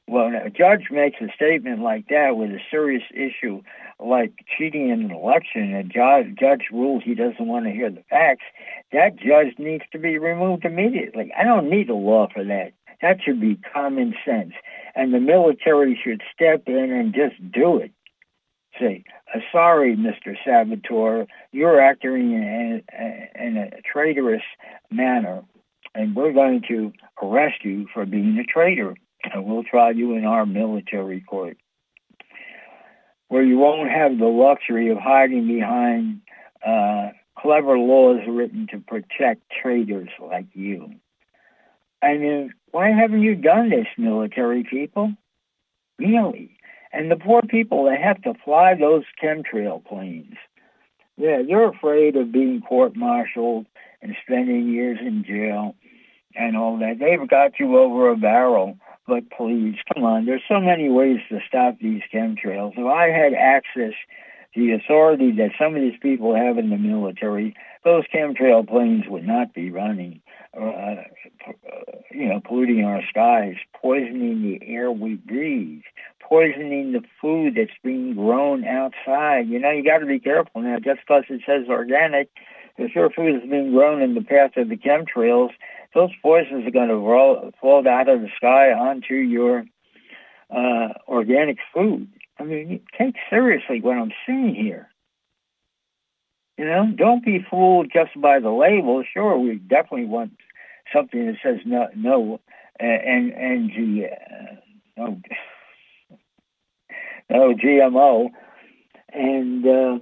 Well, 0.08 0.32
a 0.34 0.50
judge 0.50 0.88
makes 0.90 1.20
a 1.20 1.32
statement 1.34 1.80
like 1.80 2.08
that 2.08 2.36
with 2.36 2.50
a 2.50 2.60
serious 2.70 3.02
issue 3.12 3.62
like 3.98 4.32
cheating 4.56 4.90
in 4.90 5.04
an 5.04 5.10
election, 5.10 5.74
a 5.74 5.82
judge, 5.82 6.36
judge 6.38 6.66
rules 6.70 7.02
he 7.04 7.14
doesn't 7.14 7.46
want 7.46 7.64
to 7.64 7.72
hear 7.72 7.90
the 7.90 8.04
facts, 8.10 8.44
that 8.92 9.16
judge 9.16 9.54
needs 9.58 9.84
to 9.92 9.98
be 9.98 10.18
removed 10.18 10.64
immediately. 10.64 11.32
I 11.36 11.44
don't 11.44 11.70
need 11.70 11.88
a 11.88 11.94
law 11.94 12.28
for 12.32 12.44
that. 12.44 12.72
That 13.02 13.22
should 13.22 13.40
be 13.40 13.56
common 13.72 14.14
sense. 14.24 14.52
And 14.94 15.12
the 15.12 15.20
military 15.20 15.98
should 16.02 16.22
step 16.32 16.64
in 16.66 16.92
and 16.92 17.14
just 17.14 17.34
do 17.52 17.78
it. 17.78 17.92
Say, 18.78 19.04
uh, 19.34 19.40
sorry, 19.50 19.96
Mr. 19.96 20.36
Saboteur, 20.44 21.26
you're 21.52 21.80
acting 21.80 22.32
in 22.32 22.82
a, 22.92 23.30
in 23.42 23.56
a 23.56 23.70
traitorous 23.82 24.42
manner, 24.90 25.42
and 25.94 26.14
we're 26.14 26.32
going 26.32 26.62
to 26.68 26.92
arrest 27.22 27.64
you 27.64 27.86
for 27.92 28.04
being 28.04 28.38
a 28.38 28.44
traitor, 28.44 28.94
and 29.32 29.44
we'll 29.44 29.64
try 29.64 29.90
you 29.90 30.14
in 30.14 30.24
our 30.24 30.46
military 30.46 31.20
court, 31.20 31.56
where 33.28 33.42
you 33.42 33.58
won't 33.58 33.90
have 33.90 34.18
the 34.18 34.26
luxury 34.26 34.90
of 34.90 34.98
hiding 34.98 35.46
behind 35.46 36.20
uh, 36.64 37.10
clever 37.38 37.78
laws 37.78 38.20
written 38.28 38.66
to 38.70 38.78
protect 38.78 39.42
traitors 39.62 40.08
like 40.20 40.46
you. 40.54 40.94
I 42.02 42.16
mean, 42.18 42.52
why 42.70 42.90
haven't 42.90 43.22
you 43.22 43.34
done 43.34 43.70
this, 43.70 43.86
military 43.98 44.64
people? 44.64 45.12
Really? 45.98 46.56
And 46.92 47.10
the 47.10 47.16
poor 47.16 47.42
people 47.42 47.84
that 47.86 48.00
have 48.00 48.22
to 48.22 48.34
fly 48.44 48.74
those 48.74 49.04
chemtrail 49.22 49.84
planes. 49.84 50.36
Yeah, 51.16 51.42
they're 51.46 51.68
afraid 51.68 52.16
of 52.16 52.32
being 52.32 52.60
court-martialed 52.60 53.66
and 54.02 54.16
spending 54.24 54.68
years 54.68 54.98
in 55.00 55.24
jail. 55.24 55.74
and 56.36 56.56
all 56.56 56.78
that. 56.78 56.98
They've 56.98 57.28
got 57.28 57.58
you 57.58 57.78
over 57.78 58.10
a 58.10 58.16
barrel. 58.16 58.78
But 59.06 59.30
please, 59.30 59.76
come 59.92 60.04
on. 60.04 60.26
There's 60.26 60.42
so 60.48 60.60
many 60.60 60.88
ways 60.88 61.20
to 61.28 61.40
stop 61.46 61.78
these 61.80 62.02
chemtrails. 62.12 62.72
If 62.76 62.86
I 62.86 63.08
had 63.08 63.34
access 63.34 63.92
to 64.54 64.60
the 64.60 64.72
authority 64.72 65.30
that 65.32 65.52
some 65.58 65.76
of 65.76 65.82
these 65.82 65.98
people 66.00 66.34
have 66.34 66.58
in 66.58 66.70
the 66.70 66.76
military, 66.76 67.54
those 67.84 68.04
chemtrail 68.12 68.66
planes 68.68 69.04
would 69.08 69.26
not 69.26 69.54
be 69.54 69.70
running, 69.70 70.20
uh, 70.58 70.64
uh, 70.66 71.02
you 72.10 72.28
know, 72.28 72.40
polluting 72.44 72.84
our 72.84 73.02
skies, 73.08 73.54
poisoning 73.80 74.42
the 74.42 74.66
air 74.66 74.90
we 74.90 75.14
breathe, 75.14 75.82
poisoning 76.20 76.90
the 76.90 77.04
food 77.20 77.54
that's 77.54 77.70
being 77.84 78.14
grown 78.14 78.64
outside. 78.64 79.46
You 79.46 79.60
know, 79.60 79.70
you 79.70 79.84
got 79.84 79.98
to 79.98 80.06
be 80.06 80.18
careful 80.18 80.62
now. 80.62 80.78
Just 80.80 81.00
because 81.06 81.24
it 81.28 81.42
says 81.46 81.68
organic, 81.68 82.28
if 82.76 82.94
your 82.94 83.10
food 83.10 83.36
is 83.36 83.48
being 83.48 83.72
grown 83.72 84.02
in 84.02 84.14
the 84.14 84.20
path 84.20 84.56
of 84.56 84.68
the 84.68 84.76
chemtrails, 84.76 85.50
those 85.96 86.10
poisons 86.22 86.66
are 86.66 86.70
going 86.70 86.90
to 86.90 86.96
roll, 86.96 87.50
fall 87.58 87.88
out 87.88 88.08
of 88.08 88.20
the 88.20 88.28
sky 88.36 88.70
onto 88.70 89.14
your 89.14 89.64
uh, 90.54 90.88
organic 91.08 91.56
food. 91.72 92.08
I 92.38 92.44
mean, 92.44 92.80
take 92.98 93.14
seriously 93.30 93.80
what 93.80 93.96
I'm 93.96 94.12
saying 94.26 94.54
here. 94.54 94.88
You 96.58 96.66
know, 96.66 96.92
don't 96.94 97.24
be 97.24 97.44
fooled 97.50 97.90
just 97.92 98.10
by 98.20 98.40
the 98.40 98.50
label. 98.50 99.02
Sure, 99.10 99.38
we 99.38 99.56
definitely 99.56 100.04
want 100.04 100.32
something 100.94 101.26
that 101.26 101.36
says 101.42 101.60
no, 101.64 101.88
no, 101.96 102.40
and 102.78 103.32
and 103.32 103.70
G, 103.70 104.06
uh, 104.06 104.54
no, 104.98 105.20
no 107.30 107.54
GMO, 107.54 108.28
and 109.12 109.66
uh, 109.66 109.98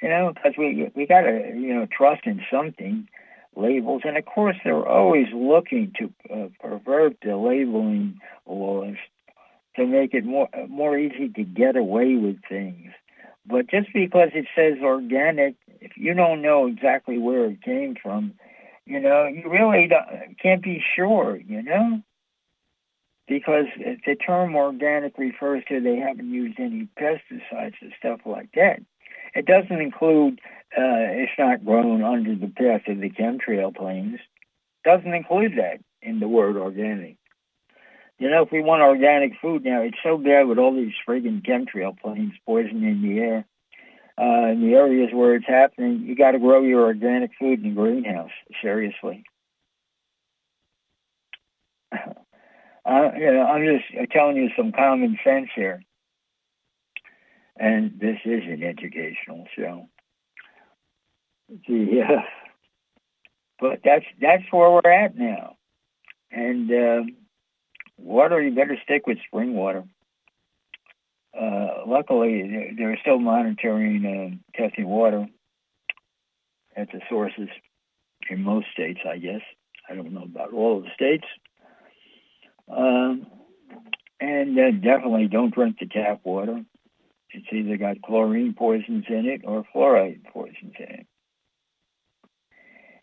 you 0.00 0.08
know, 0.08 0.32
because 0.34 0.54
we 0.56 0.90
we 0.94 1.06
got 1.06 1.22
to 1.22 1.52
you 1.54 1.74
know 1.74 1.86
trust 1.86 2.26
in 2.26 2.42
something 2.50 3.08
labels, 3.56 4.02
and 4.04 4.16
of 4.16 4.24
course 4.24 4.56
they're 4.64 4.86
always 4.86 5.26
looking 5.34 5.92
to 5.98 6.12
uh, 6.32 6.48
pervert 6.60 7.16
the 7.22 7.36
labeling 7.36 8.18
laws 8.46 8.96
to 9.76 9.86
make 9.86 10.14
it 10.14 10.24
more 10.24 10.48
more 10.68 10.98
easy 10.98 11.28
to 11.28 11.44
get 11.44 11.76
away 11.76 12.16
with 12.16 12.36
things. 12.48 12.92
But 13.46 13.68
just 13.68 13.88
because 13.92 14.30
it 14.34 14.46
says 14.54 14.78
organic, 14.82 15.56
if 15.80 15.96
you 15.96 16.14
don't 16.14 16.42
know 16.42 16.66
exactly 16.66 17.18
where 17.18 17.46
it 17.46 17.62
came 17.62 17.96
from, 18.00 18.34
you 18.86 19.00
know, 19.00 19.26
you 19.26 19.48
really 19.48 19.90
can't 20.40 20.62
be 20.62 20.82
sure, 20.94 21.36
you 21.36 21.62
know? 21.62 22.02
Because 23.26 23.66
the 24.06 24.14
term 24.14 24.54
organic 24.54 25.16
refers 25.18 25.64
to 25.68 25.80
they 25.80 25.96
haven't 25.96 26.30
used 26.30 26.58
any 26.58 26.88
pesticides 26.98 27.74
and 27.80 27.92
stuff 27.98 28.20
like 28.26 28.50
that. 28.54 28.80
It 29.34 29.46
doesn't 29.46 29.80
include 29.80 30.40
uh, 30.76 31.20
it's 31.20 31.32
not 31.38 31.64
grown 31.64 32.02
under 32.02 32.34
the 32.34 32.48
path 32.48 32.82
of 32.88 33.00
the 33.00 33.10
chemtrail 33.10 33.74
planes. 33.74 34.20
Doesn't 34.84 35.12
include 35.12 35.52
that 35.58 35.80
in 36.00 36.20
the 36.20 36.28
word 36.28 36.56
organic. 36.56 37.16
You 38.18 38.30
know, 38.30 38.42
if 38.42 38.52
we 38.52 38.62
want 38.62 38.82
organic 38.82 39.32
food 39.40 39.64
now, 39.64 39.82
it's 39.82 39.96
so 40.02 40.16
bad 40.16 40.46
with 40.46 40.58
all 40.58 40.74
these 40.74 40.92
friggin' 41.06 41.44
chemtrail 41.44 41.98
planes 41.98 42.34
poisoning 42.46 43.02
the 43.02 43.18
air. 43.18 43.44
Uh, 44.18 44.52
in 44.52 44.60
the 44.60 44.74
areas 44.74 45.10
where 45.12 45.34
it's 45.34 45.46
happening, 45.46 46.02
you 46.02 46.14
got 46.14 46.32
to 46.32 46.38
grow 46.38 46.62
your 46.62 46.82
organic 46.82 47.30
food 47.38 47.64
in 47.64 47.70
the 47.70 47.80
greenhouse. 47.80 48.30
Seriously. 48.60 49.24
Uh, 52.84 53.12
you 53.16 53.32
know, 53.32 53.46
I'm 53.46 53.64
just 53.64 54.10
telling 54.10 54.34
you 54.34 54.50
some 54.56 54.72
common 54.72 55.16
sense 55.22 55.48
here. 55.54 55.84
And 57.56 57.98
this 58.00 58.18
is 58.24 58.42
an 58.44 58.62
educational 58.62 59.46
show. 59.56 59.88
The, 61.68 62.00
uh, 62.08 62.22
but 63.60 63.80
that's 63.84 64.06
that's 64.20 64.44
where 64.50 64.70
we're 64.70 64.90
at 64.90 65.16
now. 65.16 65.56
And 66.30 66.72
uh, 66.72 67.02
water, 67.98 68.40
you 68.40 68.54
better 68.54 68.78
stick 68.82 69.06
with 69.06 69.18
spring 69.26 69.54
water. 69.54 69.84
Uh, 71.38 71.84
luckily, 71.86 72.74
they're 72.76 72.98
still 73.00 73.18
monitoring 73.18 74.40
uh, 74.56 74.58
testing 74.60 74.86
water 74.86 75.26
at 76.76 76.90
the 76.92 77.00
sources 77.08 77.48
in 78.30 78.42
most 78.42 78.66
states, 78.72 79.00
I 79.08 79.18
guess. 79.18 79.40
I 79.88 79.94
don't 79.94 80.12
know 80.12 80.24
about 80.24 80.52
all 80.52 80.80
the 80.80 80.88
states. 80.94 81.26
Um, 82.68 83.26
and 84.20 84.58
uh, 84.58 84.70
definitely 84.70 85.28
don't 85.28 85.54
drink 85.54 85.78
the 85.80 85.86
tap 85.86 86.20
water. 86.24 86.64
It's 87.32 87.46
either 87.52 87.76
got 87.76 88.02
chlorine 88.02 88.54
poisons 88.54 89.04
in 89.08 89.26
it 89.26 89.42
or 89.44 89.64
fluoride 89.74 90.24
poisons 90.32 90.74
in 90.78 90.86
it. 90.86 91.06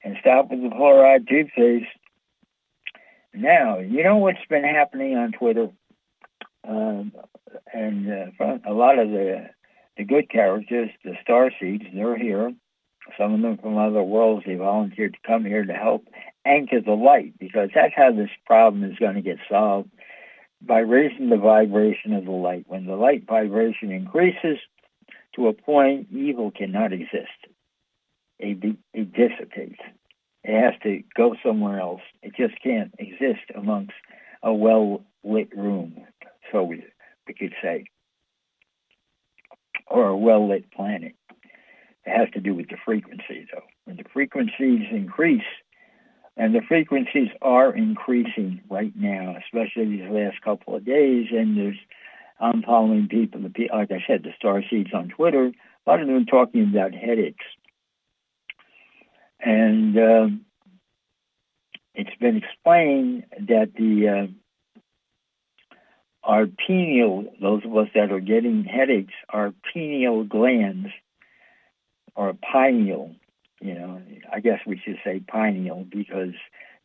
And 0.03 0.17
stop 0.21 0.49
with 0.49 0.61
the 0.61 0.69
fluoride 0.69 1.27
toothpaste. 1.27 1.85
Now, 3.33 3.79
you 3.79 4.03
know 4.03 4.17
what's 4.17 4.45
been 4.49 4.63
happening 4.63 5.15
on 5.17 5.31
Twitter? 5.31 5.69
Um, 6.67 7.11
and 7.73 8.33
uh, 8.39 8.57
a 8.65 8.73
lot 8.73 8.99
of 8.99 9.09
the 9.09 9.49
the 9.97 10.05
good 10.05 10.29
characters, 10.29 10.89
the 11.03 11.15
star 11.21 11.51
seeds, 11.59 11.83
they're 11.93 12.17
here. 12.17 12.53
Some 13.17 13.33
of 13.33 13.41
them 13.41 13.57
from 13.57 13.77
other 13.77 14.01
worlds, 14.01 14.45
they 14.45 14.55
volunteered 14.55 15.13
to 15.13 15.27
come 15.27 15.43
here 15.43 15.65
to 15.65 15.73
help 15.73 16.07
anchor 16.45 16.79
the 16.79 16.93
light 16.93 17.33
because 17.37 17.69
that's 17.75 17.93
how 17.95 18.11
this 18.11 18.29
problem 18.45 18.83
is 18.83 18.97
going 18.97 19.15
to 19.15 19.21
get 19.21 19.39
solved 19.49 19.89
raising 20.67 21.29
the 21.29 21.37
vibration 21.37 22.13
of 22.13 22.25
the 22.25 22.31
light. 22.31 22.65
When 22.67 22.85
the 22.85 22.95
light 22.95 23.25
vibration 23.27 23.91
increases 23.91 24.57
to 25.35 25.47
a 25.47 25.53
point, 25.53 26.07
evil 26.11 26.51
cannot 26.51 26.93
exist. 26.93 27.47
It, 28.39 28.77
it 28.93 29.13
dissipates. 29.13 29.79
It 30.43 30.61
has 30.61 30.73
to 30.83 31.03
go 31.15 31.35
somewhere 31.43 31.79
else. 31.79 32.01
It 32.21 32.33
just 32.35 32.61
can't 32.61 32.93
exist 32.97 33.51
amongst 33.55 33.93
a 34.41 34.53
well-lit 34.53 35.55
room, 35.55 36.05
so 36.51 36.63
we, 36.63 36.83
we 37.27 37.33
could 37.33 37.53
say, 37.61 37.85
or 39.87 40.07
a 40.07 40.17
well-lit 40.17 40.71
planet. 40.71 41.13
It 42.05 42.17
has 42.17 42.29
to 42.33 42.39
do 42.39 42.55
with 42.55 42.69
the 42.69 42.77
frequency, 42.85 43.45
though. 43.53 43.63
When 43.83 43.97
the 43.97 44.05
frequencies 44.13 44.87
increase, 44.91 45.41
and 46.39 46.55
the 46.55 46.61
frequencies 46.61 47.27
are 47.41 47.75
increasing 47.75 48.61
right 48.69 48.93
now, 48.95 49.35
especially 49.43 49.97
these 49.97 50.09
last 50.09 50.41
couple 50.41 50.73
of 50.73 50.85
days. 50.85 51.27
And 51.31 51.57
there's, 51.57 51.77
I'm 52.39 52.63
following 52.63 53.09
people, 53.09 53.41
like 53.41 53.91
I 53.91 54.01
said, 54.07 54.23
the 54.23 54.31
star 54.37 54.63
seeds 54.69 54.91
on 54.93 55.09
Twitter. 55.09 55.47
A 55.47 55.89
lot 55.89 56.01
of 56.01 56.07
them 56.07 56.25
talking 56.25 56.63
about 56.63 56.93
headaches, 56.93 57.43
and 59.41 59.97
uh, 59.97 60.27
it's 61.93 62.15
been 62.19 62.37
explained 62.37 63.25
that 63.47 63.73
the 63.75 64.07
uh, 64.07 64.27
our 66.23 66.45
pineal, 66.67 67.25
those 67.41 67.65
of 67.65 67.75
us 67.75 67.87
that 67.95 68.11
are 68.11 68.19
getting 68.19 68.63
headaches, 68.63 69.13
our 69.29 69.53
pineal 69.73 70.23
glands, 70.23 70.89
or 72.15 72.33
pineal, 72.33 73.15
you 73.61 73.73
know, 73.73 74.01
I 74.31 74.39
guess 74.39 74.59
we 74.65 74.79
should 74.83 74.97
say 75.03 75.19
pineal 75.19 75.85
because 75.89 76.33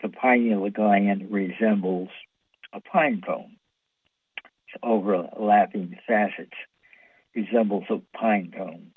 the 0.02 0.08
pineal 0.08 0.68
gland 0.70 1.28
resembles 1.30 2.08
a 2.72 2.80
pine 2.80 3.22
cone. 3.24 3.56
Its 4.68 4.80
overlapping 4.82 5.96
facets 6.06 6.56
resembles 7.34 7.84
a 7.90 8.00
pine 8.16 8.52
cone. 8.56 8.92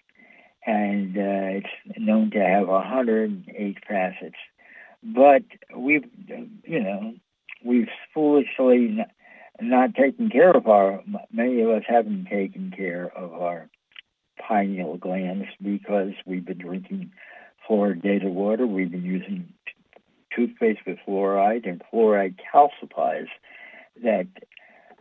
And 0.66 1.18
uh, 1.18 1.62
it's 1.62 1.98
known 1.98 2.32
to 2.32 2.40
have 2.40 2.68
108 2.68 3.78
facets. 3.88 4.36
But 5.04 5.44
we've, 5.76 6.04
you 6.64 6.84
know, 6.84 7.14
we've 7.64 7.88
foolishly 8.14 8.88
not, 8.90 9.10
not 9.62 9.96
taken 9.96 10.30
care 10.30 10.52
of 10.52 10.68
our, 10.68 11.02
many 11.32 11.62
of 11.62 11.70
us 11.70 11.84
haven't 11.88 12.26
taken 12.26 12.74
care 12.76 13.10
of 13.16 13.34
our 13.34 13.70
pineal 14.38 14.98
glands 14.98 15.46
because 15.62 16.12
we've 16.26 16.46
been 16.46 16.58
drinking 16.58 17.12
fluoridated 17.68 18.32
water. 18.32 18.66
We've 18.66 18.92
been 18.92 19.04
using 19.04 19.54
toothpaste 20.36 20.82
with 20.86 20.98
fluoride, 21.08 21.68
and 21.68 21.82
fluoride 21.92 22.36
calcifies 22.54 23.28
that 24.04 24.28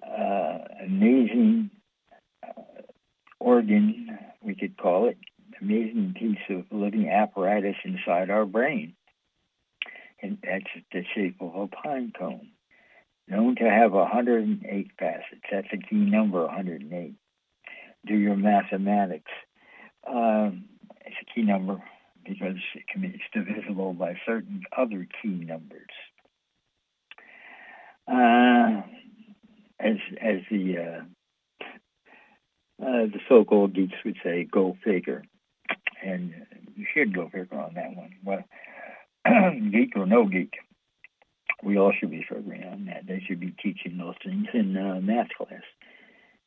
uh, 0.03 0.59
amazing 0.85 1.71
uh, 2.47 2.63
organ, 3.39 4.19
we 4.43 4.55
could 4.55 4.77
call 4.77 5.09
it, 5.09 5.19
amazing 5.61 6.15
piece 6.19 6.39
of 6.51 6.65
living 6.71 7.09
apparatus 7.09 7.77
inside 7.85 8.31
our 8.31 8.47
brain. 8.47 8.95
And 10.23 10.39
that's 10.43 10.65
the 10.93 11.05
shape 11.15 11.37
of 11.41 11.55
a 11.55 11.67
pine 11.67 12.13
cone, 12.19 12.49
known 13.29 13.57
to 13.57 13.65
have 13.65 13.93
108 13.93 14.91
facets. 14.99 15.43
That's 15.51 15.69
a 15.73 15.77
key 15.77 15.97
number, 15.97 16.45
108. 16.45 17.15
Do 18.07 18.15
your 18.15 18.37
mathematics. 18.37 19.31
Um, 20.09 20.67
it's 21.05 21.17
a 21.21 21.35
key 21.35 21.43
number 21.43 21.83
because 22.29 22.57
it 22.75 22.87
can 22.89 23.03
be, 23.03 23.09
it's 23.09 23.23
divisible 23.33 23.93
by 23.93 24.15
certain 24.27 24.63
other 24.77 25.07
key 25.23 25.29
numbers. 25.29 25.91
Uh, 28.09 28.83
as 29.81 29.97
as 30.23 30.41
the 30.51 30.79
uh, 30.79 31.01
uh, 32.83 33.07
the 33.07 33.21
so-called 33.29 33.75
geeks 33.75 33.97
would 34.05 34.17
say, 34.23 34.45
go 34.51 34.77
figure, 34.85 35.25
and 36.05 36.33
you 36.77 36.87
should 36.95 37.15
go 37.15 37.29
figure 37.29 37.59
on 37.59 37.75
that 37.75 37.97
one. 37.97 38.15
Well, 38.25 38.45
geek 39.73 39.97
or 39.97 40.07
no 40.07 40.27
geek, 40.27 40.53
we 41.63 41.79
all 41.79 41.93
should 41.99 42.11
be 42.11 42.25
figuring 42.29 42.65
on 42.65 42.87
that. 42.87 43.07
They 43.07 43.23
should 43.27 43.41
be 43.41 43.55
teaching 43.63 43.99
those 43.99 44.15
things 44.25 44.47
in 44.53 44.77
uh, 44.77 45.01
math 45.01 45.29
class 45.37 45.63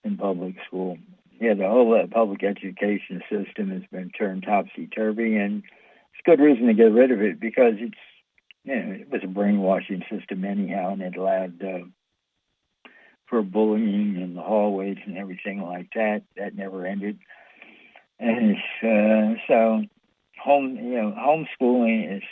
in 0.04 0.18
public 0.18 0.56
school. 0.68 0.98
Yeah, 1.40 1.54
the 1.54 1.68
whole 1.68 1.98
uh, 1.98 2.08
public 2.08 2.44
education 2.44 3.22
system 3.30 3.70
has 3.72 3.84
been 3.92 4.10
turned 4.10 4.44
topsy-turvy, 4.44 5.38
and 5.38 5.64
it's 5.64 6.26
good 6.26 6.42
reason 6.42 6.68
to 6.68 6.74
get 6.74 6.92
rid 6.92 7.12
of 7.12 7.22
it 7.22 7.40
because 7.40 7.76
it's, 7.78 7.98
you 8.66 8.76
know, 8.76 8.92
it 8.92 9.10
was 9.10 9.22
a 9.24 9.28
brainwashing 9.28 10.04
system 10.12 10.44
anyhow, 10.44 10.92
and 10.92 11.02
it 11.02 11.16
allowed 11.16 11.64
uh, 11.64 11.86
for 13.28 13.42
bullying 13.42 14.18
in 14.22 14.34
the 14.36 14.42
hallways 14.42 14.98
and 15.06 15.18
everything 15.18 15.62
like 15.62 15.88
that. 15.96 16.24
That 16.36 16.56
never 16.56 16.86
ended. 16.86 17.20
And 18.20 18.58
uh, 18.84 19.40
so 19.48 19.84
home, 20.44 20.76
you 20.76 20.96
know, 21.02 21.16
homeschooling 21.18 22.18
is 22.18 22.24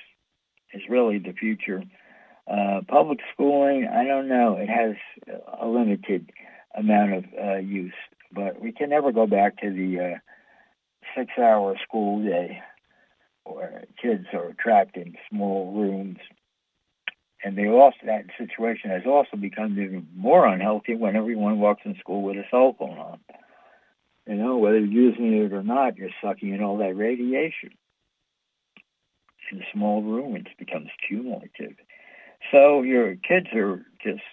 is 0.74 0.82
really 0.90 1.18
the 1.18 1.32
future. 1.32 1.82
Uh, 2.46 2.82
public 2.88 3.20
schooling, 3.34 3.88
I 3.88 4.04
don't 4.06 4.28
know. 4.28 4.58
It 4.58 4.70
has 4.70 4.96
a 5.62 5.68
limited 5.68 6.32
amount 6.76 7.14
of 7.14 7.26
uh, 7.42 7.56
use, 7.58 7.94
but 8.32 8.62
we 8.62 8.72
can 8.72 8.90
never 8.90 9.12
go 9.12 9.28
back 9.28 9.60
to 9.62 9.70
the 9.70 10.00
uh, 10.00 10.18
six-hour 11.16 11.78
school 11.88 12.24
day 12.24 12.62
where 13.46 13.86
kids 14.02 14.26
are 14.34 14.54
trapped 14.60 14.98
in 14.98 15.16
small 15.30 15.74
rooms. 15.74 16.18
And 17.44 17.58
they 17.58 17.68
also 17.68 17.98
that 18.06 18.26
situation 18.38 18.90
has 18.90 19.04
also 19.06 19.38
become 19.38 19.80
even 19.80 20.08
more 20.16 20.46
unhealthy 20.46 20.96
when 20.96 21.16
everyone 21.16 21.60
walks 21.60 21.84
in 21.86 21.96
school 22.00 22.24
with 22.24 22.36
a 22.36 22.44
cell 22.50 22.76
phone 22.78 22.98
on. 22.98 23.20
You 24.28 24.36
know, 24.36 24.58
whether 24.58 24.80
you're 24.80 25.12
using 25.12 25.34
it 25.34 25.54
or 25.54 25.64
not, 25.64 25.98
you're 25.98 26.10
sucking 26.22 26.54
in 26.54 26.64
all 26.64 26.78
that 26.80 26.98
radiation. 26.98 27.72
In 29.52 29.62
a 29.62 29.66
small 29.72 30.02
room, 30.02 30.36
it 30.36 30.48
becomes 30.58 30.90
cumulative. 31.08 31.76
So 32.52 32.82
your 32.82 33.16
kids 33.16 33.48
are 33.54 33.86
just, 34.04 34.24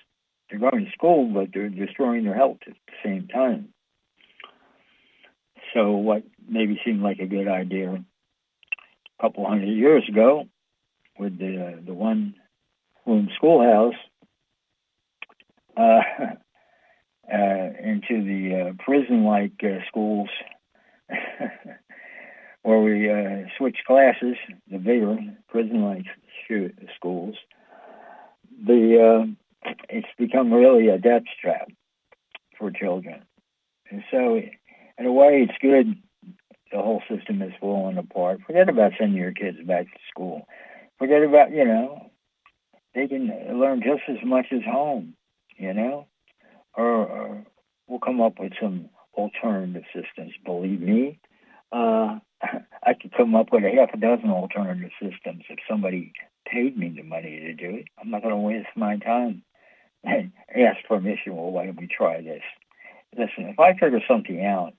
they're 0.50 0.58
going 0.58 0.84
to 0.84 0.90
school, 0.90 1.26
but 1.32 1.50
they're 1.52 1.68
destroying 1.68 2.24
their 2.24 2.34
health 2.34 2.58
at 2.66 2.74
the 2.86 2.92
same 3.04 3.28
time. 3.28 3.73
So 5.74 5.90
what 5.90 6.22
maybe 6.48 6.80
seemed 6.84 7.02
like 7.02 7.18
a 7.18 7.26
good 7.26 7.48
idea 7.48 7.92
a 7.92 9.22
couple 9.22 9.46
hundred 9.46 9.66
years 9.66 10.04
ago 10.08 10.44
with 11.18 11.38
the, 11.38 11.82
the 11.84 11.92
one 11.92 12.34
room 13.04 13.28
schoolhouse 13.36 13.94
uh, 15.76 15.80
uh, 17.32 17.68
into 17.82 18.22
the 18.24 18.70
uh, 18.70 18.84
prison-like 18.84 19.60
uh, 19.64 19.84
schools 19.88 20.28
where 22.62 22.80
we 22.80 23.10
uh, 23.10 23.48
switch 23.58 23.78
classes, 23.86 24.36
the 24.70 24.78
bigger 24.78 25.16
prison-like 25.48 26.06
schools. 26.96 27.34
The 28.66 29.26
uh, 29.66 29.70
it's 29.88 30.06
become 30.18 30.52
really 30.52 30.88
a 30.88 30.98
death 30.98 31.24
trap 31.40 31.68
for 32.58 32.70
children, 32.70 33.22
and 33.90 34.04
so 34.10 34.40
in 34.98 35.06
a 35.06 35.12
way, 35.12 35.46
it's 35.48 35.58
good. 35.60 35.96
The 36.72 36.78
whole 36.78 37.02
system 37.08 37.42
is 37.42 37.52
falling 37.60 37.98
apart. 37.98 38.40
Forget 38.46 38.68
about 38.68 38.92
sending 38.98 39.16
your 39.18 39.32
kids 39.32 39.58
back 39.64 39.86
to 39.86 39.98
school. 40.10 40.46
Forget 40.98 41.22
about 41.22 41.52
you 41.52 41.64
know 41.64 42.10
they 42.94 43.06
can 43.06 43.28
learn 43.58 43.82
just 43.82 44.02
as 44.08 44.24
much 44.24 44.46
as 44.52 44.62
home. 44.64 45.14
You 45.56 45.72
know, 45.72 46.06
or, 46.76 46.84
or 46.84 47.46
we'll 47.86 48.00
come 48.00 48.20
up 48.20 48.40
with 48.40 48.52
some 48.60 48.88
alternative 49.14 49.84
systems. 49.94 50.32
Believe 50.44 50.80
me, 50.80 51.20
uh, 51.72 52.18
I 52.82 52.94
could 53.00 53.12
come 53.16 53.34
up 53.34 53.52
with 53.52 53.64
a 53.64 53.70
half 53.70 53.94
a 53.94 53.96
dozen 53.96 54.30
alternative 54.30 54.90
systems 55.00 55.44
if 55.48 55.58
somebody 55.68 56.12
paid 56.46 56.76
me 56.76 56.92
the 56.94 57.02
money 57.02 57.40
to 57.40 57.54
do 57.54 57.76
it. 57.76 57.86
I'm 58.00 58.10
not 58.10 58.22
going 58.22 58.34
to 58.34 58.40
waste 58.40 58.68
my 58.76 58.96
time 58.98 59.42
and 60.04 60.32
ask 60.54 60.84
permission. 60.86 61.36
Well, 61.36 61.50
why 61.50 61.66
don't 61.66 61.80
we 61.80 61.86
try 61.86 62.20
this? 62.20 62.42
Listen, 63.16 63.48
if 63.48 63.60
I 63.60 63.72
figure 63.74 64.00
something 64.08 64.44
out 64.44 64.74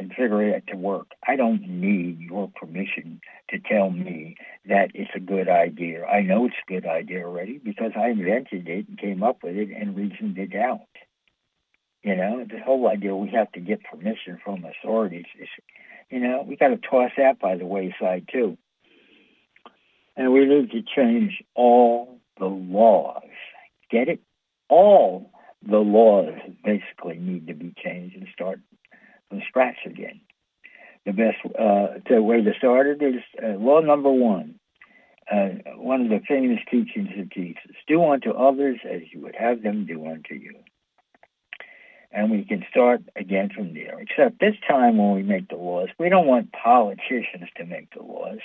and 0.00 0.08
figure 0.14 0.42
it 0.42 0.66
to 0.68 0.76
work, 0.78 1.08
I 1.28 1.36
don't 1.36 1.60
need 1.68 2.20
your 2.20 2.50
permission 2.58 3.20
to 3.50 3.58
tell 3.58 3.90
me 3.90 4.34
that 4.66 4.92
it's 4.94 5.10
a 5.14 5.20
good 5.20 5.46
idea. 5.46 6.06
I 6.06 6.22
know 6.22 6.46
it's 6.46 6.54
a 6.66 6.72
good 6.72 6.86
idea 6.86 7.26
already 7.26 7.58
because 7.58 7.92
I 7.94 8.08
invented 8.08 8.66
it 8.66 8.88
and 8.88 8.98
came 8.98 9.22
up 9.22 9.42
with 9.42 9.56
it 9.56 9.68
and 9.70 9.94
reasoned 9.94 10.38
it 10.38 10.54
out. 10.56 10.88
You 12.02 12.16
know, 12.16 12.46
the 12.50 12.60
whole 12.64 12.88
idea 12.88 13.14
we 13.14 13.28
have 13.32 13.52
to 13.52 13.60
get 13.60 13.84
permission 13.84 14.38
from 14.42 14.64
authorities 14.64 15.26
is, 15.38 15.48
you 16.08 16.18
know, 16.18 16.46
we 16.48 16.56
got 16.56 16.68
to 16.68 16.78
toss 16.78 17.10
that 17.18 17.38
by 17.38 17.56
the 17.56 17.66
wayside 17.66 18.26
too. 18.32 18.56
And 20.16 20.32
we 20.32 20.46
need 20.46 20.70
to 20.70 20.82
change 20.82 21.42
all 21.54 22.20
the 22.38 22.46
laws. 22.46 23.22
Get 23.90 24.08
it? 24.08 24.20
All 24.70 25.30
the 25.62 25.78
laws 25.78 26.38
basically 26.64 27.18
need 27.18 27.48
to 27.48 27.54
be 27.54 27.74
changed 27.84 28.16
and 28.16 28.26
start 28.32 28.60
from 29.30 29.40
scratch 29.48 29.78
again. 29.86 30.20
The 31.06 31.12
best 31.12 31.38
uh, 31.58 32.00
the 32.08 32.22
way 32.22 32.42
to 32.42 32.52
start 32.58 32.86
it 32.86 33.02
is 33.02 33.22
uh, 33.42 33.56
law 33.56 33.80
number 33.80 34.10
one. 34.10 34.56
Uh, 35.32 35.48
one 35.76 36.02
of 36.02 36.08
the 36.10 36.20
famous 36.28 36.58
teachings 36.70 37.08
of 37.18 37.30
Jesus: 37.30 37.72
"Do 37.88 38.04
unto 38.04 38.32
others 38.32 38.80
as 38.84 39.00
you 39.10 39.22
would 39.22 39.36
have 39.36 39.62
them 39.62 39.86
do 39.86 40.06
unto 40.06 40.34
you." 40.34 40.56
and 42.12 42.30
we 42.30 42.44
can 42.44 42.64
start 42.70 43.02
again 43.16 43.50
from 43.54 43.74
there. 43.74 44.00
Except 44.00 44.40
this 44.40 44.56
time 44.68 44.96
when 44.96 45.12
we 45.12 45.22
make 45.22 45.48
the 45.48 45.56
laws, 45.56 45.88
we 45.98 46.08
don't 46.08 46.26
want 46.26 46.52
politicians 46.52 47.48
to 47.56 47.64
make 47.64 47.94
the 47.94 48.02
laws. 48.02 48.40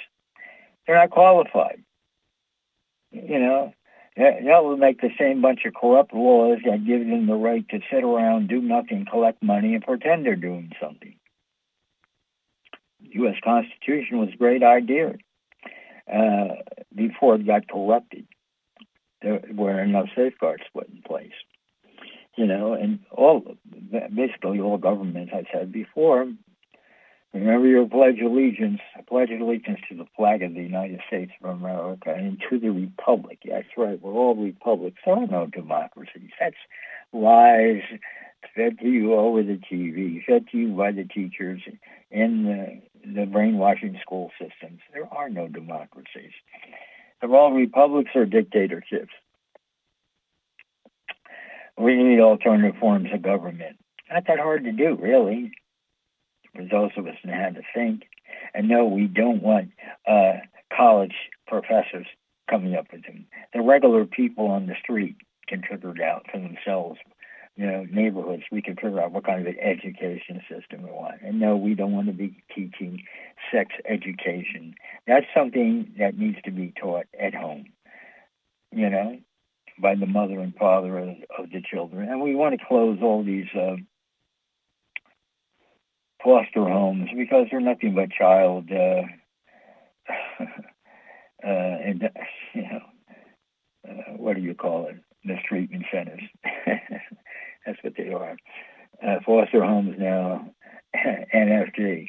They're 0.85 0.95
not 0.95 1.09
qualified. 1.09 1.83
You 3.11 3.39
know, 3.39 3.73
that 4.17 4.63
will 4.63 4.77
make 4.77 5.01
the 5.01 5.11
same 5.19 5.41
bunch 5.41 5.65
of 5.65 5.73
corrupt 5.73 6.13
laws 6.13 6.59
that 6.65 6.85
give 6.85 7.01
them 7.01 7.27
the 7.27 7.35
right 7.35 7.67
to 7.69 7.79
sit 7.91 8.03
around, 8.03 8.47
do 8.47 8.61
nothing, 8.61 9.05
collect 9.09 9.43
money, 9.43 9.73
and 9.73 9.83
pretend 9.83 10.25
they're 10.25 10.35
doing 10.35 10.71
something. 10.81 11.15
The 13.01 13.09
U.S. 13.13 13.35
Constitution 13.43 14.19
was 14.19 14.29
a 14.33 14.37
great 14.37 14.63
idea 14.63 15.15
uh, 16.11 16.55
before 16.93 17.35
it 17.35 17.45
got 17.45 17.67
corrupted. 17.67 18.27
There 19.21 19.41
were 19.53 19.81
enough 19.81 20.07
safeguards 20.15 20.63
put 20.73 20.87
in 20.87 21.01
place 21.01 21.33
you 22.35 22.45
know, 22.45 22.73
and 22.73 22.99
all 23.11 23.43
basically 24.13 24.59
all 24.59 24.77
governments. 24.77 25.31
I 25.33 25.45
said 25.51 25.71
before. 25.71 26.27
Remember 27.35 27.67
your 27.67 27.85
pledge 27.85 28.21
of 28.21 28.31
allegiance. 28.31 28.79
I 28.95 29.01
pledge 29.01 29.29
of 29.29 29.41
allegiance 29.41 29.81
to 29.89 29.97
the 29.97 30.05
flag 30.15 30.41
of 30.41 30.53
the 30.53 30.61
United 30.61 31.01
States 31.05 31.33
of 31.43 31.49
America 31.49 32.13
and 32.15 32.41
to 32.49 32.57
the 32.57 32.69
republic. 32.69 33.39
That's 33.45 33.67
right. 33.75 34.01
We're 34.01 34.13
all 34.13 34.35
republics. 34.35 35.01
There 35.05 35.15
are 35.15 35.27
no 35.27 35.45
democracies. 35.45 36.29
That's 36.39 36.55
lies 37.11 37.81
fed 38.55 38.79
to 38.79 38.87
you 38.87 39.15
over 39.15 39.43
the 39.43 39.59
TV, 39.69 40.23
fed 40.23 40.45
to 40.51 40.57
you 40.57 40.69
by 40.69 40.93
the 40.93 41.03
teachers 41.03 41.61
in 42.09 42.45
the, 42.45 43.11
the 43.13 43.25
brainwashing 43.25 43.99
school 44.01 44.31
systems. 44.39 44.79
There 44.93 45.13
are 45.13 45.29
no 45.29 45.49
democracies. 45.49 46.31
They're 47.19 47.35
all 47.35 47.51
republics 47.51 48.11
or 48.15 48.25
dictatorships. 48.25 49.11
We 51.77 52.01
need 52.01 52.21
alternative 52.21 52.79
forms 52.79 53.09
of 53.13 53.21
government. 53.21 53.75
Not 54.09 54.25
that 54.27 54.39
hard 54.39 54.63
to 54.63 54.71
do, 54.71 54.95
really, 54.95 55.51
for 56.55 56.63
those 56.63 56.91
of 56.97 57.07
us 57.07 57.15
that 57.23 57.33
how 57.33 57.49
to 57.49 57.61
think. 57.73 58.03
And 58.53 58.67
no, 58.67 58.85
we 58.85 59.07
don't 59.07 59.41
want 59.41 59.71
uh, 60.07 60.33
college 60.75 61.15
professors 61.47 62.07
coming 62.49 62.75
up 62.75 62.87
with 62.91 63.03
them. 63.03 63.25
The 63.53 63.61
regular 63.61 64.05
people 64.05 64.47
on 64.47 64.67
the 64.67 64.75
street 64.81 65.15
can 65.47 65.61
figure 65.61 65.95
it 65.95 66.01
out 66.01 66.25
for 66.31 66.39
themselves. 66.39 66.99
You 67.55 67.65
know, 67.67 67.85
neighborhoods, 67.89 68.43
we 68.51 68.61
can 68.61 68.75
figure 68.75 68.99
out 68.99 69.13
what 69.13 69.25
kind 69.25 69.39
of 69.39 69.47
an 69.47 69.59
education 69.59 70.41
system 70.49 70.83
we 70.83 70.91
want. 70.91 71.21
And 71.21 71.39
no, 71.39 71.55
we 71.55 71.73
don't 71.73 71.93
want 71.93 72.07
to 72.07 72.13
be 72.13 72.43
teaching 72.53 73.03
sex 73.51 73.71
education. 73.87 74.75
That's 75.07 75.25
something 75.33 75.93
that 75.97 76.17
needs 76.17 76.37
to 76.43 76.51
be 76.51 76.73
taught 76.79 77.05
at 77.17 77.33
home. 77.33 77.67
You 78.71 78.89
know, 78.89 79.19
by 79.79 79.95
the 79.95 80.05
mother 80.05 80.39
and 80.39 80.55
father 80.55 80.97
of, 80.97 81.09
of 81.37 81.49
the 81.51 81.61
children. 81.61 82.09
And 82.09 82.21
we 82.21 82.35
want 82.35 82.59
to 82.59 82.65
close 82.65 82.99
all 83.01 83.23
these 83.23 83.47
uh, 83.55 83.75
foster 86.25 86.67
homes 86.67 87.09
because 87.15 87.47
they're 87.49 87.61
nothing 87.61 87.93
but 87.93 88.09
child, 88.11 88.69
uh, 88.71 89.03
uh, 90.43 90.45
and 91.47 92.09
you 92.53 92.63
know, 92.63 92.81
uh, 93.87 94.13
what 94.17 94.35
do 94.35 94.41
you 94.41 94.55
call 94.55 94.87
it? 94.87 94.97
Mistreatment 95.23 95.85
centers. 95.91 96.23
That's 97.65 97.79
what 97.83 97.93
they 97.95 98.09
are. 98.09 98.35
Uh, 99.05 99.19
foster 99.25 99.63
homes 99.63 99.95
now, 99.99 100.49
NFG, 101.33 102.07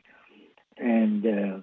and 0.78 1.24
uh, 1.24 1.60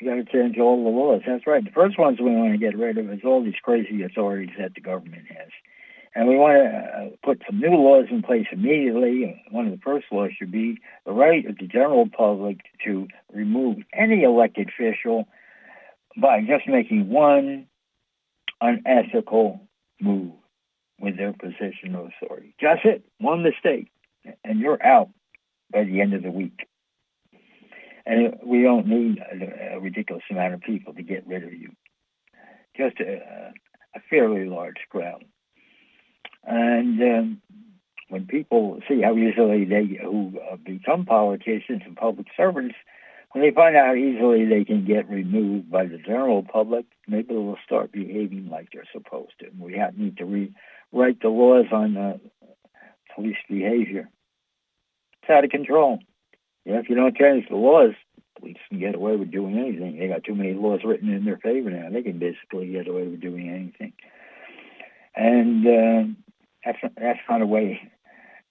you 0.00 0.08
got 0.08 0.14
to 0.14 0.24
change 0.24 0.58
all 0.58 0.82
the 0.82 0.90
laws. 0.90 1.22
That's 1.26 1.46
right. 1.46 1.64
The 1.64 1.70
first 1.70 1.98
ones 1.98 2.18
we 2.20 2.34
want 2.34 2.52
to 2.52 2.58
get 2.58 2.76
rid 2.76 2.98
of 2.98 3.10
is 3.12 3.20
all 3.24 3.44
these 3.44 3.54
crazy 3.62 4.02
authorities 4.02 4.54
that 4.58 4.74
the 4.74 4.80
government 4.80 5.26
has. 5.28 5.48
And 6.18 6.26
we 6.26 6.34
want 6.34 6.56
to 6.56 6.68
uh, 6.68 7.10
put 7.24 7.42
some 7.46 7.60
new 7.60 7.76
laws 7.76 8.06
in 8.10 8.22
place 8.22 8.46
immediately. 8.50 9.40
One 9.52 9.66
of 9.66 9.70
the 9.70 9.78
first 9.78 10.06
laws 10.10 10.30
should 10.36 10.50
be 10.50 10.80
the 11.06 11.12
right 11.12 11.46
of 11.46 11.58
the 11.58 11.68
general 11.68 12.08
public 12.08 12.58
to 12.84 13.06
remove 13.32 13.76
any 13.92 14.24
elected 14.24 14.68
official 14.68 15.28
by 16.20 16.40
just 16.40 16.66
making 16.66 17.08
one 17.08 17.68
unethical 18.60 19.60
move 20.00 20.32
with 20.98 21.16
their 21.16 21.34
position 21.34 21.94
of 21.94 22.10
authority. 22.20 22.52
Just 22.60 22.84
it, 22.84 23.04
one 23.18 23.44
mistake, 23.44 23.86
and 24.42 24.58
you're 24.58 24.84
out 24.84 25.10
by 25.72 25.84
the 25.84 26.00
end 26.00 26.14
of 26.14 26.24
the 26.24 26.32
week. 26.32 26.66
And 28.06 28.40
we 28.44 28.62
don't 28.62 28.88
need 28.88 29.22
a, 29.70 29.78
ridiculous 29.78 30.24
amount 30.32 30.54
of 30.54 30.62
people 30.62 30.94
to 30.94 31.02
get 31.02 31.28
rid 31.28 31.44
of 31.44 31.52
you. 31.52 31.70
Just 32.76 32.98
a, 32.98 33.52
a 33.94 34.00
fairly 34.10 34.48
large 34.48 34.78
crowd. 34.90 35.24
And 36.44 37.02
um, 37.02 37.42
when 38.08 38.26
people 38.26 38.80
see 38.88 39.02
how 39.02 39.16
easily 39.16 39.64
they 39.64 39.98
who 40.02 40.38
uh, 40.50 40.56
become 40.56 41.04
politicians 41.04 41.82
and 41.84 41.96
public 41.96 42.26
servants, 42.36 42.74
when 43.32 43.44
they 43.44 43.50
find 43.50 43.76
out 43.76 43.88
how 43.88 43.94
easily 43.94 44.46
they 44.46 44.64
can 44.64 44.84
get 44.86 45.08
removed 45.10 45.70
by 45.70 45.84
the 45.84 45.98
general 45.98 46.42
public, 46.42 46.86
maybe 47.06 47.34
they'll 47.34 47.58
start 47.64 47.92
behaving 47.92 48.48
like 48.50 48.68
they're 48.72 48.84
supposed 48.92 49.32
to. 49.40 49.46
And 49.46 49.60
we 49.60 49.78
need 49.96 50.16
to 50.18 50.24
rewrite 50.24 51.20
the 51.20 51.28
laws 51.28 51.66
on 51.70 51.96
uh, 51.96 52.16
police 53.14 53.36
behavior. 53.48 54.08
It's 55.22 55.30
out 55.30 55.44
of 55.44 55.50
control. 55.50 55.98
Yeah, 56.64 56.78
if 56.78 56.88
you 56.88 56.94
don't 56.94 57.16
change 57.16 57.48
the 57.48 57.56
laws, 57.56 57.94
police 58.38 58.56
can 58.68 58.78
get 58.78 58.94
away 58.94 59.16
with 59.16 59.30
doing 59.30 59.58
anything. 59.58 59.98
They 59.98 60.08
got 60.08 60.24
too 60.24 60.34
many 60.34 60.54
laws 60.54 60.80
written 60.84 61.12
in 61.12 61.24
their 61.24 61.38
favor 61.38 61.70
now. 61.70 61.90
They 61.90 62.02
can 62.02 62.18
basically 62.18 62.68
get 62.72 62.88
away 62.88 63.06
with 63.06 63.20
doing 63.20 63.48
anything. 63.48 63.92
And 65.14 65.66
uh, 65.66 66.27
that's 66.64 66.78
that's 66.96 67.20
not 67.28 67.42
a 67.42 67.46
way. 67.46 67.80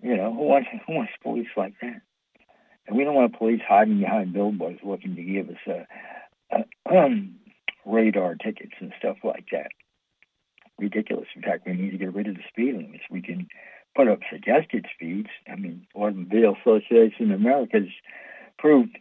You 0.01 0.16
know, 0.16 0.34
who 0.34 0.43
wants 0.43 0.70
who 0.86 0.93
wants 0.93 1.12
police 1.22 1.47
like 1.55 1.74
that? 1.82 2.01
And 2.88 2.97
we 2.97 3.03
don't 3.03 3.16
want 3.16 3.38
police 3.38 3.62
hiding 3.68 3.99
behind 3.99 4.34
billboards 4.34 4.80
looking 4.84 5.16
to 5.16 5.24
give 5.24 5.49
us 5.49 5.58
a, 5.68 6.55
uh, 6.55 6.95
um, 6.97 7.36
radar 7.86 8.36
tickets 8.36 8.74
and 8.80 8.93
stuff 8.97 9.18
like 9.24 9.45
that. 9.51 9.72
Ridiculous. 10.80 11.28
In 11.36 11.41
fact, 11.41 11.66
we 11.66 11.74
need 11.74 11.91
to 11.91 11.97
get 11.97 12.14
rid 12.14 12.28
of 12.28 12.36
the 12.36 12.43
speed 12.49 12.76
limits. 12.76 13.03
We 13.10 13.22
can 13.22 13.47
put 13.95 14.08
up 14.08 14.20
suggested 14.32 14.86
speeds. 14.93 15.30
I 15.51 15.55
mean, 15.55 15.88
Automobile 15.95 16.55
Association 16.62 17.32
of 17.32 17.39
America 17.39 17.80
has 17.80 17.89
proved 18.58 18.97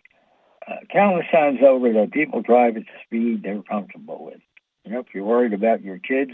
uh, 0.66 0.76
countless 0.92 1.26
times 1.30 1.58
over 1.62 1.92
that 1.92 2.12
people 2.12 2.42
drive 2.42 2.76
at 2.76 2.84
the 2.84 2.98
speed 3.04 3.42
they're 3.42 3.62
comfortable 3.62 4.24
with. 4.24 4.40
You 4.84 4.92
know, 4.92 5.00
if 5.00 5.06
you're 5.14 5.24
worried 5.24 5.52
about 5.52 5.82
your 5.82 5.98
kids 5.98 6.32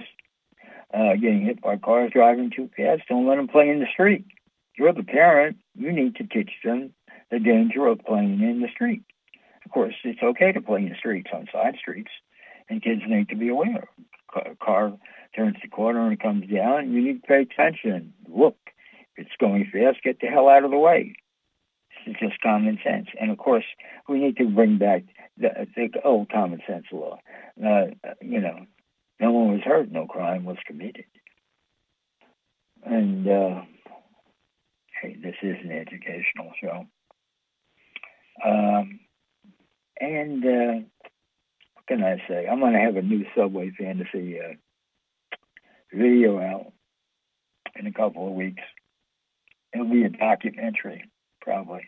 uh, 0.95 1.15
getting 1.15 1.45
hit 1.45 1.61
by 1.61 1.77
cars 1.77 2.11
driving 2.13 2.51
too 2.51 2.71
fast, 2.77 3.03
don't 3.09 3.27
let 3.27 3.37
them 3.37 3.49
play 3.49 3.69
in 3.69 3.81
the 3.81 3.87
street. 3.93 4.25
You're 4.77 4.93
the 4.93 5.03
parent. 5.03 5.59
You 5.75 5.93
need 5.93 6.17
to 6.17 6.25
teach 6.25 6.51
them 6.65 6.93
the 7.31 7.39
danger 7.39 7.87
of 7.87 8.01
playing 8.01 8.41
in 8.43 8.61
the 8.61 8.69
street. 8.73 9.03
Of 9.65 9.71
course, 9.71 9.95
it's 10.05 10.23
okay 10.23 10.53
to 10.53 10.61
play 10.61 10.83
in 10.83 10.89
the 10.89 10.97
streets 10.97 11.31
on 11.33 11.49
side 11.53 11.77
streets, 11.81 12.11
and 12.69 12.83
kids 12.83 13.03
need 13.07 13.29
to 13.29 13.37
be 13.37 13.49
aware. 13.49 13.89
A 14.35 14.55
car 14.57 14.93
turns 15.37 15.57
the 15.63 15.69
corner 15.69 16.07
and 16.07 16.21
comes 16.21 16.51
down, 16.51 16.93
you 16.93 17.03
need 17.03 17.23
to 17.23 17.27
pay 17.27 17.43
attention. 17.43 18.13
Look, 18.29 18.57
if 19.17 19.27
it's 19.27 19.37
going 19.39 19.71
fast, 19.73 20.03
get 20.03 20.21
the 20.21 20.27
hell 20.27 20.49
out 20.49 20.65
of 20.65 20.71
the 20.71 20.79
way. 20.79 21.15
It's 22.07 22.19
just 22.19 22.41
common 22.41 22.79
sense. 22.85 23.09
And 23.21 23.31
of 23.31 23.39
course, 23.39 23.65
we 24.09 24.19
need 24.19 24.37
to 24.39 24.49
bring 24.49 24.79
back 24.79 25.05
the, 25.39 25.67
the 25.77 25.89
old 26.05 26.31
common 26.31 26.61
sense 26.67 26.87
law. 26.93 27.19
Uh, 27.65 27.87
you 28.21 28.41
know, 28.41 28.67
no 29.23 29.31
one 29.31 29.53
was 29.53 29.61
hurt, 29.65 29.91
no 29.93 30.07
crime 30.07 30.45
was 30.45 30.57
committed. 30.67 31.05
And 32.85 33.29
uh, 33.29 33.63
hey, 35.01 35.17
this 35.23 35.37
is 35.43 35.57
an 35.63 35.71
educational 35.71 36.51
show. 36.61 36.87
Um, 38.45 38.99
and 40.01 40.45
uh, 40.45 40.87
what 41.75 41.87
can 41.87 42.03
I 42.03 42.17
say? 42.29 42.49
I'm 42.51 42.59
going 42.59 42.73
to 42.73 42.81
have 42.81 42.97
a 42.97 43.03
new 43.03 43.25
Subway 43.37 43.71
Fantasy 43.79 44.41
uh, 44.41 44.55
video 45.93 46.41
out 46.41 46.73
in 47.77 47.87
a 47.87 47.93
couple 47.93 48.27
of 48.27 48.35
weeks. 48.35 48.63
It'll 49.73 49.89
be 49.89 50.03
a 50.03 50.09
documentary, 50.09 51.05
probably, 51.41 51.85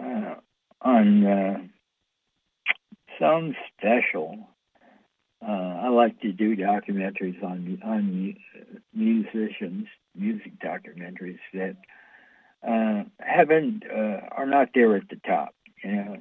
uh, 0.00 0.36
on 0.80 1.26
uh, 1.26 1.58
some 3.20 3.54
special. 3.76 4.48
Uh, 5.46 5.80
I 5.84 5.88
like 5.90 6.20
to 6.22 6.32
do 6.32 6.56
documentaries 6.56 7.42
on 7.42 7.78
on 7.84 8.34
musicians, 8.92 9.86
music 10.16 10.52
documentaries 10.58 11.38
that 11.54 11.76
uh, 12.66 13.04
haven't 13.20 13.84
uh, 13.88 14.20
are 14.32 14.46
not 14.46 14.70
there 14.74 14.96
at 14.96 15.08
the 15.08 15.20
top. 15.24 15.54
You 15.84 15.92
know, 15.92 16.16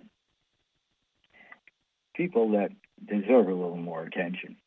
people 2.16 2.52
that 2.52 2.70
deserve 3.04 3.48
a 3.48 3.54
little 3.54 3.78
more 3.78 4.04
attention. 4.04 4.58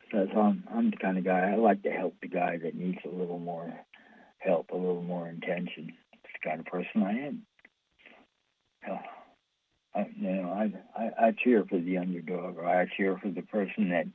Because 0.00 0.28
I'm 0.34 0.64
I'm 0.72 0.90
the 0.90 0.96
kind 0.96 1.18
of 1.18 1.24
guy 1.24 1.50
I 1.52 1.56
like 1.56 1.82
to 1.82 1.90
help 1.90 2.14
the 2.22 2.28
guy 2.28 2.56
that 2.62 2.74
needs 2.74 2.98
a 3.04 3.14
little 3.14 3.38
more 3.38 3.74
help, 4.38 4.70
a 4.70 4.76
little 4.76 5.02
more 5.02 5.28
attention. 5.28 5.92
It's 6.14 6.32
the 6.42 6.48
kind 6.48 6.60
of 6.60 6.66
person 6.66 7.02
I 7.02 7.12
am. 7.26 7.42
You 9.94 10.32
know, 10.32 10.50
I, 10.50 10.72
I 11.00 11.26
I 11.26 11.32
cheer 11.32 11.64
for 11.68 11.78
the 11.78 11.98
underdog, 11.98 12.56
or 12.56 12.66
I 12.66 12.86
cheer 12.96 13.18
for 13.18 13.30
the 13.30 13.42
person 13.42 13.90
that 13.90 14.06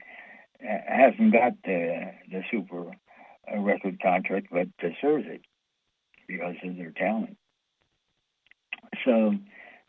hasn't 0.61 1.34
got 1.34 1.53
the 1.63 2.11
the 2.32 2.43
super 2.51 2.91
uh, 3.51 3.59
record 3.59 3.99
contract 4.01 4.47
but 4.51 4.67
deserves 4.78 5.26
it 5.28 5.41
because 6.28 6.55
of 6.63 6.78
their 6.78 6.91
talent. 6.91 7.38
So 9.05 9.34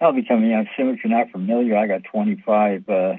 I'll 0.00 0.12
be 0.12 0.24
coming 0.24 0.52
out 0.52 0.66
soon. 0.76 0.88
If 0.88 1.04
you're 1.04 1.16
not 1.16 1.30
familiar, 1.30 1.76
I 1.76 1.86
got 1.86 2.02
25 2.10 2.88
uh, 2.88 3.14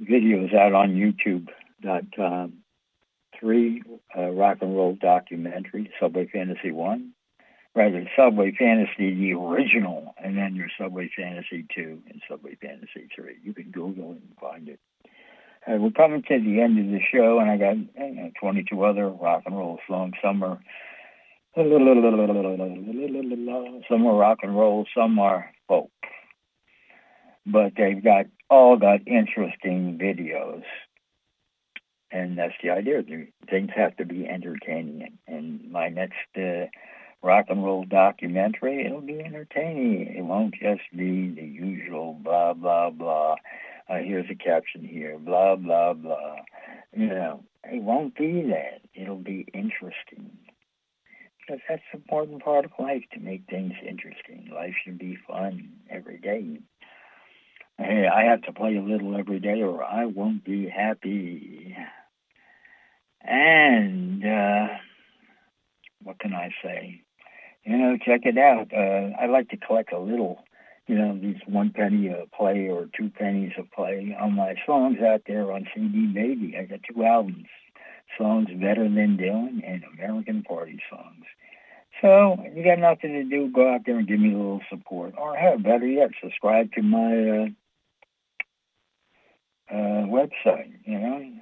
videos 0.00 0.54
out 0.54 0.72
on 0.72 0.94
YouTube.com. 0.94 2.52
Three 3.40 3.82
uh, 4.16 4.30
rock 4.30 4.58
and 4.60 4.76
roll 4.76 4.96
documentaries, 4.96 5.90
Subway 6.00 6.28
Fantasy 6.32 6.70
1, 6.70 7.12
rather 7.74 8.08
Subway 8.16 8.54
Fantasy 8.56 9.14
the 9.14 9.32
original, 9.34 10.14
and 10.22 10.36
then 10.36 10.54
your 10.54 10.68
Subway 10.78 11.10
Fantasy 11.16 11.66
2 11.74 12.02
and 12.08 12.22
Subway 12.28 12.56
Fantasy 12.60 13.08
3. 13.14 13.36
You 13.42 13.52
can 13.52 13.70
Google 13.70 14.12
it 14.12 14.22
and 14.22 14.36
find 14.40 14.68
it. 14.68 14.80
Uh, 15.66 15.76
we're 15.78 15.90
coming 15.90 16.22
to 16.22 16.40
the 16.40 16.60
end 16.60 16.78
of 16.78 16.86
the 16.86 17.00
show, 17.12 17.38
and 17.38 17.50
I 17.50 17.56
got 17.56 17.76
you 17.76 18.14
know, 18.14 18.30
22 18.40 18.84
other 18.84 19.08
rock 19.08 19.42
and 19.46 19.56
roll 19.56 19.78
songs. 19.88 20.14
Some 20.22 20.42
are 20.42 20.60
some 21.56 21.72
are 24.06 24.16
rock 24.16 24.38
and 24.42 24.56
roll, 24.56 24.86
some 24.96 25.18
are 25.20 25.52
folk. 25.68 25.90
But 27.46 27.72
they've 27.76 28.02
got 28.02 28.26
all 28.50 28.76
got 28.76 29.06
interesting 29.06 29.98
videos. 30.00 30.64
And 32.10 32.38
that's 32.38 32.54
the 32.62 32.70
idea. 32.70 33.02
Things 33.50 33.70
have 33.74 33.96
to 33.96 34.04
be 34.04 34.26
entertaining. 34.26 35.18
And 35.26 35.70
my 35.70 35.88
next 35.88 36.14
uh, 36.36 36.66
rock 37.24 37.46
and 37.48 37.64
roll 37.64 37.84
documentary, 37.84 38.84
it'll 38.84 39.00
be 39.00 39.20
entertaining. 39.20 40.14
It 40.16 40.22
won't 40.22 40.54
just 40.54 40.82
be 40.94 41.30
the 41.30 41.46
usual 41.46 42.14
blah, 42.22 42.52
blah, 42.52 42.90
blah. 42.90 43.36
Uh, 43.88 43.98
here's 43.98 44.30
a 44.30 44.34
caption 44.34 44.84
here, 44.84 45.18
blah, 45.18 45.56
blah, 45.56 45.94
blah. 45.94 46.36
You 46.92 47.06
know, 47.06 47.44
it 47.64 47.82
won't 47.82 48.14
be 48.16 48.42
that. 48.50 48.82
It'll 48.94 49.16
be 49.16 49.46
interesting 49.54 50.30
because 51.40 51.60
that's 51.68 51.82
an 51.92 52.00
important 52.00 52.42
part 52.42 52.64
of 52.64 52.70
life 52.78 53.04
to 53.12 53.20
make 53.20 53.44
things 53.48 53.72
interesting. 53.86 54.50
Life 54.54 54.74
should 54.84 54.98
be 54.98 55.18
fun 55.26 55.70
every 55.90 56.18
day. 56.18 56.60
Hey, 57.78 58.06
I 58.06 58.24
have 58.24 58.42
to 58.42 58.52
play 58.52 58.76
a 58.76 58.82
little 58.82 59.16
every 59.18 59.40
day 59.40 59.62
or 59.62 59.82
I 59.82 60.06
won't 60.06 60.44
be 60.44 60.68
happy. 60.68 61.76
And 63.20 64.24
uh, 64.24 64.68
what 66.02 66.18
can 66.18 66.34
I 66.34 66.50
say? 66.62 67.03
You 67.64 67.78
know, 67.78 67.96
check 68.04 68.22
it 68.24 68.36
out. 68.36 68.72
Uh, 68.72 69.16
I 69.20 69.26
like 69.26 69.48
to 69.50 69.56
collect 69.56 69.92
a 69.92 69.98
little, 69.98 70.44
you 70.86 70.96
know, 70.96 71.18
these 71.18 71.40
one 71.46 71.70
penny 71.70 72.08
a 72.08 72.26
play 72.36 72.68
or 72.68 72.88
two 72.96 73.10
pennies 73.10 73.52
a 73.58 73.62
play 73.62 74.14
on 74.20 74.34
my 74.34 74.54
songs 74.66 74.98
out 75.00 75.22
there 75.26 75.50
on 75.50 75.66
CD 75.74 76.06
Baby. 76.06 76.56
I 76.58 76.64
got 76.64 76.80
two 76.82 77.04
albums 77.04 77.46
songs 78.18 78.48
better 78.60 78.84
than 78.84 79.16
Dylan 79.18 79.60
and 79.66 79.82
American 79.94 80.42
Party 80.42 80.78
songs. 80.90 81.24
So 82.00 82.36
you 82.54 82.64
got 82.64 82.78
nothing 82.78 83.12
to 83.12 83.24
do, 83.24 83.50
go 83.52 83.72
out 83.72 83.82
there 83.86 83.98
and 83.98 84.06
give 84.06 84.20
me 84.20 84.34
a 84.34 84.36
little 84.36 84.60
support. 84.68 85.14
Or 85.16 85.36
hell, 85.36 85.58
better 85.58 85.86
yet, 85.86 86.10
subscribe 86.22 86.72
to 86.72 86.82
my 86.82 87.12
uh, 87.12 87.46
uh, 89.74 90.06
website, 90.06 90.72
you 90.84 90.98
know. 90.98 91.32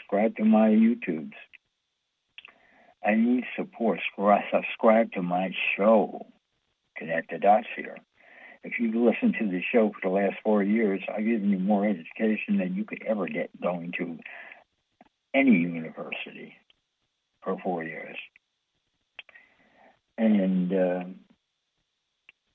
Subscribe 0.00 0.36
to 0.36 0.44
my 0.44 0.68
YouTubes. 0.68 1.32
I 3.04 3.14
need 3.14 3.44
support. 3.56 4.00
Subscribe 4.52 5.12
to 5.12 5.22
my 5.22 5.54
show. 5.76 6.26
Connect 6.96 7.30
the 7.30 7.38
dots 7.38 7.66
here. 7.76 7.96
If 8.62 8.74
you've 8.78 8.94
listened 8.94 9.36
to 9.38 9.46
the 9.46 9.62
show 9.72 9.90
for 9.90 10.08
the 10.08 10.14
last 10.14 10.36
four 10.44 10.62
years, 10.62 11.00
I've 11.08 11.24
given 11.24 11.48
you 11.48 11.58
more 11.58 11.86
education 11.86 12.58
than 12.58 12.74
you 12.74 12.84
could 12.84 13.02
ever 13.06 13.26
get 13.26 13.58
going 13.60 13.92
to 13.98 14.18
any 15.34 15.52
university 15.52 16.54
for 17.42 17.56
four 17.62 17.82
years. 17.84 18.16
And 20.18 20.72
uh, 20.72 21.04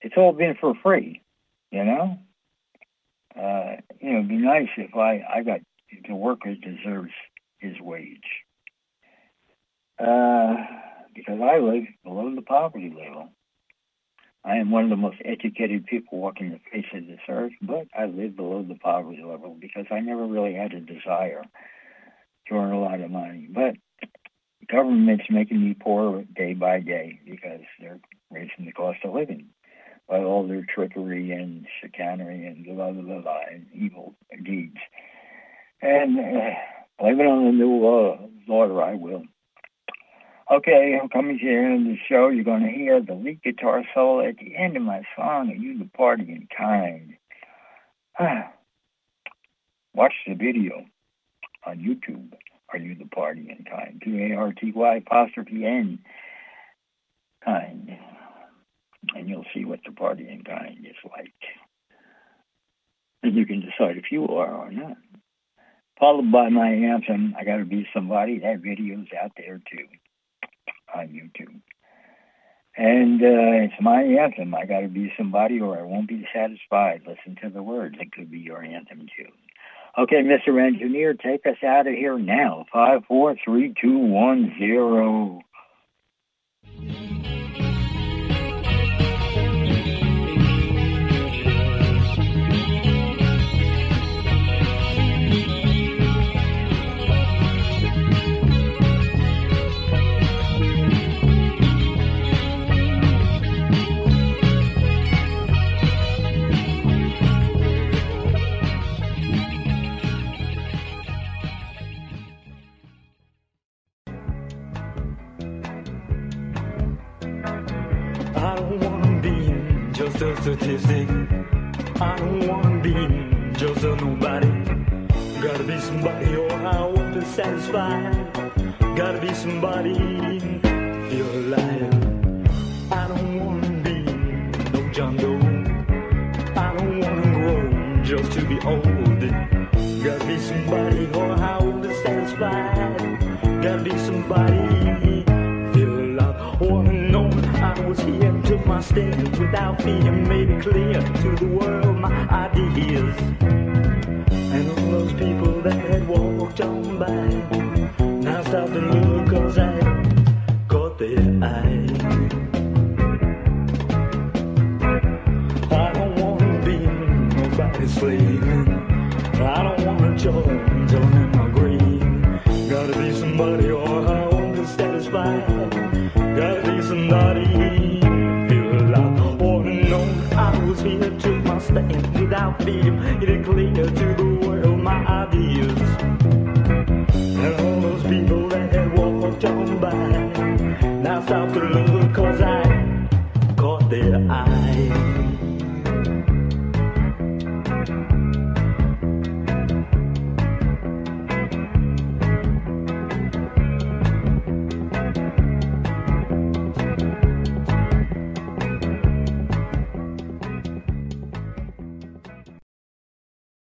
it's 0.01 0.15
all 0.15 0.33
been 0.33 0.55
for 0.61 0.75
free, 0.83 1.23
you 1.71 1.83
know? 1.83 2.19
Uh, 3.35 3.77
you 3.99 4.11
know, 4.11 4.19
it'd 4.19 4.29
be 4.29 4.37
nice 4.37 4.69
if 4.77 4.95
I, 4.95 5.23
I 5.33 5.41
got, 5.41 5.61
the 6.07 6.15
worker 6.15 6.53
deserves 6.53 7.11
his 7.57 7.81
wage. 7.81 8.44
Uh, 9.99 10.55
because 11.15 11.39
I 11.41 11.59
live 11.59 11.85
below 12.03 12.33
the 12.35 12.41
poverty 12.41 12.93
level. 12.95 13.29
I 14.43 14.57
am 14.57 14.69
one 14.69 14.83
of 14.83 14.89
the 14.89 14.95
most 14.95 15.17
educated 15.25 15.87
people 15.87 16.19
walking 16.19 16.51
the 16.51 16.59
face 16.71 16.85
of 16.93 17.07
this 17.07 17.19
earth, 17.27 17.53
but 17.61 17.87
I 17.97 18.05
live 18.05 18.35
below 18.35 18.63
the 18.63 18.75
poverty 18.75 19.23
level 19.25 19.57
because 19.59 19.85
I 19.89 20.01
never 20.01 20.25
really 20.25 20.53
had 20.53 20.73
a 20.73 20.81
desire 20.81 21.43
to 22.47 22.53
earn 22.53 22.73
a 22.73 22.79
lot 22.79 23.01
of 23.01 23.09
money. 23.09 23.47
But 23.49 23.75
government's 24.71 25.25
making 25.29 25.61
me 25.61 25.75
poor 25.79 26.23
day 26.35 26.53
by 26.53 26.79
day 26.81 27.19
because 27.25 27.61
they're 27.79 27.99
raising 28.29 28.65
the 28.65 28.71
cost 28.71 28.99
of 29.03 29.13
living 29.15 29.47
by 30.07 30.19
all 30.19 30.47
their 30.47 30.63
trickery 30.63 31.31
and 31.31 31.65
chicanery 31.81 32.45
and 32.45 32.65
blah, 32.65 32.91
blah, 32.91 33.01
blah, 33.01 33.21
blah 33.21 33.39
and 33.51 33.65
evil 33.73 34.15
deeds. 34.43 34.77
And 35.81 36.19
uh, 36.19 36.51
blame 36.99 37.19
it 37.19 37.25
on 37.25 37.45
the 37.45 37.51
new 37.51 37.77
law, 37.77 38.19
Lord, 38.47 38.71
I 38.83 38.93
will. 38.93 39.23
Okay, 40.51 40.99
I'm 41.01 41.09
coming 41.09 41.39
to 41.39 41.45
the 41.45 41.51
end 41.51 41.87
of 41.87 41.93
the 41.93 41.97
show. 42.07 42.29
You're 42.29 42.43
going 42.43 42.61
to 42.63 42.69
hear 42.69 43.01
the 43.01 43.15
lead 43.15 43.41
guitar 43.41 43.83
solo 43.95 44.27
at 44.27 44.37
the 44.37 44.55
end 44.55 44.77
of 44.77 44.83
my 44.83 45.01
song, 45.15 45.49
Are 45.49 45.55
You 45.55 45.79
the 45.79 45.89
Party'n 45.97 46.47
Kind? 46.55 47.15
Watch 49.95 50.13
the 50.27 50.35
video 50.35 50.85
on 51.65 51.79
YouTube. 51.79 52.33
Are 52.71 52.77
You 52.77 52.93
the 52.93 53.05
Party'n 53.05 53.65
Kind? 53.67 54.01
P-A-R-T-Y 54.01 54.95
apostrophe 54.97 55.65
N 55.65 55.99
kind. 57.43 57.97
And 59.15 59.29
you'll 59.29 59.45
see 59.53 59.65
what 59.65 59.79
the 59.85 59.91
party 59.91 60.27
in 60.27 60.43
kind 60.43 60.85
is 60.85 60.95
like. 61.15 61.33
And 63.23 63.35
you 63.35 63.45
can 63.45 63.61
decide 63.61 63.97
if 63.97 64.11
you 64.11 64.27
are 64.27 64.53
or 64.53 64.71
not. 64.71 64.97
Followed 65.99 66.31
by 66.31 66.49
my 66.49 66.69
anthem, 66.69 67.35
I 67.39 67.45
Gotta 67.45 67.65
Be 67.65 67.87
Somebody. 67.93 68.39
That 68.39 68.59
video's 68.59 69.07
out 69.23 69.31
there 69.37 69.61
too 69.71 69.85
on 70.93 71.07
YouTube. 71.07 71.61
And 72.77 73.21
uh, 73.21 73.63
it's 73.65 73.81
my 73.81 74.03
anthem. 74.03 74.53
I 74.53 74.65
got 74.65 74.81
to 74.81 74.89
be 74.89 75.13
somebody 75.17 75.61
or 75.61 75.77
I 75.77 75.83
won't 75.83 76.09
be 76.09 76.27
satisfied. 76.33 77.03
Listen 77.07 77.37
to 77.41 77.49
the 77.49 77.63
words. 77.63 77.95
It 77.99 78.11
could 78.11 78.29
be 78.29 78.39
your 78.39 78.61
anthem 78.61 79.07
too. 79.17 79.29
Okay, 79.97 80.23
Mr. 80.23 80.61
Engineer, 80.61 81.13
take 81.13 81.45
us 81.45 81.63
out 81.65 81.87
of 81.87 81.93
here 81.93 82.19
now. 82.19 82.65
Five, 82.71 83.05
four, 83.07 83.35
three, 83.45 83.73
two, 83.81 83.97
one, 83.97 84.53
zero. 84.59 85.41